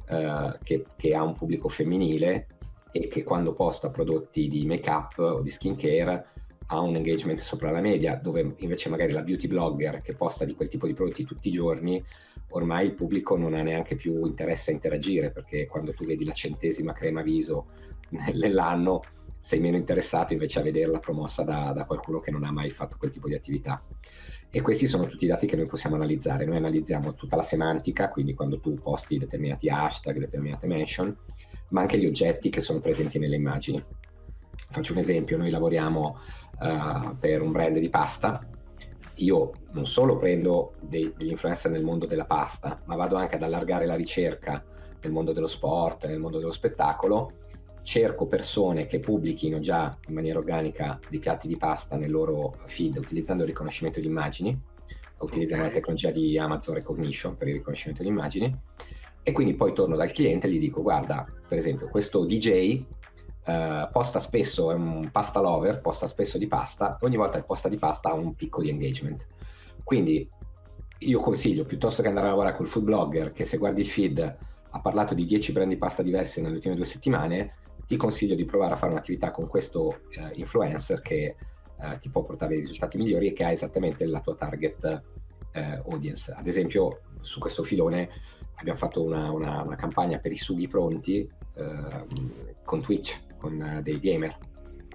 eh, 0.08 0.58
che, 0.64 0.86
che, 0.96 1.16
ha 1.16 1.24
un 1.24 1.36
pubblico 1.36 1.68
femminile 1.68 2.48
e 2.92 3.08
che 3.08 3.24
quando 3.24 3.54
posta 3.54 3.90
prodotti 3.90 4.48
di 4.48 4.66
make-up 4.66 5.18
o 5.18 5.42
di 5.42 5.50
skincare 5.50 6.26
ha 6.68 6.80
un 6.80 6.96
engagement 6.96 7.40
sopra 7.40 7.72
la 7.72 7.82
media, 7.82 8.16
dove 8.16 8.56
invece 8.58 8.90
magari 8.90 9.12
la 9.12 9.22
beauty 9.22 9.48
blogger 9.48 10.02
che 10.02 10.16
posta 10.16 10.46
di 10.46 10.56
quel 10.56 10.70
tipo 10.70 10.88
di 10.88 10.94
prodotti 10.94 11.26
tutti 11.26 11.50
i 11.50 11.52
giorni, 11.52 12.04
ormai 12.50 12.86
il 12.86 12.94
pubblico 12.94 13.38
non 13.38 13.54
ha 13.54 13.62
neanche 13.62 13.96
più 13.96 14.26
interesse 14.26 14.72
a 14.72 14.74
interagire, 14.74 15.32
perché 15.32 15.66
quando 15.66 15.94
tu 15.94 16.06
vedi 16.06 16.24
la 16.26 16.34
centesima 16.34 16.94
crema 16.94 17.22
viso 17.22 17.68
nell'anno 18.34 19.02
sei 19.40 19.60
meno 19.60 19.76
interessato 19.76 20.32
invece 20.32 20.60
a 20.60 20.64
vederla 20.64 21.00
promossa 21.00 21.44
da, 21.44 21.74
da 21.74 21.84
qualcuno 21.84 22.20
che 22.20 22.32
non 22.32 22.46
ha 22.46 22.52
mai 22.52 22.70
fatto 22.70 22.96
quel 22.98 23.12
tipo 23.12 23.28
di 23.28 23.34
attività. 23.34 23.84
E 24.50 24.62
questi 24.62 24.88
sono 24.88 25.06
tutti 25.06 25.26
i 25.26 25.28
dati 25.28 25.48
che 25.48 25.58
noi 25.58 25.66
possiamo 25.66 25.96
analizzare. 25.96 26.46
Noi 26.46 26.56
analizziamo 26.56 27.14
tutta 27.16 27.36
la 27.36 27.42
semantica, 27.42 28.10
quindi 28.10 28.36
quando 28.36 28.60
tu 28.62 28.76
posti 28.76 29.18
determinati 29.18 29.68
hashtag, 29.68 30.18
determinate 30.18 30.66
mention, 30.68 31.14
ma 31.70 31.82
anche 31.82 31.98
gli 31.98 32.06
oggetti 32.06 32.50
che 32.50 32.62
sono 32.62 32.80
presenti 32.80 33.20
nelle 33.20 33.36
immagini. 33.36 33.84
Faccio 34.70 34.94
un 34.94 35.00
esempio, 35.00 35.38
noi 35.38 35.50
lavoriamo 35.50 36.20
uh, 36.60 37.18
per 37.18 37.42
un 37.42 37.52
brand 37.52 37.78
di 37.78 37.90
pasta, 37.90 38.40
io 39.16 39.52
non 39.72 39.86
solo 39.86 40.18
prendo 40.18 40.74
dei, 40.82 41.14
degli 41.16 41.30
influencer 41.30 41.72
nel 41.72 41.84
mondo 41.84 42.06
della 42.06 42.26
pasta, 42.26 42.82
ma 42.86 42.96
vado 42.96 43.16
anche 43.16 43.36
ad 43.36 43.44
allargare 43.44 43.86
la 43.86 43.96
ricerca 43.96 44.64
nel 45.02 45.12
mondo 45.12 45.34
dello 45.34 45.48
sport, 45.48 46.08
nel 46.08 46.20
mondo 46.20 46.40
dello 46.40 46.52
spettacolo, 46.52 47.30
cerco 47.84 48.26
persone 48.26 48.86
che 48.86 49.00
pubblichino 49.00 49.60
già 49.60 49.96
in 50.08 50.14
maniera 50.14 50.40
organica 50.40 51.00
dei 51.10 51.20
piatti 51.20 51.48
di 51.48 51.58
pasta 51.58 51.98
nel 51.98 52.12
loro 52.12 52.56
feed 52.66 52.98
utilizzando 52.98 53.44
il 53.44 53.50
riconoscimento 53.50 54.00
di 54.00 54.08
immagini, 54.08 54.58
utilizzano 55.20 55.62
okay. 55.62 55.74
la 55.74 55.80
tecnologia 55.80 56.12
di 56.12 56.38
Amazon 56.38 56.76
Recognition 56.76 57.36
per 57.36 57.50
il 57.50 57.56
riconoscimento 57.56 58.02
di 58.02 58.10
immagini, 58.10 58.58
e 59.22 59.32
quindi 59.32 59.54
poi 59.54 59.74
torno 59.74 59.96
dal 59.96 60.12
cliente 60.12 60.48
e 60.48 60.52
gli 60.52 60.60
dico 60.60 60.82
guarda, 60.82 61.26
per 61.48 61.58
esempio, 61.58 61.88
questo 61.88 62.26
DJ 62.26 62.84
Uh, 63.46 63.90
posta 63.92 64.20
spesso, 64.20 64.72
è 64.72 64.74
un 64.74 65.10
pasta 65.12 65.42
lover, 65.42 65.82
posta 65.82 66.08
spesso 66.08 66.38
di 66.38 66.48
pasta, 66.48 66.98
ogni 67.02 67.18
volta 67.18 67.40
che 67.40 67.44
posta 67.44 67.68
di 67.68 67.78
pasta 67.78 68.10
ha 68.10 68.14
un 68.14 68.36
picco 68.36 68.62
di 68.62 68.70
engagement. 68.70 69.28
Quindi 69.84 70.30
io 71.00 71.20
consiglio, 71.20 71.66
piuttosto 71.66 72.02
che 72.02 72.08
andare 72.08 72.28
a 72.28 72.30
lavorare 72.30 72.56
col 72.56 72.68
food 72.68 72.86
blogger, 72.86 73.34
che 73.34 73.44
se 73.44 73.58
guardi 73.58 73.82
il 73.82 73.90
feed 73.90 74.38
ha 74.70 74.80
parlato 74.80 75.14
di 75.14 75.26
10 75.26 75.52
brand 75.52 75.70
di 75.70 75.78
pasta 75.78 76.02
diversi 76.02 76.42
nelle 76.42 76.56
ultime 76.56 76.76
due 76.76 76.86
settimane, 76.86 77.56
ti 77.86 77.98
consiglio 77.98 78.36
di 78.36 78.46
provare 78.46 78.76
a 78.76 78.78
fare 78.78 78.94
un'attività 78.94 79.32
con 79.32 79.48
questo 79.48 79.88
uh, 79.88 80.30
influencer 80.36 81.02
che 81.02 81.36
uh, 81.80 81.98
ti 82.00 82.10
può 82.10 82.24
portare 82.24 82.56
risultati 82.56 82.98
migliori 82.98 83.28
e 83.28 83.34
che 83.34 83.44
ha 83.44 83.52
esattamente 83.52 84.06
la 84.06 84.22
tua 84.22 84.36
target 84.36 85.02
audience. 85.86 86.32
Ad 86.32 86.48
esempio, 86.48 87.02
su 87.22 87.38
questo 87.40 87.62
filone 87.62 88.10
abbiamo 88.56 88.80
fatto 88.80 89.04
una, 89.04 89.30
una, 89.30 89.62
una 89.62 89.76
campagna 89.76 90.18
per 90.18 90.32
i 90.32 90.38
sughi 90.38 90.68
pronti 90.68 91.30
con 92.64 92.82
Twitch 92.82 93.22
con 93.44 93.60
uh, 93.60 93.82
dei 93.82 94.00
gamer. 94.00 94.38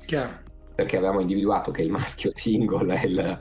Chiaro. 0.07 0.47
Perché 0.75 0.97
avevamo 0.97 1.21
individuato 1.21 1.71
che 1.71 1.83
il 1.83 1.91
maschio 1.91 2.31
single 2.35 2.95
è 2.95 3.05
il, 3.05 3.41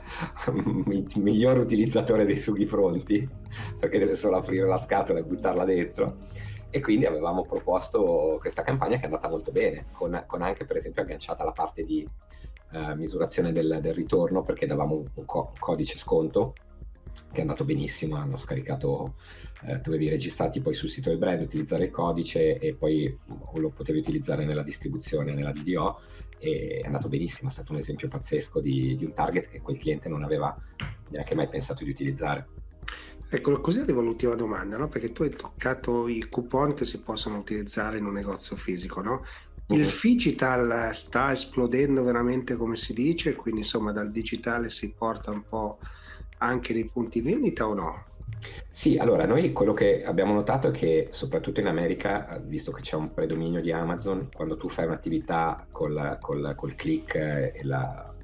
miglior 1.16 1.58
utilizzatore 1.58 2.26
dei 2.26 2.36
sughi 2.36 2.66
pronti, 2.66 3.26
perché 3.80 3.98
deve 3.98 4.16
solo 4.16 4.36
aprire 4.36 4.66
la 4.66 4.76
scatola 4.76 5.20
e 5.20 5.22
buttarla 5.22 5.64
dentro. 5.64 6.16
E 6.70 6.80
quindi 6.80 7.06
avevamo 7.06 7.42
proposto 7.42 8.36
questa 8.38 8.62
campagna 8.62 8.96
che 8.96 9.02
è 9.02 9.04
andata 9.06 9.30
molto 9.30 9.50
bene, 9.50 9.86
con, 9.92 10.22
con 10.26 10.42
anche 10.42 10.66
per 10.66 10.76
esempio 10.76 11.00
agganciata 11.00 11.42
la 11.42 11.52
parte 11.52 11.84
di 11.84 12.06
uh, 12.72 12.94
misurazione 12.94 13.52
del, 13.52 13.78
del, 13.80 13.94
ritorno, 13.94 14.42
perché 14.42 14.66
davamo 14.66 14.96
un, 14.96 15.24
co- 15.24 15.48
un 15.50 15.58
codice 15.58 15.96
sconto 15.96 16.52
che 17.30 17.38
è 17.38 17.40
andato 17.40 17.64
benissimo, 17.64 18.16
hanno 18.16 18.36
scaricato, 18.36 19.14
eh, 19.66 19.78
dovevi 19.78 20.08
registrarti 20.08 20.60
poi 20.60 20.74
sul 20.74 20.88
sito 20.88 21.08
del 21.10 21.18
brand, 21.18 21.40
utilizzare 21.40 21.84
il 21.84 21.90
codice 21.90 22.58
e 22.58 22.74
poi 22.74 23.16
lo 23.54 23.70
potevi 23.70 23.98
utilizzare 23.98 24.44
nella 24.44 24.62
distribuzione, 24.62 25.34
nella 25.34 25.52
DDO 25.52 26.00
e 26.38 26.80
è 26.82 26.86
andato 26.86 27.08
benissimo, 27.08 27.48
è 27.48 27.52
stato 27.52 27.72
un 27.72 27.78
esempio 27.78 28.08
pazzesco 28.08 28.60
di, 28.60 28.94
di 28.96 29.04
un 29.04 29.12
target 29.12 29.48
che 29.48 29.60
quel 29.60 29.78
cliente 29.78 30.08
non 30.08 30.22
aveva 30.22 30.56
neanche 31.08 31.34
mai 31.34 31.48
pensato 31.48 31.84
di 31.84 31.90
utilizzare. 31.90 32.48
Ecco, 33.30 33.60
così 33.60 33.80
arriva 33.80 34.00
l'ultima 34.00 34.34
domanda, 34.34 34.78
no? 34.78 34.88
perché 34.88 35.12
tu 35.12 35.22
hai 35.22 35.30
toccato 35.30 36.08
i 36.08 36.28
coupon 36.30 36.72
che 36.72 36.86
si 36.86 37.02
possono 37.02 37.36
utilizzare 37.36 37.98
in 37.98 38.06
un 38.06 38.14
negozio 38.14 38.56
fisico, 38.56 39.02
no? 39.02 39.22
Il 39.70 39.82
uh-huh. 39.82 40.00
digital 40.00 40.94
sta 40.94 41.30
esplodendo 41.30 42.02
veramente 42.02 42.54
come 42.54 42.74
si 42.74 42.94
dice, 42.94 43.34
quindi 43.34 43.60
insomma 43.60 43.92
dal 43.92 44.10
digitale 44.10 44.70
si 44.70 44.94
porta 44.94 45.30
un 45.30 45.42
po' 45.46 45.78
anche 46.38 46.72
dei 46.72 46.84
punti 46.84 47.20
vendita 47.20 47.66
o 47.66 47.74
no? 47.74 48.04
Sì, 48.70 48.96
allora 48.96 49.26
noi 49.26 49.52
quello 49.52 49.72
che 49.72 50.04
abbiamo 50.04 50.32
notato 50.32 50.68
è 50.68 50.70
che 50.70 51.08
soprattutto 51.10 51.60
in 51.60 51.66
America, 51.66 52.40
visto 52.44 52.70
che 52.70 52.82
c'è 52.82 52.96
un 52.96 53.12
predominio 53.12 53.60
di 53.60 53.72
Amazon, 53.72 54.28
quando 54.32 54.56
tu 54.56 54.68
fai 54.68 54.86
un'attività 54.86 55.66
col, 55.70 56.18
col, 56.20 56.54
col 56.54 56.74
click 56.74 57.14
e 57.16 57.60
la, 57.62 58.14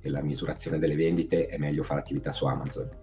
e 0.00 0.10
la 0.10 0.22
misurazione 0.22 0.78
delle 0.78 0.96
vendite, 0.96 1.46
è 1.46 1.56
meglio 1.56 1.82
fare 1.82 2.00
attività 2.00 2.32
su 2.32 2.44
Amazon 2.44 3.01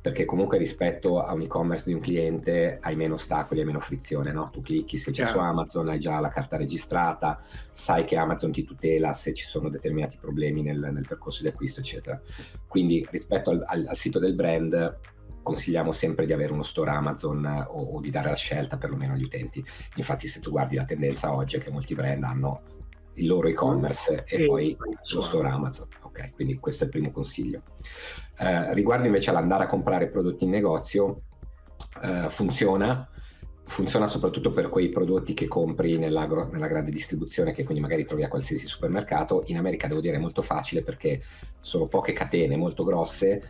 perché 0.00 0.24
comunque 0.24 0.56
rispetto 0.56 1.20
a 1.20 1.34
un 1.34 1.42
e-commerce 1.42 1.84
di 1.86 1.94
un 1.94 2.00
cliente 2.00 2.78
hai 2.80 2.96
meno 2.96 3.14
ostacoli, 3.14 3.60
hai 3.60 3.66
meno 3.66 3.80
frizione, 3.80 4.32
no? 4.32 4.48
Tu 4.50 4.62
clicchi, 4.62 4.96
sei 4.96 5.12
già 5.12 5.26
su 5.26 5.38
Amazon, 5.38 5.88
hai 5.88 5.98
già 5.98 6.18
la 6.20 6.30
carta 6.30 6.56
registrata, 6.56 7.38
sai 7.70 8.04
che 8.04 8.16
Amazon 8.16 8.50
ti 8.50 8.64
tutela 8.64 9.12
se 9.12 9.34
ci 9.34 9.44
sono 9.44 9.68
determinati 9.68 10.16
problemi 10.18 10.62
nel, 10.62 10.78
nel 10.92 11.06
percorso 11.06 11.42
di 11.42 11.48
acquisto, 11.48 11.80
eccetera. 11.80 12.20
Quindi 12.66 13.06
rispetto 13.10 13.50
al, 13.50 13.62
al, 13.66 13.86
al, 13.88 13.96
sito 13.96 14.18
del 14.18 14.34
brand 14.34 14.98
consigliamo 15.42 15.92
sempre 15.92 16.24
di 16.26 16.32
avere 16.32 16.52
uno 16.52 16.62
store 16.62 16.90
Amazon 16.90 17.44
o, 17.44 17.82
o 17.96 18.00
di 18.00 18.10
dare 18.10 18.30
la 18.30 18.36
scelta 18.36 18.78
perlomeno 18.78 19.12
agli 19.12 19.24
utenti. 19.24 19.62
Infatti 19.96 20.26
se 20.28 20.40
tu 20.40 20.50
guardi 20.50 20.76
la 20.76 20.84
tendenza 20.84 21.34
oggi 21.34 21.56
è 21.56 21.60
che 21.60 21.70
molti 21.70 21.94
brand 21.94 22.22
hanno 22.22 22.62
il 23.20 23.26
loro 23.26 23.48
e-commerce 23.48 24.24
e, 24.26 24.42
e 24.42 24.46
poi 24.46 24.76
lo 25.12 25.20
store 25.20 25.48
Amazon. 25.48 25.88
Ok, 26.02 26.32
quindi 26.32 26.58
questo 26.58 26.84
è 26.84 26.86
il 26.86 26.92
primo 26.92 27.10
consiglio. 27.10 27.62
Eh, 28.38 28.74
riguardo 28.74 29.06
invece 29.06 29.30
all'andare 29.30 29.64
a 29.64 29.66
comprare 29.66 30.08
prodotti 30.08 30.44
in 30.44 30.50
negozio, 30.50 31.22
eh, 32.02 32.26
funziona, 32.30 33.08
funziona 33.66 34.06
soprattutto 34.06 34.52
per 34.52 34.68
quei 34.68 34.88
prodotti 34.88 35.34
che 35.34 35.46
compri 35.46 35.98
nella, 35.98 36.26
nella, 36.26 36.66
grande 36.66 36.90
distribuzione, 36.90 37.52
che 37.52 37.62
quindi 37.62 37.82
magari 37.82 38.04
trovi 38.04 38.24
a 38.24 38.28
qualsiasi 38.28 38.66
supermercato. 38.66 39.44
In 39.46 39.58
America 39.58 39.86
devo 39.86 40.00
dire 40.00 40.16
è 40.16 40.20
molto 40.20 40.42
facile 40.42 40.82
perché 40.82 41.22
sono 41.60 41.86
poche 41.86 42.12
catene 42.12 42.56
molto 42.56 42.82
grosse 42.82 43.42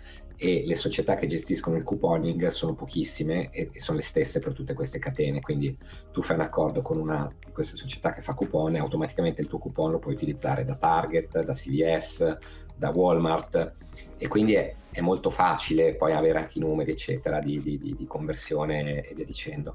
e 0.42 0.62
le 0.64 0.74
società 0.74 1.16
che 1.16 1.26
gestiscono 1.26 1.76
il 1.76 1.84
couponing 1.84 2.46
sono 2.46 2.72
pochissime 2.72 3.50
e, 3.50 3.68
sono 3.74 3.98
le 3.98 4.02
stesse 4.02 4.38
per 4.38 4.54
tutte 4.54 4.72
queste 4.72 4.98
catene, 4.98 5.40
quindi 5.40 5.76
tu 6.12 6.22
fai 6.22 6.36
un 6.36 6.40
accordo 6.40 6.80
con 6.80 6.98
una 6.98 7.30
di 7.44 7.52
queste 7.52 7.76
società 7.76 8.14
che 8.14 8.22
fa 8.22 8.32
coupon 8.32 8.74
e 8.74 8.78
automaticamente 8.78 9.42
il 9.42 9.48
tuo 9.48 9.58
coupon 9.58 9.90
lo 9.90 9.98
puoi 9.98 10.14
utilizzare 10.14 10.64
da 10.64 10.76
Target, 10.76 11.42
da 11.44 11.52
CVS, 11.52 12.38
da 12.74 12.88
Walmart 12.88 13.74
e 14.16 14.28
quindi 14.28 14.54
è, 14.54 14.74
è 14.90 15.02
molto 15.02 15.28
facile 15.28 15.94
poi 15.94 16.14
avere 16.14 16.38
anche 16.38 16.56
i 16.56 16.62
numeri 16.62 16.92
eccetera 16.92 17.38
di, 17.38 17.60
di, 17.60 17.78
di, 17.78 18.06
conversione 18.06 19.02
e 19.02 19.14
via 19.14 19.26
dicendo. 19.26 19.72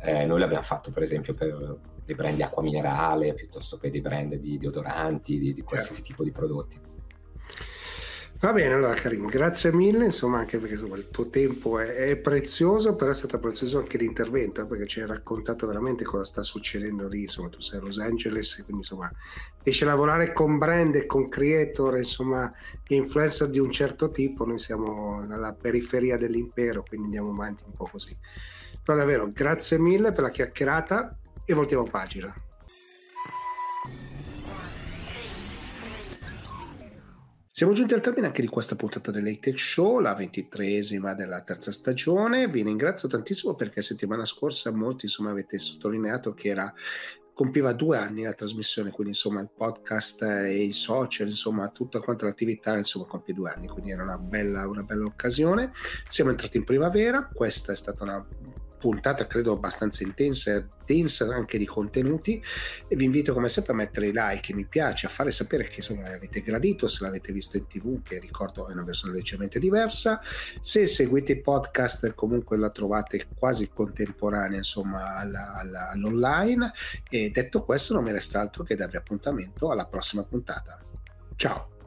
Eh, 0.00 0.24
noi 0.24 0.38
l'abbiamo 0.38 0.62
fatto 0.62 0.90
per 0.90 1.02
esempio 1.02 1.34
per 1.34 1.80
dei 2.02 2.14
brand 2.14 2.36
di 2.36 2.42
acqua 2.42 2.62
minerale 2.62 3.34
piuttosto 3.34 3.76
che 3.76 3.90
dei 3.90 4.00
brand 4.00 4.36
di 4.36 4.56
deodoranti, 4.56 5.38
di, 5.38 5.52
di 5.52 5.60
qualsiasi 5.60 6.00
tipo 6.00 6.24
di 6.24 6.30
prodotti. 6.30 6.80
Va 8.40 8.52
bene, 8.52 8.74
allora 8.74 8.94
Karim, 8.94 9.26
grazie 9.26 9.72
mille, 9.72 10.04
insomma, 10.04 10.38
anche 10.38 10.58
perché 10.58 10.74
insomma, 10.74 10.96
il 10.96 11.08
tuo 11.10 11.28
tempo 11.28 11.80
è, 11.80 11.92
è, 11.92 12.16
prezioso, 12.18 12.94
però 12.94 13.10
è 13.10 13.14
stato 13.14 13.36
prezioso 13.40 13.78
anche 13.78 13.98
l'intervento, 13.98 14.64
perché 14.64 14.86
ci 14.86 15.00
hai 15.00 15.08
raccontato 15.08 15.66
veramente 15.66 16.04
cosa 16.04 16.22
sta 16.22 16.42
succedendo 16.42 17.08
lì, 17.08 17.22
insomma, 17.22 17.48
tu 17.48 17.60
sei 17.60 17.80
a 17.80 17.82
Los 17.82 17.98
Angeles, 17.98 18.54
quindi 18.62 18.82
insomma, 18.82 19.10
riesci 19.64 19.82
a 19.82 19.86
lavorare 19.86 20.32
con 20.32 20.56
brand 20.56 20.94
e 20.94 21.06
con 21.06 21.28
creator, 21.28 21.96
insomma, 21.96 22.52
influencer 22.86 23.48
di 23.48 23.58
un 23.58 23.72
certo 23.72 24.06
tipo, 24.06 24.46
noi 24.46 24.60
siamo 24.60 25.20
nella 25.24 25.52
periferia 25.52 26.16
dell'impero, 26.16 26.84
quindi 26.86 27.06
andiamo 27.06 27.30
avanti 27.30 27.64
un 27.66 27.72
po' 27.72 27.88
così. 27.90 28.16
Però 28.84 28.96
davvero, 28.96 29.32
grazie 29.32 29.80
mille 29.80 30.12
per 30.12 30.22
la 30.22 30.30
chiacchierata 30.30 31.18
e 31.44 31.54
voltiamo 31.54 31.82
pagina. 31.82 32.32
Siamo 37.58 37.72
giunti 37.72 37.92
al 37.92 38.00
termine 38.00 38.28
anche 38.28 38.40
di 38.40 38.46
questa 38.46 38.76
puntata 38.76 39.10
dell'Atech 39.10 39.58
Show, 39.58 39.98
la 39.98 40.14
ventitresima 40.14 41.14
della 41.14 41.42
terza 41.42 41.72
stagione. 41.72 42.46
Vi 42.46 42.62
ringrazio 42.62 43.08
tantissimo 43.08 43.56
perché 43.56 43.82
settimana 43.82 44.24
scorsa 44.24 44.70
molti 44.70 45.06
insomma 45.06 45.30
avete 45.30 45.58
sottolineato 45.58 46.34
che 46.34 46.50
era 46.50 46.72
compiva 47.32 47.72
due 47.72 47.96
anni 47.96 48.22
la 48.22 48.32
trasmissione, 48.32 48.92
quindi 48.92 49.14
insomma 49.14 49.40
il 49.40 49.50
podcast 49.52 50.22
e 50.22 50.62
i 50.62 50.70
social, 50.70 51.26
insomma 51.26 51.68
tutta 51.70 51.98
quanta 51.98 52.26
l'attività 52.26 52.76
insomma 52.76 53.06
compie 53.06 53.34
due 53.34 53.50
anni, 53.50 53.66
quindi 53.66 53.90
era 53.90 54.04
una 54.04 54.18
bella, 54.18 54.68
una 54.68 54.84
bella 54.84 55.06
occasione. 55.06 55.72
Siamo 56.08 56.30
entrati 56.30 56.58
in 56.58 56.64
primavera, 56.64 57.28
questa 57.34 57.72
è 57.72 57.74
stata 57.74 58.04
una 58.04 58.24
puntata 58.78 59.26
credo 59.26 59.52
abbastanza 59.52 60.02
intensa, 60.02 60.66
densa 60.86 61.26
anche 61.34 61.58
di 61.58 61.66
contenuti 61.66 62.42
e 62.86 62.96
vi 62.96 63.04
invito 63.04 63.34
come 63.34 63.48
sempre 63.48 63.72
a 63.72 63.76
mettere 63.76 64.06
i 64.06 64.12
like, 64.14 64.54
mi 64.54 64.64
piace, 64.64 65.06
a 65.06 65.10
fare 65.10 65.32
sapere 65.32 65.68
che 65.68 65.76
insomma 65.78 66.08
l'avete 66.08 66.40
gradito, 66.40 66.88
se 66.88 67.04
l'avete 67.04 67.32
vista 67.32 67.58
in 67.58 67.66
tv 67.66 68.02
che 68.02 68.18
ricordo 68.18 68.68
è 68.68 68.72
una 68.72 68.84
versione 68.84 69.14
leggermente 69.14 69.58
diversa, 69.58 70.20
se 70.60 70.86
seguite 70.86 71.32
i 71.32 71.40
podcast 71.40 72.14
comunque 72.14 72.56
la 72.56 72.70
trovate 72.70 73.26
quasi 73.36 73.68
contemporanea 73.68 74.58
insomma 74.58 75.16
alla, 75.16 75.54
alla, 75.54 75.90
all'online 75.90 76.72
e 77.10 77.30
detto 77.30 77.62
questo 77.64 77.94
non 77.94 78.04
mi 78.04 78.12
resta 78.12 78.40
altro 78.40 78.64
che 78.64 78.76
darvi 78.76 78.96
appuntamento 78.96 79.70
alla 79.70 79.86
prossima 79.86 80.22
puntata. 80.22 80.80
Ciao! 81.36 81.77